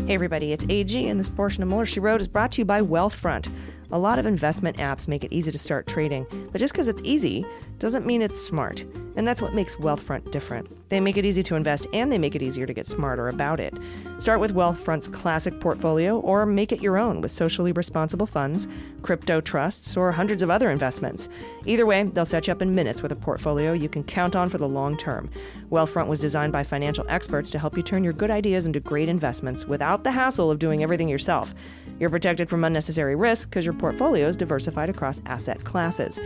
Hey, 0.06 0.16
everybody, 0.16 0.52
it's 0.52 0.66
AG, 0.68 1.08
and 1.08 1.20
this 1.20 1.30
portion 1.30 1.64
of 1.64 1.70
Mueller 1.70 1.86
She 1.86 2.00
Wrote 2.00 2.20
is 2.20 2.28
brought 2.28 2.52
to 2.54 2.62
you 2.62 2.66
by 2.66 2.82
Wealthfront. 2.82 3.50
A 3.94 4.00
lot 4.00 4.18
of 4.18 4.26
investment 4.26 4.78
apps 4.78 5.08
make 5.08 5.24
it 5.24 5.32
easy 5.32 5.52
to 5.52 5.60
start 5.60 5.86
trading, 5.86 6.26
but 6.52 6.58
just 6.58 6.74
because 6.74 6.88
it's 6.88 7.04
easy 7.06 7.46
doesn't 7.78 8.08
mean 8.08 8.24
it's 8.24 8.42
smart. 8.42 8.84
And 9.16 9.28
that's 9.28 9.40
what 9.40 9.54
makes 9.54 9.76
Wealthfront 9.76 10.32
different. 10.32 10.90
They 10.90 11.00
make 11.00 11.18
it 11.18 11.28
easy 11.28 11.44
to 11.44 11.56
invest 11.56 11.86
and 11.94 12.12
they 12.12 12.18
make 12.18 12.34
it 12.34 12.42
easier 12.42 12.66
to 12.66 12.74
get 12.74 12.88
smarter 12.88 13.28
about 13.30 13.60
it. 13.60 13.78
Start 14.18 14.40
with 14.40 14.56
Wealthfront's 14.56 15.08
classic 15.08 15.60
portfolio 15.60 16.20
or 16.20 16.48
make 16.48 16.72
it 16.72 16.82
your 16.82 16.98
own 16.98 17.22
with 17.22 17.30
socially 17.30 17.72
responsible 17.72 18.26
funds, 18.26 18.68
crypto 19.04 19.40
trusts, 19.40 19.96
or 19.96 20.12
hundreds 20.12 20.42
of 20.42 20.50
other 20.50 20.72
investments. 20.72 21.30
Either 21.66 21.86
way, 21.86 22.02
they'll 22.02 22.26
set 22.26 22.48
you 22.48 22.52
up 22.54 22.64
in 22.64 22.74
minutes 22.74 23.04
with 23.04 23.12
a 23.12 23.16
portfolio 23.16 23.74
you 23.74 23.90
can 23.90 24.04
count 24.04 24.36
on 24.36 24.50
for 24.50 24.58
the 24.58 24.68
long 24.68 24.98
term. 24.98 25.30
Wealthfront 25.70 26.08
was 26.08 26.20
designed 26.20 26.52
by 26.52 26.64
financial 26.64 27.06
experts 27.10 27.52
to 27.52 27.60
help 27.60 27.78
you 27.78 27.84
turn 27.84 28.04
your 28.04 28.14
good 28.14 28.32
ideas 28.32 28.66
into 28.66 28.80
great 28.80 29.10
investments 29.10 29.66
without 29.66 30.04
the 30.04 30.12
hassle 30.12 30.50
of 30.50 30.58
doing 30.58 30.82
everything 30.82 31.10
yourself. 31.10 31.54
You're 32.00 32.10
protected 32.10 32.50
from 32.50 32.64
unnecessary 32.64 33.16
risk 33.16 33.50
because 33.50 33.66
your 33.66 33.74
portfolio 33.74 34.28
is 34.28 34.36
diversified 34.36 34.90
across 34.90 35.22
asset 35.26 35.64
classes. 35.64 36.20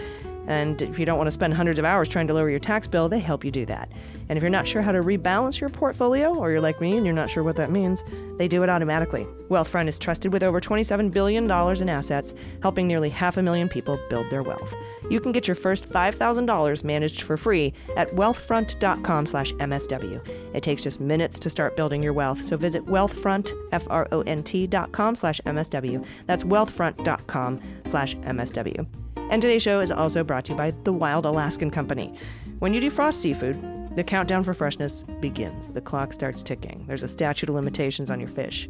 And 0.48 0.82
if 0.82 0.98
you 0.98 1.06
don't 1.06 1.18
want 1.18 1.28
to 1.28 1.32
spend 1.32 1.54
hundreds 1.54 1.78
of 1.78 1.86
hours 1.86 2.08
trying 2.08 2.28
to 2.28 2.34
lower 2.34 2.50
your 2.50 2.60
tax 2.60 2.88
bill, 2.88 3.10
they 3.10 3.20
help 3.20 3.44
you 3.44 3.52
do 3.52 3.66
that. 3.66 3.92
And 4.30 4.38
if 4.38 4.44
you're 4.44 4.50
not 4.50 4.68
sure 4.68 4.82
how 4.82 4.92
to 4.92 5.02
rebalance 5.02 5.60
your 5.60 5.70
portfolio, 5.70 6.34
or 6.34 6.52
you're 6.52 6.62
like 6.62 6.82
me 6.82 6.96
and 6.96 7.06
you're 7.06 7.16
not 7.16 7.30
sure 7.30 7.44
what 7.44 7.58
that 7.58 7.72
means, 7.72 8.04
they 8.38 8.48
do 8.48 8.64
it 8.64 8.70
automatically. 8.70 9.28
Wealthfront 9.50 9.88
is 9.88 9.98
trusted 9.98 10.32
with 10.34 10.44
over 10.44 10.60
$27 10.60 11.12
billion 11.12 11.50
in 11.50 11.90
assets, 11.90 12.34
helping 12.62 12.88
nearly 12.88 13.10
half 13.10 13.38
a 13.38 13.42
million 13.42 13.70
people 13.70 14.00
build 14.10 14.30
their 14.30 14.44
wealth. 14.44 14.74
You 15.10 15.20
can 15.20 15.32
get 15.32 15.48
your 15.48 15.56
first 15.56 15.90
$5,000 15.90 16.84
managed 16.84 17.22
for 17.22 17.38
free 17.38 17.74
at 17.96 18.10
wealthfront.com 18.12 19.26
slash 19.26 19.54
MSW. 19.54 20.28
It 20.54 20.64
takes 20.64 20.84
just 20.84 21.00
minutes 21.00 21.40
to 21.40 21.50
start 21.50 21.76
building 21.76 22.04
your 22.04 22.14
wealth, 22.14 22.42
so 22.42 22.58
visit 22.58 22.86
wealthfront, 22.86 23.54
F-R-O-N-T 23.72 24.68
dot 24.68 24.92
com 24.92 25.16
slash 25.16 25.42
MSW. 25.46 26.06
That's 26.26 26.44
wealthfront.com 26.44 27.62
slash 27.86 28.16
MSW. 28.16 29.07
And 29.30 29.42
today's 29.42 29.62
show 29.62 29.82
is 29.82 29.92
also 29.92 30.24
brought 30.24 30.46
to 30.46 30.54
you 30.54 30.58
by 30.58 30.72
the 30.86 30.94
Wild 30.94 31.26
Alaskan 31.26 31.70
Company. 31.70 32.14
When 32.60 32.74
you 32.74 32.80
defrost 32.80 33.16
seafood, 33.16 33.62
the 33.98 34.04
countdown 34.04 34.42
for 34.42 34.54
freshness 34.54 35.04
begins. 35.20 35.70
The 35.70 35.82
clock 35.82 36.14
starts 36.14 36.42
ticking. 36.42 36.86
There's 36.88 37.04
a 37.04 37.10
statute 37.10 37.50
of 37.50 37.56
limitations 37.56 38.10
on 38.10 38.22
your 38.22 38.30
fish. 38.30 38.70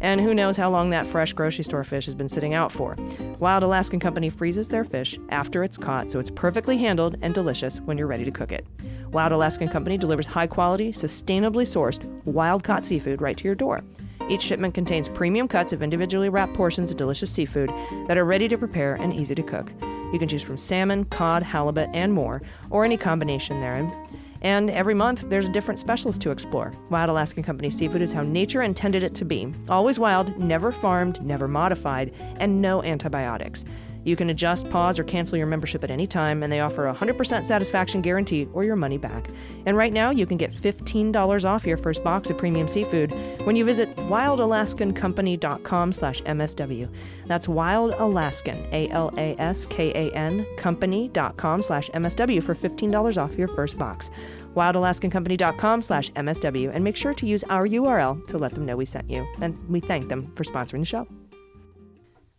And 0.00 0.20
who 0.20 0.34
knows 0.34 0.58
how 0.58 0.68
long 0.68 0.90
that 0.90 1.06
fresh 1.06 1.32
grocery 1.32 1.64
store 1.64 1.84
fish 1.84 2.04
has 2.04 2.14
been 2.14 2.28
sitting 2.28 2.52
out 2.52 2.70
for. 2.70 2.98
Wild 3.38 3.62
Alaskan 3.62 3.98
Company 3.98 4.28
freezes 4.28 4.68
their 4.68 4.84
fish 4.84 5.18
after 5.30 5.64
it's 5.64 5.78
caught 5.78 6.10
so 6.10 6.18
it's 6.18 6.30
perfectly 6.30 6.76
handled 6.76 7.16
and 7.22 7.32
delicious 7.32 7.80
when 7.80 7.96
you're 7.96 8.06
ready 8.06 8.26
to 8.26 8.30
cook 8.30 8.52
it. 8.52 8.66
Wild 9.10 9.32
Alaskan 9.32 9.68
Company 9.68 9.96
delivers 9.96 10.26
high 10.26 10.46
quality, 10.46 10.92
sustainably 10.92 11.64
sourced, 11.64 12.04
wild 12.26 12.62
caught 12.62 12.84
seafood 12.84 13.22
right 13.22 13.38
to 13.38 13.44
your 13.44 13.54
door. 13.54 13.82
Each 14.28 14.42
shipment 14.42 14.74
contains 14.74 15.08
premium 15.08 15.48
cuts 15.48 15.72
of 15.72 15.82
individually 15.82 16.28
wrapped 16.28 16.54
portions 16.54 16.90
of 16.90 16.96
delicious 16.96 17.30
seafood 17.30 17.70
that 18.06 18.16
are 18.16 18.24
ready 18.24 18.48
to 18.48 18.56
prepare 18.56 18.94
and 18.94 19.12
easy 19.12 19.34
to 19.34 19.42
cook. 19.42 19.70
You 20.12 20.18
can 20.18 20.28
choose 20.28 20.42
from 20.42 20.56
salmon, 20.56 21.04
cod, 21.06 21.42
halibut, 21.42 21.90
and 21.92 22.12
more, 22.12 22.40
or 22.70 22.84
any 22.84 22.96
combination 22.96 23.60
therein. 23.60 23.92
And 24.40 24.70
every 24.70 24.94
month, 24.94 25.24
there's 25.28 25.46
a 25.46 25.52
different 25.52 25.80
specialist 25.80 26.20
to 26.22 26.30
explore. 26.30 26.72
Wild 26.90 27.10
Alaskan 27.10 27.42
Company 27.42 27.70
seafood 27.70 28.02
is 28.02 28.12
how 28.12 28.22
nature 28.22 28.62
intended 28.62 29.02
it 29.02 29.14
to 29.14 29.24
be 29.24 29.52
always 29.68 29.98
wild, 29.98 30.38
never 30.38 30.70
farmed, 30.70 31.22
never 31.22 31.48
modified, 31.48 32.14
and 32.38 32.60
no 32.60 32.82
antibiotics. 32.82 33.64
You 34.04 34.16
can 34.16 34.30
adjust, 34.30 34.68
pause, 34.70 34.98
or 34.98 35.04
cancel 35.04 35.38
your 35.38 35.46
membership 35.46 35.82
at 35.82 35.90
any 35.90 36.06
time, 36.06 36.42
and 36.42 36.52
they 36.52 36.60
offer 36.60 36.86
a 36.86 36.94
100% 36.94 37.46
satisfaction 37.46 38.02
guarantee 38.02 38.48
or 38.52 38.64
your 38.64 38.76
money 38.76 38.98
back. 38.98 39.28
And 39.66 39.76
right 39.76 39.92
now, 39.92 40.10
you 40.10 40.26
can 40.26 40.36
get 40.36 40.52
$15 40.52 41.44
off 41.44 41.66
your 41.66 41.76
first 41.76 42.04
box 42.04 42.30
of 42.30 42.38
premium 42.38 42.68
seafood 42.68 43.12
when 43.44 43.56
you 43.56 43.64
visit 43.64 43.94
wildalaskancompany.com 43.96 45.92
slash 45.92 46.22
MSW. 46.22 46.88
That's 47.26 47.48
Wild 47.48 47.94
Alaskan, 47.94 48.66
A-L-A-S-K-A-N, 48.72 50.46
company.com 50.58 51.62
slash 51.62 51.90
MSW 51.90 52.42
for 52.42 52.54
$15 52.54 53.22
off 53.22 53.38
your 53.38 53.48
first 53.48 53.78
box. 53.78 54.10
WildAlaskanCompany.com 54.54 55.82
slash 55.82 56.10
MSW, 56.12 56.70
and 56.72 56.84
make 56.84 56.96
sure 56.96 57.14
to 57.14 57.26
use 57.26 57.42
our 57.44 57.66
URL 57.66 58.24
to 58.28 58.38
let 58.38 58.54
them 58.54 58.64
know 58.64 58.76
we 58.76 58.84
sent 58.84 59.10
you. 59.10 59.26
And 59.40 59.58
we 59.68 59.80
thank 59.80 60.08
them 60.08 60.32
for 60.34 60.44
sponsoring 60.44 60.80
the 60.80 60.84
show. 60.84 61.08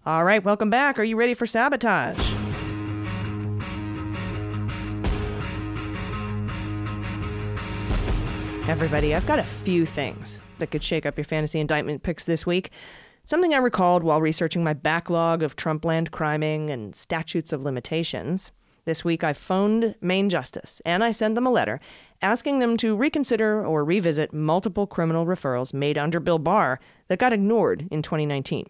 All 0.07 0.23
right, 0.23 0.43
welcome 0.43 0.69
back. 0.69 0.99
Are 0.99 1.03
you 1.03 1.15
ready 1.15 1.33
for 1.33 1.47
sabotage? 1.47 2.19
Everybody, 8.69 9.15
I've 9.15 9.25
got 9.25 9.39
a 9.39 9.43
few 9.43 9.83
things 9.83 10.43
that 10.59 10.69
could 10.69 10.83
shake 10.83 11.07
up 11.07 11.17
your 11.17 11.25
fantasy 11.25 11.59
indictment 11.59 12.03
picks 12.03 12.25
this 12.25 12.45
week. 12.45 12.69
Something 13.23 13.55
I 13.55 13.57
recalled 13.57 14.03
while 14.03 14.21
researching 14.21 14.63
my 14.63 14.73
backlog 14.73 15.41
of 15.41 15.55
Trumpland 15.55 16.11
criming 16.11 16.69
and 16.69 16.95
statutes 16.95 17.51
of 17.51 17.63
limitations. 17.63 18.51
This 18.85 19.03
week 19.03 19.23
I 19.23 19.33
phoned 19.33 19.95
Main 20.01 20.29
Justice 20.29 20.83
and 20.85 21.03
I 21.03 21.13
sent 21.13 21.33
them 21.33 21.47
a 21.47 21.51
letter 21.51 21.79
asking 22.21 22.59
them 22.59 22.77
to 22.77 22.95
reconsider 22.95 23.65
or 23.65 23.83
revisit 23.83 24.35
multiple 24.35 24.85
criminal 24.85 25.25
referrals 25.25 25.73
made 25.73 25.97
under 25.97 26.19
Bill 26.19 26.37
Barr 26.37 26.79
that 27.07 27.17
got 27.17 27.33
ignored 27.33 27.87
in 27.89 28.03
2019. 28.03 28.67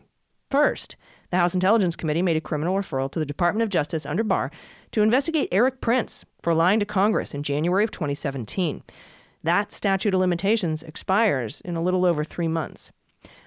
First, 0.50 0.96
the 1.32 1.38
House 1.38 1.54
Intelligence 1.54 1.96
Committee 1.96 2.22
made 2.22 2.38
a 2.38 2.42
criminal 2.42 2.76
referral 2.76 3.12
to 3.12 3.20
the 3.20 3.26
Department 3.26 3.64
of 3.64 3.70
Justice 3.70 4.06
under 4.06 4.24
Barr 4.24 4.52
to 4.92 5.02
investigate 5.02 5.50
Erik 5.52 5.82
Prince 5.82 6.26
for 6.42 6.54
lying 6.54 6.80
to 6.80 6.86
Congress 6.86 7.34
in 7.34 7.44
January 7.44 7.84
of 7.84 7.92
2017. 7.92 8.84
That 9.44 9.72
statute 9.72 10.14
of 10.14 10.20
limitations 10.20 10.84
expires 10.84 11.62
in 11.62 11.76
a 11.76 11.82
little 11.82 12.06
over 12.06 12.24
three 12.24 12.48
months. 12.48 12.92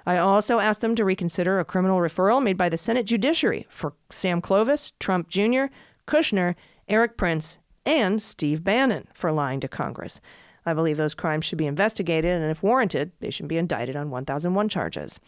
I 0.07 0.17
also 0.17 0.59
asked 0.59 0.81
them 0.81 0.95
to 0.95 1.05
reconsider 1.05 1.59
a 1.59 1.65
criminal 1.65 1.99
referral 1.99 2.43
made 2.43 2.57
by 2.57 2.69
the 2.69 2.79
Senate 2.79 3.05
Judiciary 3.05 3.67
for 3.69 3.95
Sam 4.11 4.41
Clovis, 4.41 4.93
Trump 5.01 5.29
Jr., 5.29 5.67
Kushner, 6.07 6.55
Erik 6.89 7.17
Prince, 7.17 7.59
and 7.85 8.23
Steve 8.23 8.65
Bannon 8.65 9.09
for 9.13 9.33
lying 9.33 9.61
to 9.61 9.69
Congress. 9.69 10.21
I 10.65 10.75
believe 10.75 10.97
those 10.97 11.15
crimes 11.15 11.45
should 11.45 11.59
be 11.59 11.67
investigated, 11.67 12.31
and 12.31 12.51
if 12.51 12.63
warranted, 12.63 13.13
they 13.21 13.31
should 13.31 13.49
be 13.49 13.57
indicted 13.57 13.97
on 13.97 14.11
1001 14.11 14.69
charges. 14.69 15.19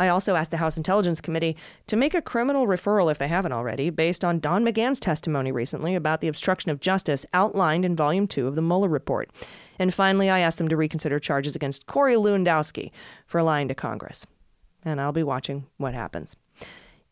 I 0.00 0.08
also 0.08 0.34
asked 0.34 0.50
the 0.50 0.56
House 0.56 0.78
Intelligence 0.78 1.20
Committee 1.20 1.58
to 1.88 1.94
make 1.94 2.14
a 2.14 2.22
criminal 2.22 2.66
referral, 2.66 3.10
if 3.10 3.18
they 3.18 3.28
haven't 3.28 3.52
already, 3.52 3.90
based 3.90 4.24
on 4.24 4.40
Don 4.40 4.64
McGahn's 4.64 4.98
testimony 4.98 5.52
recently 5.52 5.94
about 5.94 6.22
the 6.22 6.28
obstruction 6.28 6.70
of 6.70 6.80
justice 6.80 7.26
outlined 7.34 7.84
in 7.84 7.94
Volume 7.94 8.26
2 8.26 8.46
of 8.46 8.54
the 8.54 8.62
Mueller 8.62 8.88
report. 8.88 9.28
And 9.78 9.92
finally, 9.92 10.30
I 10.30 10.38
asked 10.38 10.56
them 10.56 10.70
to 10.70 10.76
reconsider 10.78 11.18
charges 11.18 11.54
against 11.54 11.84
Corey 11.84 12.14
Lewandowski 12.14 12.92
for 13.26 13.42
lying 13.42 13.68
to 13.68 13.74
Congress. 13.74 14.26
And 14.86 15.02
I'll 15.02 15.12
be 15.12 15.22
watching 15.22 15.66
what 15.76 15.92
happens. 15.92 16.34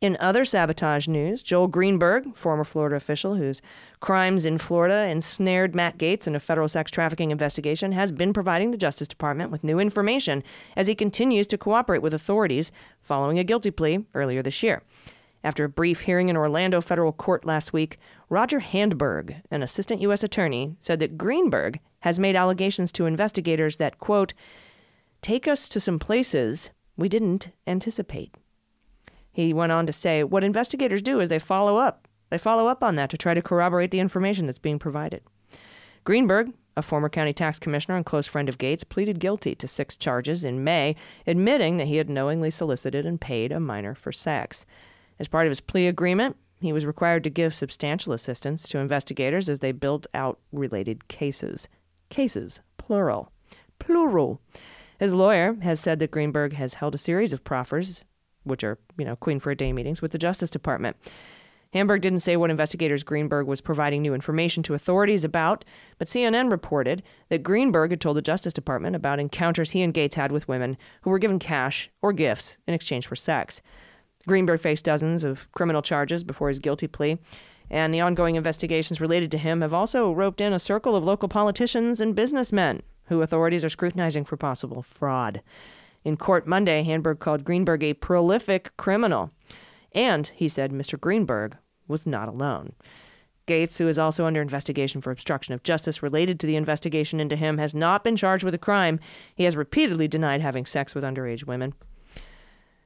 In 0.00 0.16
other 0.20 0.44
sabotage 0.44 1.08
news, 1.08 1.42
Joel 1.42 1.66
Greenberg, 1.66 2.36
former 2.36 2.62
Florida 2.62 2.94
official 2.94 3.34
whose 3.34 3.60
crimes 3.98 4.46
in 4.46 4.56
Florida 4.56 5.08
ensnared 5.10 5.74
Matt 5.74 5.98
Gaetz 5.98 6.28
in 6.28 6.36
a 6.36 6.40
federal 6.40 6.68
sex 6.68 6.92
trafficking 6.92 7.32
investigation, 7.32 7.90
has 7.90 8.12
been 8.12 8.32
providing 8.32 8.70
the 8.70 8.76
Justice 8.76 9.08
Department 9.08 9.50
with 9.50 9.64
new 9.64 9.80
information 9.80 10.44
as 10.76 10.86
he 10.86 10.94
continues 10.94 11.48
to 11.48 11.58
cooperate 11.58 12.00
with 12.00 12.14
authorities 12.14 12.70
following 13.00 13.40
a 13.40 13.44
guilty 13.44 13.72
plea 13.72 14.04
earlier 14.14 14.40
this 14.40 14.62
year. 14.62 14.84
After 15.42 15.64
a 15.64 15.68
brief 15.68 16.02
hearing 16.02 16.28
in 16.28 16.36
Orlando 16.36 16.80
federal 16.80 17.12
court 17.12 17.44
last 17.44 17.72
week, 17.72 17.98
Roger 18.28 18.60
Handberg, 18.60 19.42
an 19.50 19.64
assistant 19.64 20.00
U.S. 20.02 20.22
attorney, 20.22 20.76
said 20.78 21.00
that 21.00 21.18
Greenberg 21.18 21.80
has 22.00 22.20
made 22.20 22.36
allegations 22.36 22.92
to 22.92 23.06
investigators 23.06 23.78
that, 23.78 23.98
quote, 23.98 24.32
take 25.22 25.48
us 25.48 25.68
to 25.68 25.80
some 25.80 25.98
places 25.98 26.70
we 26.96 27.08
didn't 27.08 27.48
anticipate. 27.66 28.32
He 29.38 29.52
went 29.52 29.70
on 29.70 29.86
to 29.86 29.92
say, 29.92 30.24
What 30.24 30.42
investigators 30.42 31.00
do 31.00 31.20
is 31.20 31.28
they 31.28 31.38
follow 31.38 31.76
up. 31.76 32.08
They 32.28 32.38
follow 32.38 32.66
up 32.66 32.82
on 32.82 32.96
that 32.96 33.08
to 33.10 33.16
try 33.16 33.34
to 33.34 33.40
corroborate 33.40 33.92
the 33.92 34.00
information 34.00 34.46
that's 34.46 34.58
being 34.58 34.80
provided. 34.80 35.22
Greenberg, 36.02 36.54
a 36.76 36.82
former 36.82 37.08
county 37.08 37.32
tax 37.32 37.60
commissioner 37.60 37.94
and 37.94 38.04
close 38.04 38.26
friend 38.26 38.48
of 38.48 38.58
Gaetz, 38.58 38.82
pleaded 38.88 39.20
guilty 39.20 39.54
to 39.54 39.68
six 39.68 39.96
charges 39.96 40.44
in 40.44 40.64
May, 40.64 40.96
admitting 41.24 41.76
that 41.76 41.86
he 41.86 41.98
had 41.98 42.10
knowingly 42.10 42.50
solicited 42.50 43.06
and 43.06 43.20
paid 43.20 43.52
a 43.52 43.60
minor 43.60 43.94
for 43.94 44.10
sex. 44.10 44.66
As 45.20 45.28
part 45.28 45.46
of 45.46 45.52
his 45.52 45.60
plea 45.60 45.86
agreement, 45.86 46.36
he 46.60 46.72
was 46.72 46.84
required 46.84 47.22
to 47.22 47.30
give 47.30 47.54
substantial 47.54 48.12
assistance 48.12 48.66
to 48.66 48.78
investigators 48.78 49.48
as 49.48 49.60
they 49.60 49.70
built 49.70 50.08
out 50.14 50.40
related 50.50 51.06
cases. 51.06 51.68
Cases, 52.10 52.58
plural. 52.76 53.30
Plural. 53.78 54.40
His 54.98 55.14
lawyer 55.14 55.56
has 55.62 55.78
said 55.78 56.00
that 56.00 56.10
Greenberg 56.10 56.54
has 56.54 56.74
held 56.74 56.96
a 56.96 56.98
series 56.98 57.32
of 57.32 57.44
proffers, 57.44 58.04
which 58.48 58.64
are, 58.64 58.78
you 58.96 59.04
know, 59.04 59.16
Queen 59.16 59.38
for 59.38 59.50
a 59.50 59.56
Day 59.56 59.72
meetings 59.72 60.02
with 60.02 60.12
the 60.12 60.18
Justice 60.18 60.50
Department. 60.50 60.96
Handberg 61.74 62.00
didn't 62.00 62.20
say 62.20 62.36
what 62.36 62.50
investigators 62.50 63.02
Greenberg 63.02 63.46
was 63.46 63.60
providing 63.60 64.00
new 64.00 64.14
information 64.14 64.62
to 64.62 64.74
authorities 64.74 65.22
about, 65.22 65.66
but 65.98 66.08
CNN 66.08 66.50
reported 66.50 67.02
that 67.28 67.42
Greenberg 67.42 67.90
had 67.90 68.00
told 68.00 68.16
the 68.16 68.22
Justice 68.22 68.54
Department 68.54 68.96
about 68.96 69.20
encounters 69.20 69.72
he 69.72 69.82
and 69.82 69.92
Gaetz 69.92 70.14
had 70.14 70.32
with 70.32 70.48
women 70.48 70.78
who 71.02 71.10
were 71.10 71.18
given 71.18 71.38
cash 71.38 71.90
or 72.00 72.14
gifts 72.14 72.56
in 72.66 72.72
exchange 72.72 73.06
for 73.06 73.16
sex. 73.16 73.60
Greenberg 74.26 74.60
faced 74.60 74.86
dozens 74.86 75.24
of 75.24 75.50
criminal 75.52 75.82
charges 75.82 76.24
before 76.24 76.48
his 76.48 76.58
guilty 76.58 76.86
plea, 76.86 77.18
and 77.70 77.92
the 77.92 78.00
ongoing 78.00 78.36
investigations 78.36 79.00
related 79.00 79.30
to 79.30 79.38
him 79.38 79.60
have 79.60 79.74
also 79.74 80.10
roped 80.10 80.40
in 80.40 80.54
a 80.54 80.58
circle 80.58 80.96
of 80.96 81.04
local 81.04 81.28
politicians 81.28 82.00
and 82.00 82.14
businessmen 82.14 82.82
who 83.08 83.20
authorities 83.20 83.64
are 83.64 83.70
scrutinizing 83.70 84.24
for 84.24 84.38
possible 84.38 84.82
fraud. 84.82 85.42
In 86.04 86.16
court 86.16 86.46
Monday, 86.46 86.84
Handberg 86.84 87.18
called 87.18 87.44
Greenberg 87.44 87.82
a 87.82 87.94
prolific 87.94 88.76
criminal. 88.76 89.30
And 89.92 90.26
he 90.28 90.48
said 90.48 90.72
Mr. 90.72 90.98
Greenberg 90.98 91.56
was 91.86 92.06
not 92.06 92.28
alone. 92.28 92.74
Gaetz, 93.46 93.78
who 93.78 93.88
is 93.88 93.98
also 93.98 94.26
under 94.26 94.42
investigation 94.42 95.00
for 95.00 95.10
obstruction 95.10 95.54
of 95.54 95.62
justice 95.62 96.02
related 96.02 96.38
to 96.38 96.46
the 96.46 96.56
investigation 96.56 97.18
into 97.18 97.34
him, 97.34 97.58
has 97.58 97.74
not 97.74 98.04
been 98.04 98.16
charged 98.16 98.44
with 98.44 98.54
a 98.54 98.58
crime. 98.58 99.00
He 99.34 99.44
has 99.44 99.56
repeatedly 99.56 100.06
denied 100.06 100.42
having 100.42 100.66
sex 100.66 100.94
with 100.94 101.02
underage 101.02 101.46
women. 101.46 101.72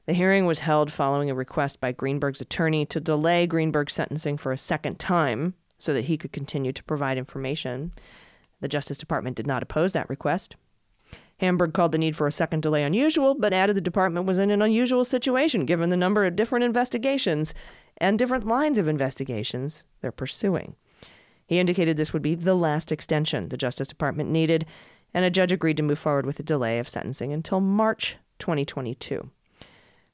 The 0.05 0.13
hearing 0.13 0.45
was 0.45 0.59
held 0.59 0.91
following 0.91 1.29
a 1.29 1.35
request 1.35 1.79
by 1.79 1.91
Greenberg's 1.91 2.41
attorney 2.41 2.85
to 2.87 2.99
delay 2.99 3.45
Greenberg's 3.45 3.93
sentencing 3.93 4.37
for 4.37 4.51
a 4.51 4.57
second 4.57 4.99
time 4.99 5.53
so 5.77 5.93
that 5.93 6.05
he 6.05 6.17
could 6.17 6.31
continue 6.31 6.71
to 6.71 6.83
provide 6.83 7.17
information. 7.17 7.91
The 8.61 8.67
Justice 8.67 8.97
Department 8.97 9.35
did 9.35 9.47
not 9.47 9.63
oppose 9.63 9.91
that 9.93 10.09
request. 10.09 10.55
Handberg 11.43 11.73
called 11.73 11.91
the 11.91 11.97
need 11.97 12.15
for 12.15 12.25
a 12.25 12.31
second 12.31 12.61
delay 12.61 12.83
unusual, 12.83 13.35
but 13.35 13.51
added 13.51 13.75
the 13.75 13.81
department 13.81 14.25
was 14.25 14.39
in 14.39 14.49
an 14.49 14.61
unusual 14.61 15.03
situation 15.03 15.65
given 15.65 15.89
the 15.89 15.97
number 15.97 16.25
of 16.25 16.37
different 16.37 16.63
investigations 16.63 17.53
and 17.97 18.17
different 18.17 18.47
lines 18.47 18.77
of 18.77 18.87
investigations 18.87 19.85
they're 20.01 20.11
pursuing. 20.11 20.75
He 21.45 21.59
indicated 21.59 21.97
this 21.97 22.13
would 22.13 22.21
be 22.21 22.35
the 22.35 22.55
last 22.55 22.91
extension 22.91 23.49
the 23.49 23.57
Justice 23.57 23.89
Department 23.89 24.29
needed, 24.29 24.65
and 25.13 25.25
a 25.25 25.29
judge 25.29 25.51
agreed 25.51 25.77
to 25.77 25.83
move 25.83 25.99
forward 25.99 26.25
with 26.25 26.39
a 26.39 26.43
delay 26.43 26.79
of 26.79 26.87
sentencing 26.87 27.33
until 27.33 27.59
March 27.59 28.15
2022. 28.39 29.29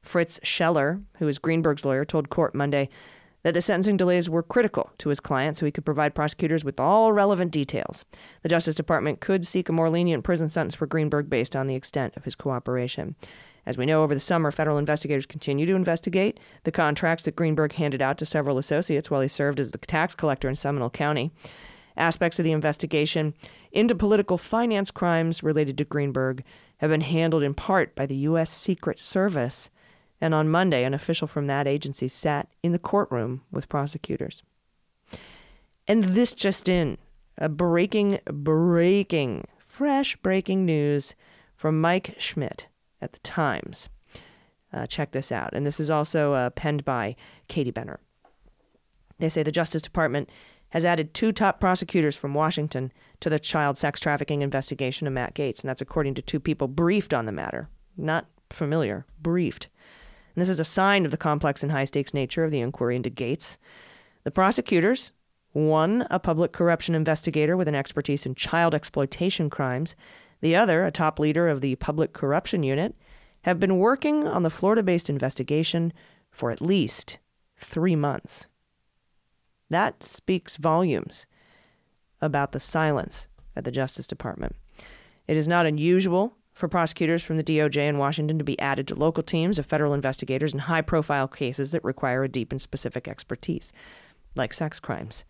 Fritz 0.01 0.39
Scheller, 0.43 0.99
who 1.19 1.27
is 1.27 1.37
Greenberg's 1.37 1.85
lawyer, 1.85 2.05
told 2.05 2.29
court 2.29 2.55
Monday 2.55 2.89
that 3.43 3.53
the 3.53 3.61
sentencing 3.61 3.97
delays 3.97 4.29
were 4.29 4.43
critical 4.43 4.91
to 4.97 5.09
his 5.09 5.19
client 5.19 5.57
so 5.57 5.65
he 5.65 5.71
could 5.71 5.85
provide 5.85 6.15
prosecutors 6.15 6.63
with 6.63 6.79
all 6.79 7.13
relevant 7.13 7.51
details. 7.51 8.05
The 8.43 8.49
Justice 8.49 8.75
Department 8.75 9.21
could 9.21 9.47
seek 9.47 9.69
a 9.69 9.73
more 9.73 9.89
lenient 9.89 10.23
prison 10.23 10.49
sentence 10.49 10.75
for 10.75 10.87
Greenberg 10.87 11.29
based 11.29 11.55
on 11.55 11.67
the 11.67 11.75
extent 11.75 12.13
of 12.17 12.25
his 12.25 12.35
cooperation. 12.35 13.15
As 13.65 13.77
we 13.77 13.85
know, 13.85 14.03
over 14.03 14.13
the 14.13 14.19
summer, 14.19 14.51
federal 14.51 14.77
investigators 14.77 15.25
continue 15.25 15.65
to 15.65 15.75
investigate 15.75 16.39
the 16.63 16.71
contracts 16.71 17.25
that 17.25 17.35
Greenberg 17.35 17.73
handed 17.73 18.01
out 18.01 18.17
to 18.17 18.25
several 18.25 18.57
associates 18.57 19.11
while 19.11 19.21
he 19.21 19.27
served 19.27 19.59
as 19.59 19.71
the 19.71 19.77
tax 19.77 20.15
collector 20.15 20.49
in 20.49 20.55
Seminole 20.55 20.89
County. 20.89 21.31
Aspects 21.95 22.39
of 22.39 22.45
the 22.45 22.51
investigation 22.51 23.33
into 23.71 23.93
political 23.93 24.37
finance 24.37 24.89
crimes 24.89 25.43
related 25.43 25.77
to 25.77 25.85
Greenberg 25.85 26.43
have 26.77 26.89
been 26.89 27.01
handled 27.01 27.43
in 27.43 27.53
part 27.53 27.93
by 27.93 28.05
the 28.05 28.15
U.S. 28.15 28.49
Secret 28.49 28.99
Service 28.99 29.69
and 30.21 30.33
on 30.33 30.49
Monday, 30.49 30.83
an 30.83 30.93
official 30.93 31.27
from 31.27 31.47
that 31.47 31.67
agency 31.67 32.07
sat 32.07 32.47
in 32.61 32.71
the 32.71 32.79
courtroom 32.79 33.41
with 33.51 33.69
prosecutors. 33.69 34.43
And 35.87 36.03
this 36.03 36.33
just 36.33 36.67
in 36.67 36.97
a 37.37 37.49
breaking, 37.49 38.19
breaking, 38.25 39.45
fresh 39.59 40.15
breaking 40.17 40.65
news 40.65 41.15
from 41.55 41.79
Mike 41.81 42.15
Schmidt 42.17 42.67
at 43.01 43.13
the 43.13 43.19
Times. 43.19 43.89
Uh, 44.71 44.85
check 44.85 45.11
this 45.11 45.31
out. 45.31 45.51
And 45.53 45.65
this 45.65 45.79
is 45.79 45.89
also 45.89 46.33
uh, 46.33 46.49
penned 46.51 46.85
by 46.85 47.15
Katie 47.47 47.71
Benner. 47.71 47.99
They 49.17 49.29
say 49.29 49.41
the 49.41 49.51
Justice 49.51 49.81
Department 49.81 50.29
has 50.69 50.85
added 50.85 51.13
two 51.13 51.31
top 51.31 51.59
prosecutors 51.59 52.15
from 52.15 52.33
Washington 52.33 52.91
to 53.21 53.29
the 53.29 53.39
child 53.39 53.77
sex 53.77 53.99
trafficking 53.99 54.41
investigation 54.41 55.07
of 55.07 55.13
Matt 55.13 55.33
Gaetz. 55.33 55.61
and 55.61 55.69
that's 55.69 55.81
according 55.81 56.13
to 56.15 56.21
two 56.21 56.39
people 56.39 56.67
briefed 56.67 57.13
on 57.13 57.25
the 57.25 57.31
matter. 57.31 57.69
Not 57.97 58.27
familiar, 58.49 59.05
briefed. 59.19 59.69
And 60.39 60.41
this 60.41 60.53
is 60.53 60.61
a 60.61 60.63
sign 60.63 61.03
of 61.03 61.11
the 61.11 61.17
complex 61.17 61.63
and 61.63 61.71
high 61.73 61.83
stakes 61.83 62.13
nature 62.13 62.45
of 62.45 62.51
the 62.51 62.61
inquiry 62.61 62.95
into 62.95 63.09
Gaetz. 63.09 63.57
The 64.23 64.31
prosecutors, 64.31 65.11
one 65.51 66.07
a 66.09 66.17
public 66.17 66.53
corruption 66.53 66.95
investigator 66.95 67.57
with 67.57 67.67
an 67.67 67.75
expertise 67.75 68.25
in 68.25 68.35
child 68.35 68.73
exploitation 68.73 69.49
crimes, 69.49 69.97
the 70.39 70.55
other 70.55 70.85
a 70.85 70.91
top 70.91 71.19
leader 71.19 71.49
of 71.49 71.59
the 71.59 71.75
public 71.75 72.13
corruption 72.13 72.63
unit, 72.63 72.95
have 73.41 73.59
been 73.59 73.79
working 73.79 74.29
on 74.29 74.43
the 74.43 74.49
Florida 74.49 74.81
based 74.81 75.09
investigation 75.09 75.91
for 76.31 76.51
at 76.51 76.61
least 76.61 77.19
three 77.57 77.97
months. 77.97 78.47
That 79.69 80.03
speaks 80.03 80.55
volumes 80.55 81.25
about 82.21 82.53
the 82.53 82.61
silence 82.61 83.27
at 83.57 83.65
the 83.65 83.71
Justice 83.71 84.07
Department. 84.07 84.55
It 85.27 85.35
is 85.35 85.49
not 85.49 85.65
unusual 85.65 86.37
for 86.59 86.67
prosecutors 86.67 87.23
from 87.23 87.37
the 87.37 87.43
DOJ 87.43 87.87
in 87.87 87.97
Washington 87.97 88.37
to 88.37 88.43
be 88.43 88.59
added 88.59 88.85
to 88.89 88.95
local 88.95 89.23
teams 89.23 89.57
of 89.57 89.65
federal 89.65 89.93
investigators 89.93 90.51
in 90.51 90.59
high 90.59 90.81
profile 90.81 91.25
cases 91.25 91.71
that 91.71 91.83
require 91.85 92.25
a 92.25 92.27
deep 92.27 92.51
and 92.51 92.61
specific 92.61 93.07
expertise, 93.07 93.71
like 94.35 94.53
sex 94.53 94.77
crimes. 94.77 95.23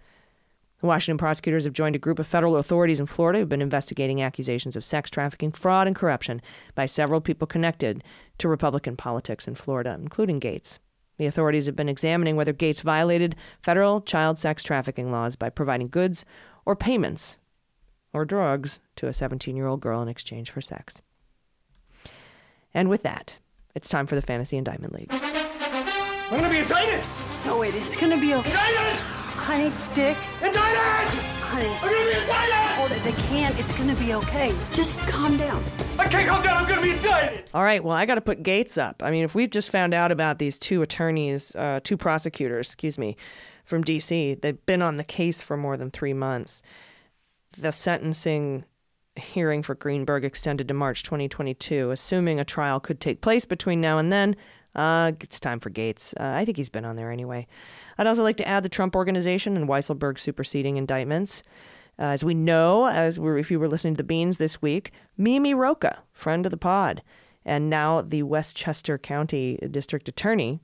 The 0.82 0.88
Washington 0.88 1.20
prosecutors 1.20 1.66
have 1.66 1.74
joined 1.74 1.96
a 1.96 2.00
group 2.00 2.18
of 2.18 2.26
federal 2.26 2.56
authorities 2.56 3.00
in 3.00 3.06
Florida 3.06 3.38
who've 3.38 3.48
been 3.48 3.62
investigating 3.62 4.24
accusations 4.24 4.76
of 4.76 4.84
sex 4.84 5.12
trafficking, 5.12 5.52
fraud, 5.52 5.86
and 5.86 5.96
corruption 5.96 6.42
by 6.74 6.88
several 6.88 7.22
people 7.22 7.46
connected 7.46 8.04
to 8.40 8.48
Republican 8.48 8.98
politics 8.98 9.48
in 9.48 9.54
Florida, 9.54 9.96
including 10.02 10.40
Gaetz. 10.40 10.80
The 11.18 11.28
authorities 11.28 11.68
have 11.68 11.76
been 11.76 11.90
examining 11.90 12.38
whether 12.38 12.54
Gaetz 12.54 12.82
violated 12.82 13.36
federal 13.62 14.02
child 14.02 14.40
sex 14.40 14.64
trafficking 14.64 15.12
laws 15.12 15.36
by 15.36 15.52
providing 15.52 15.90
goods 15.90 16.26
or 16.66 16.76
payments 16.76 17.38
or 18.14 18.26
drugs 18.26 18.80
to 18.96 19.08
a 19.08 19.14
17 19.14 19.56
year 19.56 19.68
old 19.68 19.80
girl 19.80 20.02
in 20.02 20.08
exchange 20.08 20.50
for 20.50 20.62
sex. 20.62 21.04
And 22.74 22.90
with 22.90 23.04
that, 23.04 23.40
it's 23.76 23.90
time 23.90 24.08
for 24.08 24.16
the 24.16 24.22
Fantasy 24.22 24.58
Indictment 24.58 24.94
League. 24.94 25.10
I'm 25.12 26.30
gonna 26.30 26.50
be 26.50 26.60
indicted! 26.60 27.04
No, 27.46 27.58
wait, 27.60 27.74
it's 27.74 27.96
gonna 27.96 28.20
be 28.20 28.32
a. 28.32 28.38
Indicted! 28.38 29.00
Honey, 29.40 29.72
Dick. 29.96 30.18
Indicted! 30.44 31.20
Honey. 31.42 31.66
I'm 31.68 31.90
gonna 31.90 32.12
be 32.12 32.22
indicted! 32.22 32.76
Hold 32.78 32.92
it, 32.92 33.04
they 33.04 33.12
can't. 33.24 33.60
It's 33.60 33.76
gonna 33.78 33.96
be 33.96 34.14
okay. 34.14 34.56
Just 34.72 35.00
calm 35.00 35.38
down. 35.38 35.64
I 35.98 36.08
can't 36.08 36.28
calm 36.28 36.44
down. 36.44 36.58
I'm 36.58 36.70
gonna 36.70 36.82
be 36.82 36.92
indicted! 36.92 37.46
All 37.54 37.64
right, 37.64 37.84
well, 37.84 37.96
I 37.96 38.06
got 38.06 38.16
to 38.16 38.22
put 38.22 38.44
Gaetz 38.44 38.78
up. 38.78 39.02
I 39.02 39.10
mean, 39.10 39.24
if 39.24 39.34
we've 39.34 39.50
just 39.50 39.72
found 39.72 39.94
out 39.96 40.12
about 40.12 40.38
these 40.38 40.60
two 40.60 40.84
attorneys, 40.84 41.56
uh, 41.56 41.80
two 41.84 41.98
prosecutors, 41.98 42.68
excuse 42.68 43.00
me, 43.00 43.18
from 43.66 43.84
D.C., 43.84 44.36
they've 44.36 44.66
been 44.68 44.84
on 44.84 44.98
the 44.98 45.04
case 45.04 45.42
for 45.42 45.58
more 45.58 45.78
than 45.78 45.90
three 45.90 46.14
months. 46.14 46.62
The 47.58 47.72
sentencing 47.72 48.66
hearing 49.20 49.62
for 49.62 49.76
Greenberg 49.76 50.24
extended 50.24 50.68
to 50.68 50.74
March 50.74 51.04
2022, 51.04 51.92
assuming 51.92 52.40
a 52.40 52.46
trial 52.46 52.80
could 52.80 53.00
take 53.00 53.22
place 53.22 53.46
between 53.46 53.80
now 53.82 53.98
and 53.98 54.12
then. 54.12 54.36
Uh, 54.76 55.12
it's 55.20 55.40
time 55.40 55.60
for 55.60 55.70
Gaetz. 55.70 56.14
Uh, 56.20 56.36
I 56.36 56.46
think 56.46 56.58
he's 56.58 56.70
been 56.70 56.86
on 56.86 56.96
there 56.96 57.12
anyway. 57.12 57.48
I'd 57.98 58.08
also 58.08 58.24
like 58.24 58.38
to 58.38 58.48
add 58.48 58.64
the 58.64 58.70
Trump 58.70 58.96
Organization 58.96 59.58
and 59.58 59.68
Weisselberg 59.68 60.20
superseding 60.20 60.78
indictments. 60.78 61.44
Uh, 61.98 62.04
as 62.04 62.24
we 62.24 62.34
know, 62.34 62.88
as 62.88 63.18
if 63.18 63.52
you 63.52 63.60
were 63.60 63.68
listening 63.68 63.96
to 63.96 63.98
the 63.98 64.04
Beans 64.04 64.38
this 64.38 64.62
week, 64.62 64.92
Mimi 65.18 65.54
Rocah, 65.54 65.98
friend 66.14 66.46
of 66.46 66.52
the 66.52 66.58
pod, 66.58 67.02
and 67.44 67.70
now 67.70 68.02
the 68.02 68.24
Westchester 68.24 68.98
County 68.98 69.58
District 69.70 70.08
Attorney, 70.08 70.62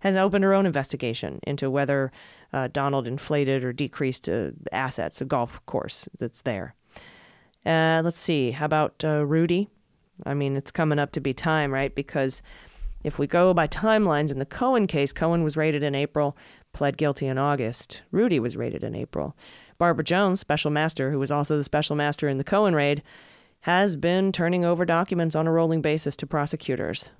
has 0.00 0.16
opened 0.16 0.44
her 0.44 0.54
own 0.54 0.64
investigation 0.64 1.40
into 1.42 1.70
whether 1.70 2.12
uh, 2.52 2.68
Donald 2.68 3.06
inflated 3.06 3.64
or 3.64 3.72
decreased 3.72 4.28
uh, 4.28 4.50
assets, 4.72 5.20
a 5.20 5.24
golf 5.24 5.60
course 5.66 6.08
that's 6.18 6.42
there. 6.42 6.74
Uh, 7.68 8.00
let's 8.02 8.18
see. 8.18 8.52
How 8.52 8.64
about 8.64 9.04
uh, 9.04 9.26
Rudy? 9.26 9.68
I 10.24 10.32
mean, 10.32 10.56
it's 10.56 10.70
coming 10.70 10.98
up 10.98 11.12
to 11.12 11.20
be 11.20 11.34
time, 11.34 11.70
right? 11.72 11.94
Because 11.94 12.40
if 13.04 13.18
we 13.18 13.26
go 13.26 13.52
by 13.52 13.66
timelines 13.66 14.32
in 14.32 14.38
the 14.38 14.46
Cohen 14.46 14.86
case, 14.86 15.12
Cohen 15.12 15.44
was 15.44 15.54
raided 15.54 15.82
in 15.82 15.94
April, 15.94 16.34
pled 16.72 16.96
guilty 16.96 17.26
in 17.26 17.36
August. 17.36 18.02
Rudy 18.10 18.40
was 18.40 18.56
raided 18.56 18.82
in 18.82 18.94
April. 18.94 19.36
Barbara 19.76 20.02
Jones, 20.02 20.40
special 20.40 20.70
master, 20.70 21.10
who 21.10 21.18
was 21.18 21.30
also 21.30 21.58
the 21.58 21.62
special 21.62 21.94
master 21.94 22.26
in 22.26 22.38
the 22.38 22.44
Cohen 22.44 22.74
raid, 22.74 23.02
has 23.60 23.96
been 23.96 24.32
turning 24.32 24.64
over 24.64 24.86
documents 24.86 25.36
on 25.36 25.46
a 25.46 25.52
rolling 25.52 25.82
basis 25.82 26.16
to 26.16 26.26
prosecutors. 26.26 27.10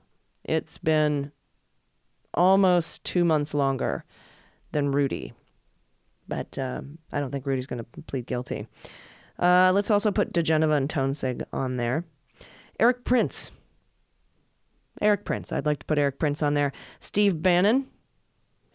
It's 0.44 0.78
been 0.78 1.30
almost 2.32 3.04
two 3.04 3.24
months 3.24 3.52
longer 3.52 4.04
than 4.72 4.92
Rudy. 4.92 5.34
But 6.26 6.58
um, 6.58 6.98
I 7.12 7.20
don't 7.20 7.30
think 7.30 7.44
Rudy's 7.44 7.66
going 7.66 7.84
to 7.84 8.02
plead 8.02 8.26
guilty. 8.26 8.66
Uh, 9.38 9.70
let's 9.74 9.90
also 9.90 10.10
put 10.10 10.32
diGenova 10.32 10.76
and 10.76 10.88
Toensing 10.88 11.42
on 11.52 11.76
there. 11.76 12.04
Erik 12.80 13.04
Prince. 13.04 13.50
Erik 15.00 15.24
Prince. 15.24 15.52
I'd 15.52 15.66
like 15.66 15.78
to 15.80 15.86
put 15.86 15.98
Erik 15.98 16.18
Prince 16.18 16.42
on 16.42 16.54
there. 16.54 16.72
Steve 17.00 17.42
Bannon. 17.42 17.86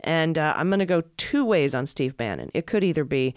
And 0.01 0.37
uh, 0.37 0.53
I'm 0.55 0.69
going 0.69 0.79
to 0.79 0.85
go 0.85 1.01
two 1.17 1.45
ways 1.45 1.73
on 1.73 1.85
Steve 1.85 2.17
Bannon. 2.17 2.51
It 2.53 2.67
could 2.67 2.83
either 2.83 3.03
be 3.03 3.35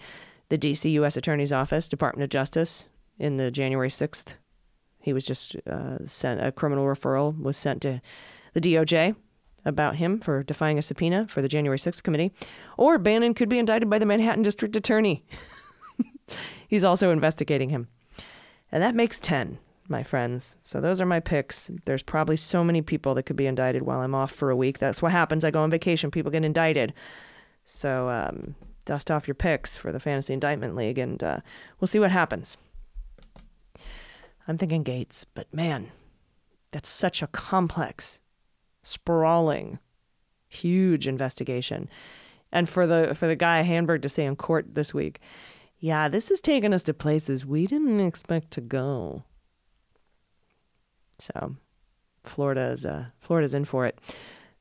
the 0.49 0.57
DC 0.57 0.91
U.S. 0.93 1.15
Attorney's 1.15 1.53
Office, 1.53 1.87
Department 1.87 2.23
of 2.23 2.29
Justice, 2.29 2.89
in 3.19 3.37
the 3.37 3.51
January 3.51 3.89
6th. 3.89 4.35
He 5.01 5.13
was 5.13 5.25
just 5.25 5.55
uh, 5.69 6.05
sent, 6.05 6.45
a 6.45 6.51
criminal 6.51 6.85
referral 6.85 7.37
was 7.39 7.57
sent 7.57 7.81
to 7.83 8.01
the 8.53 8.59
DOJ 8.59 9.15
about 9.65 9.95
him 9.95 10.19
for 10.19 10.43
defying 10.43 10.77
a 10.77 10.81
subpoena 10.81 11.27
for 11.27 11.41
the 11.41 11.47
January 11.47 11.77
6th 11.77 12.03
committee. 12.03 12.31
Or 12.77 12.97
Bannon 12.97 13.33
could 13.33 13.49
be 13.49 13.59
indicted 13.59 13.89
by 13.89 13.99
the 13.99 14.05
Manhattan 14.05 14.43
District 14.43 14.75
Attorney. 14.75 15.25
He's 16.67 16.83
also 16.83 17.11
investigating 17.11 17.69
him. 17.69 17.87
And 18.71 18.83
that 18.83 18.95
makes 18.95 19.19
10, 19.19 19.57
my 19.87 20.03
friends. 20.03 20.57
So 20.63 20.81
those 20.81 20.99
are 20.99 21.05
my 21.05 21.19
picks. 21.19 21.71
There's 21.85 22.03
probably 22.03 22.37
so 22.37 22.63
many 22.63 22.81
people 22.81 23.15
that 23.15 23.23
could 23.23 23.35
be 23.35 23.47
indicted 23.47 23.83
while 23.83 24.01
I'm 24.01 24.15
off 24.15 24.31
for 24.31 24.49
a 24.49 24.55
week. 24.55 24.79
That's 24.79 25.01
what 25.01 25.11
happens. 25.11 25.45
I 25.45 25.51
go 25.51 25.61
on 25.61 25.69
vacation, 25.69 26.11
people 26.11 26.31
get 26.31 26.43
indicted. 26.43 26.93
So 27.65 28.09
um, 28.09 28.55
dust 28.85 29.11
off 29.11 29.27
your 29.27 29.35
picks 29.35 29.77
for 29.77 29.91
the 29.91 29.99
Fantasy 29.99 30.33
Indictment 30.33 30.75
League, 30.75 30.97
and 30.97 31.23
uh, 31.23 31.39
we'll 31.79 31.87
see 31.87 31.99
what 31.99 32.11
happens. 32.11 32.57
I'm 34.47 34.57
thinking 34.57 34.83
Gaetz, 34.83 35.25
but 35.33 35.53
man, 35.53 35.91
that's 36.71 36.89
such 36.89 37.21
a 37.21 37.27
complex, 37.27 38.21
sprawling, 38.81 39.79
huge 40.47 41.07
investigation. 41.07 41.89
And 42.51 42.69
for 42.69 42.87
the 42.87 43.13
for 43.13 43.27
the 43.27 43.35
guy 43.35 43.63
Handberg 43.63 44.01
to 44.03 44.09
say 44.09 44.25
in 44.25 44.37
court 44.37 44.73
this 44.73 44.93
week, 44.93 45.19
yeah, 45.79 46.07
this 46.07 46.29
has 46.29 46.41
taken 46.41 46.73
us 46.73 46.83
to 46.83 46.93
places 46.93 47.45
we 47.45 47.67
didn't 47.67 47.99
expect 47.99 48.51
to 48.51 48.61
go. 48.61 49.23
So, 51.19 51.55
Florida 52.23 52.69
is 52.71 52.85
uh, 52.85 53.07
Florida's 53.19 53.53
in 53.53 53.65
for 53.65 53.85
it, 53.85 53.99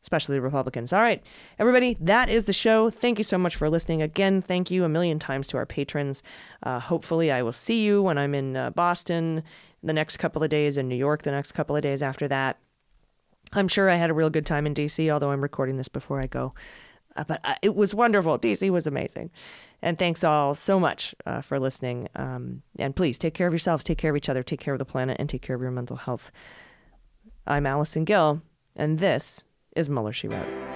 especially 0.03 0.37
the 0.37 0.43
Republicans. 0.43 0.93
All 0.93 1.01
right, 1.01 1.23
everybody, 1.59 1.97
that 2.01 2.29
is 2.29 2.45
the 2.45 2.53
show. 2.53 2.91
Thank 2.91 3.19
you 3.19 3.25
so 3.25 3.39
much 3.39 3.57
for 3.57 3.69
listening. 3.69 4.03
Again, 4.03 4.43
thank 4.43 4.71
you 4.71 4.85
a 4.85 4.89
million 4.89 5.19
times 5.19 5.47
to 5.49 5.57
our 5.57 5.67
patrons. 5.67 6.23
Uh, 6.63 6.81
hopefully, 6.81 7.31
I 7.31 7.43
will 7.43 7.53
see 7.53 7.83
you 7.83 8.03
when 8.03 8.19
I'm 8.19 8.35
in 8.35 8.57
uh, 8.57 8.71
Boston 8.71 9.43
the 9.83 9.93
next 9.93 10.17
couple 10.19 10.43
of 10.43 10.51
days, 10.51 10.77
in 10.77 10.89
New 10.89 10.97
York 10.97 11.23
the 11.23 11.31
next 11.31 11.53
couple 11.53 11.77
of 11.77 11.83
days 11.83 12.03
after 12.03 12.29
that. 12.29 12.59
I'm 13.53 13.69
sure 13.69 13.89
I 13.89 13.97
had 13.97 14.11
a 14.11 14.15
real 14.15 14.31
good 14.31 14.47
time 14.47 14.67
in 14.67 14.75
DC, 14.75 15.11
although 15.11 15.31
I'm 15.31 15.41
recording 15.41 15.77
this 15.77 15.89
before 15.89 16.21
I 16.21 16.27
go. 16.27 16.53
Uh, 17.17 17.25
but 17.25 17.41
uh, 17.45 17.55
it 17.63 17.75
was 17.75 17.95
wonderful. 17.95 18.39
DC 18.39 18.71
was 18.71 18.87
amazing. 18.87 19.31
And 19.83 19.99
thanks 19.99 20.25
all 20.25 20.55
so 20.55 20.79
much 20.81 21.15
uh, 21.27 21.41
for 21.41 21.59
listening. 21.59 22.09
Um, 22.15 22.63
and 22.79 22.95
please 22.95 23.19
take 23.19 23.35
care 23.35 23.47
of 23.47 23.53
yourselves, 23.53 23.85
take 23.85 23.99
care 23.99 24.11
of 24.11 24.17
each 24.17 24.29
other, 24.29 24.43
take 24.43 24.61
care 24.61 24.75
of 24.75 24.79
the 24.79 24.85
planet, 24.85 25.17
and 25.19 25.29
take 25.29 25.43
care 25.43 25.57
of 25.57 25.63
your 25.63 25.71
mental 25.71 25.97
health. 25.97 26.31
I'm 27.47 27.67
Allison 27.67 28.05
Gill, 28.05 28.43
and 28.75 28.99
this 28.99 29.45
is 29.77 29.89
Mueller, 29.89 30.13
She 30.13 30.29
Wrote. 30.29 30.76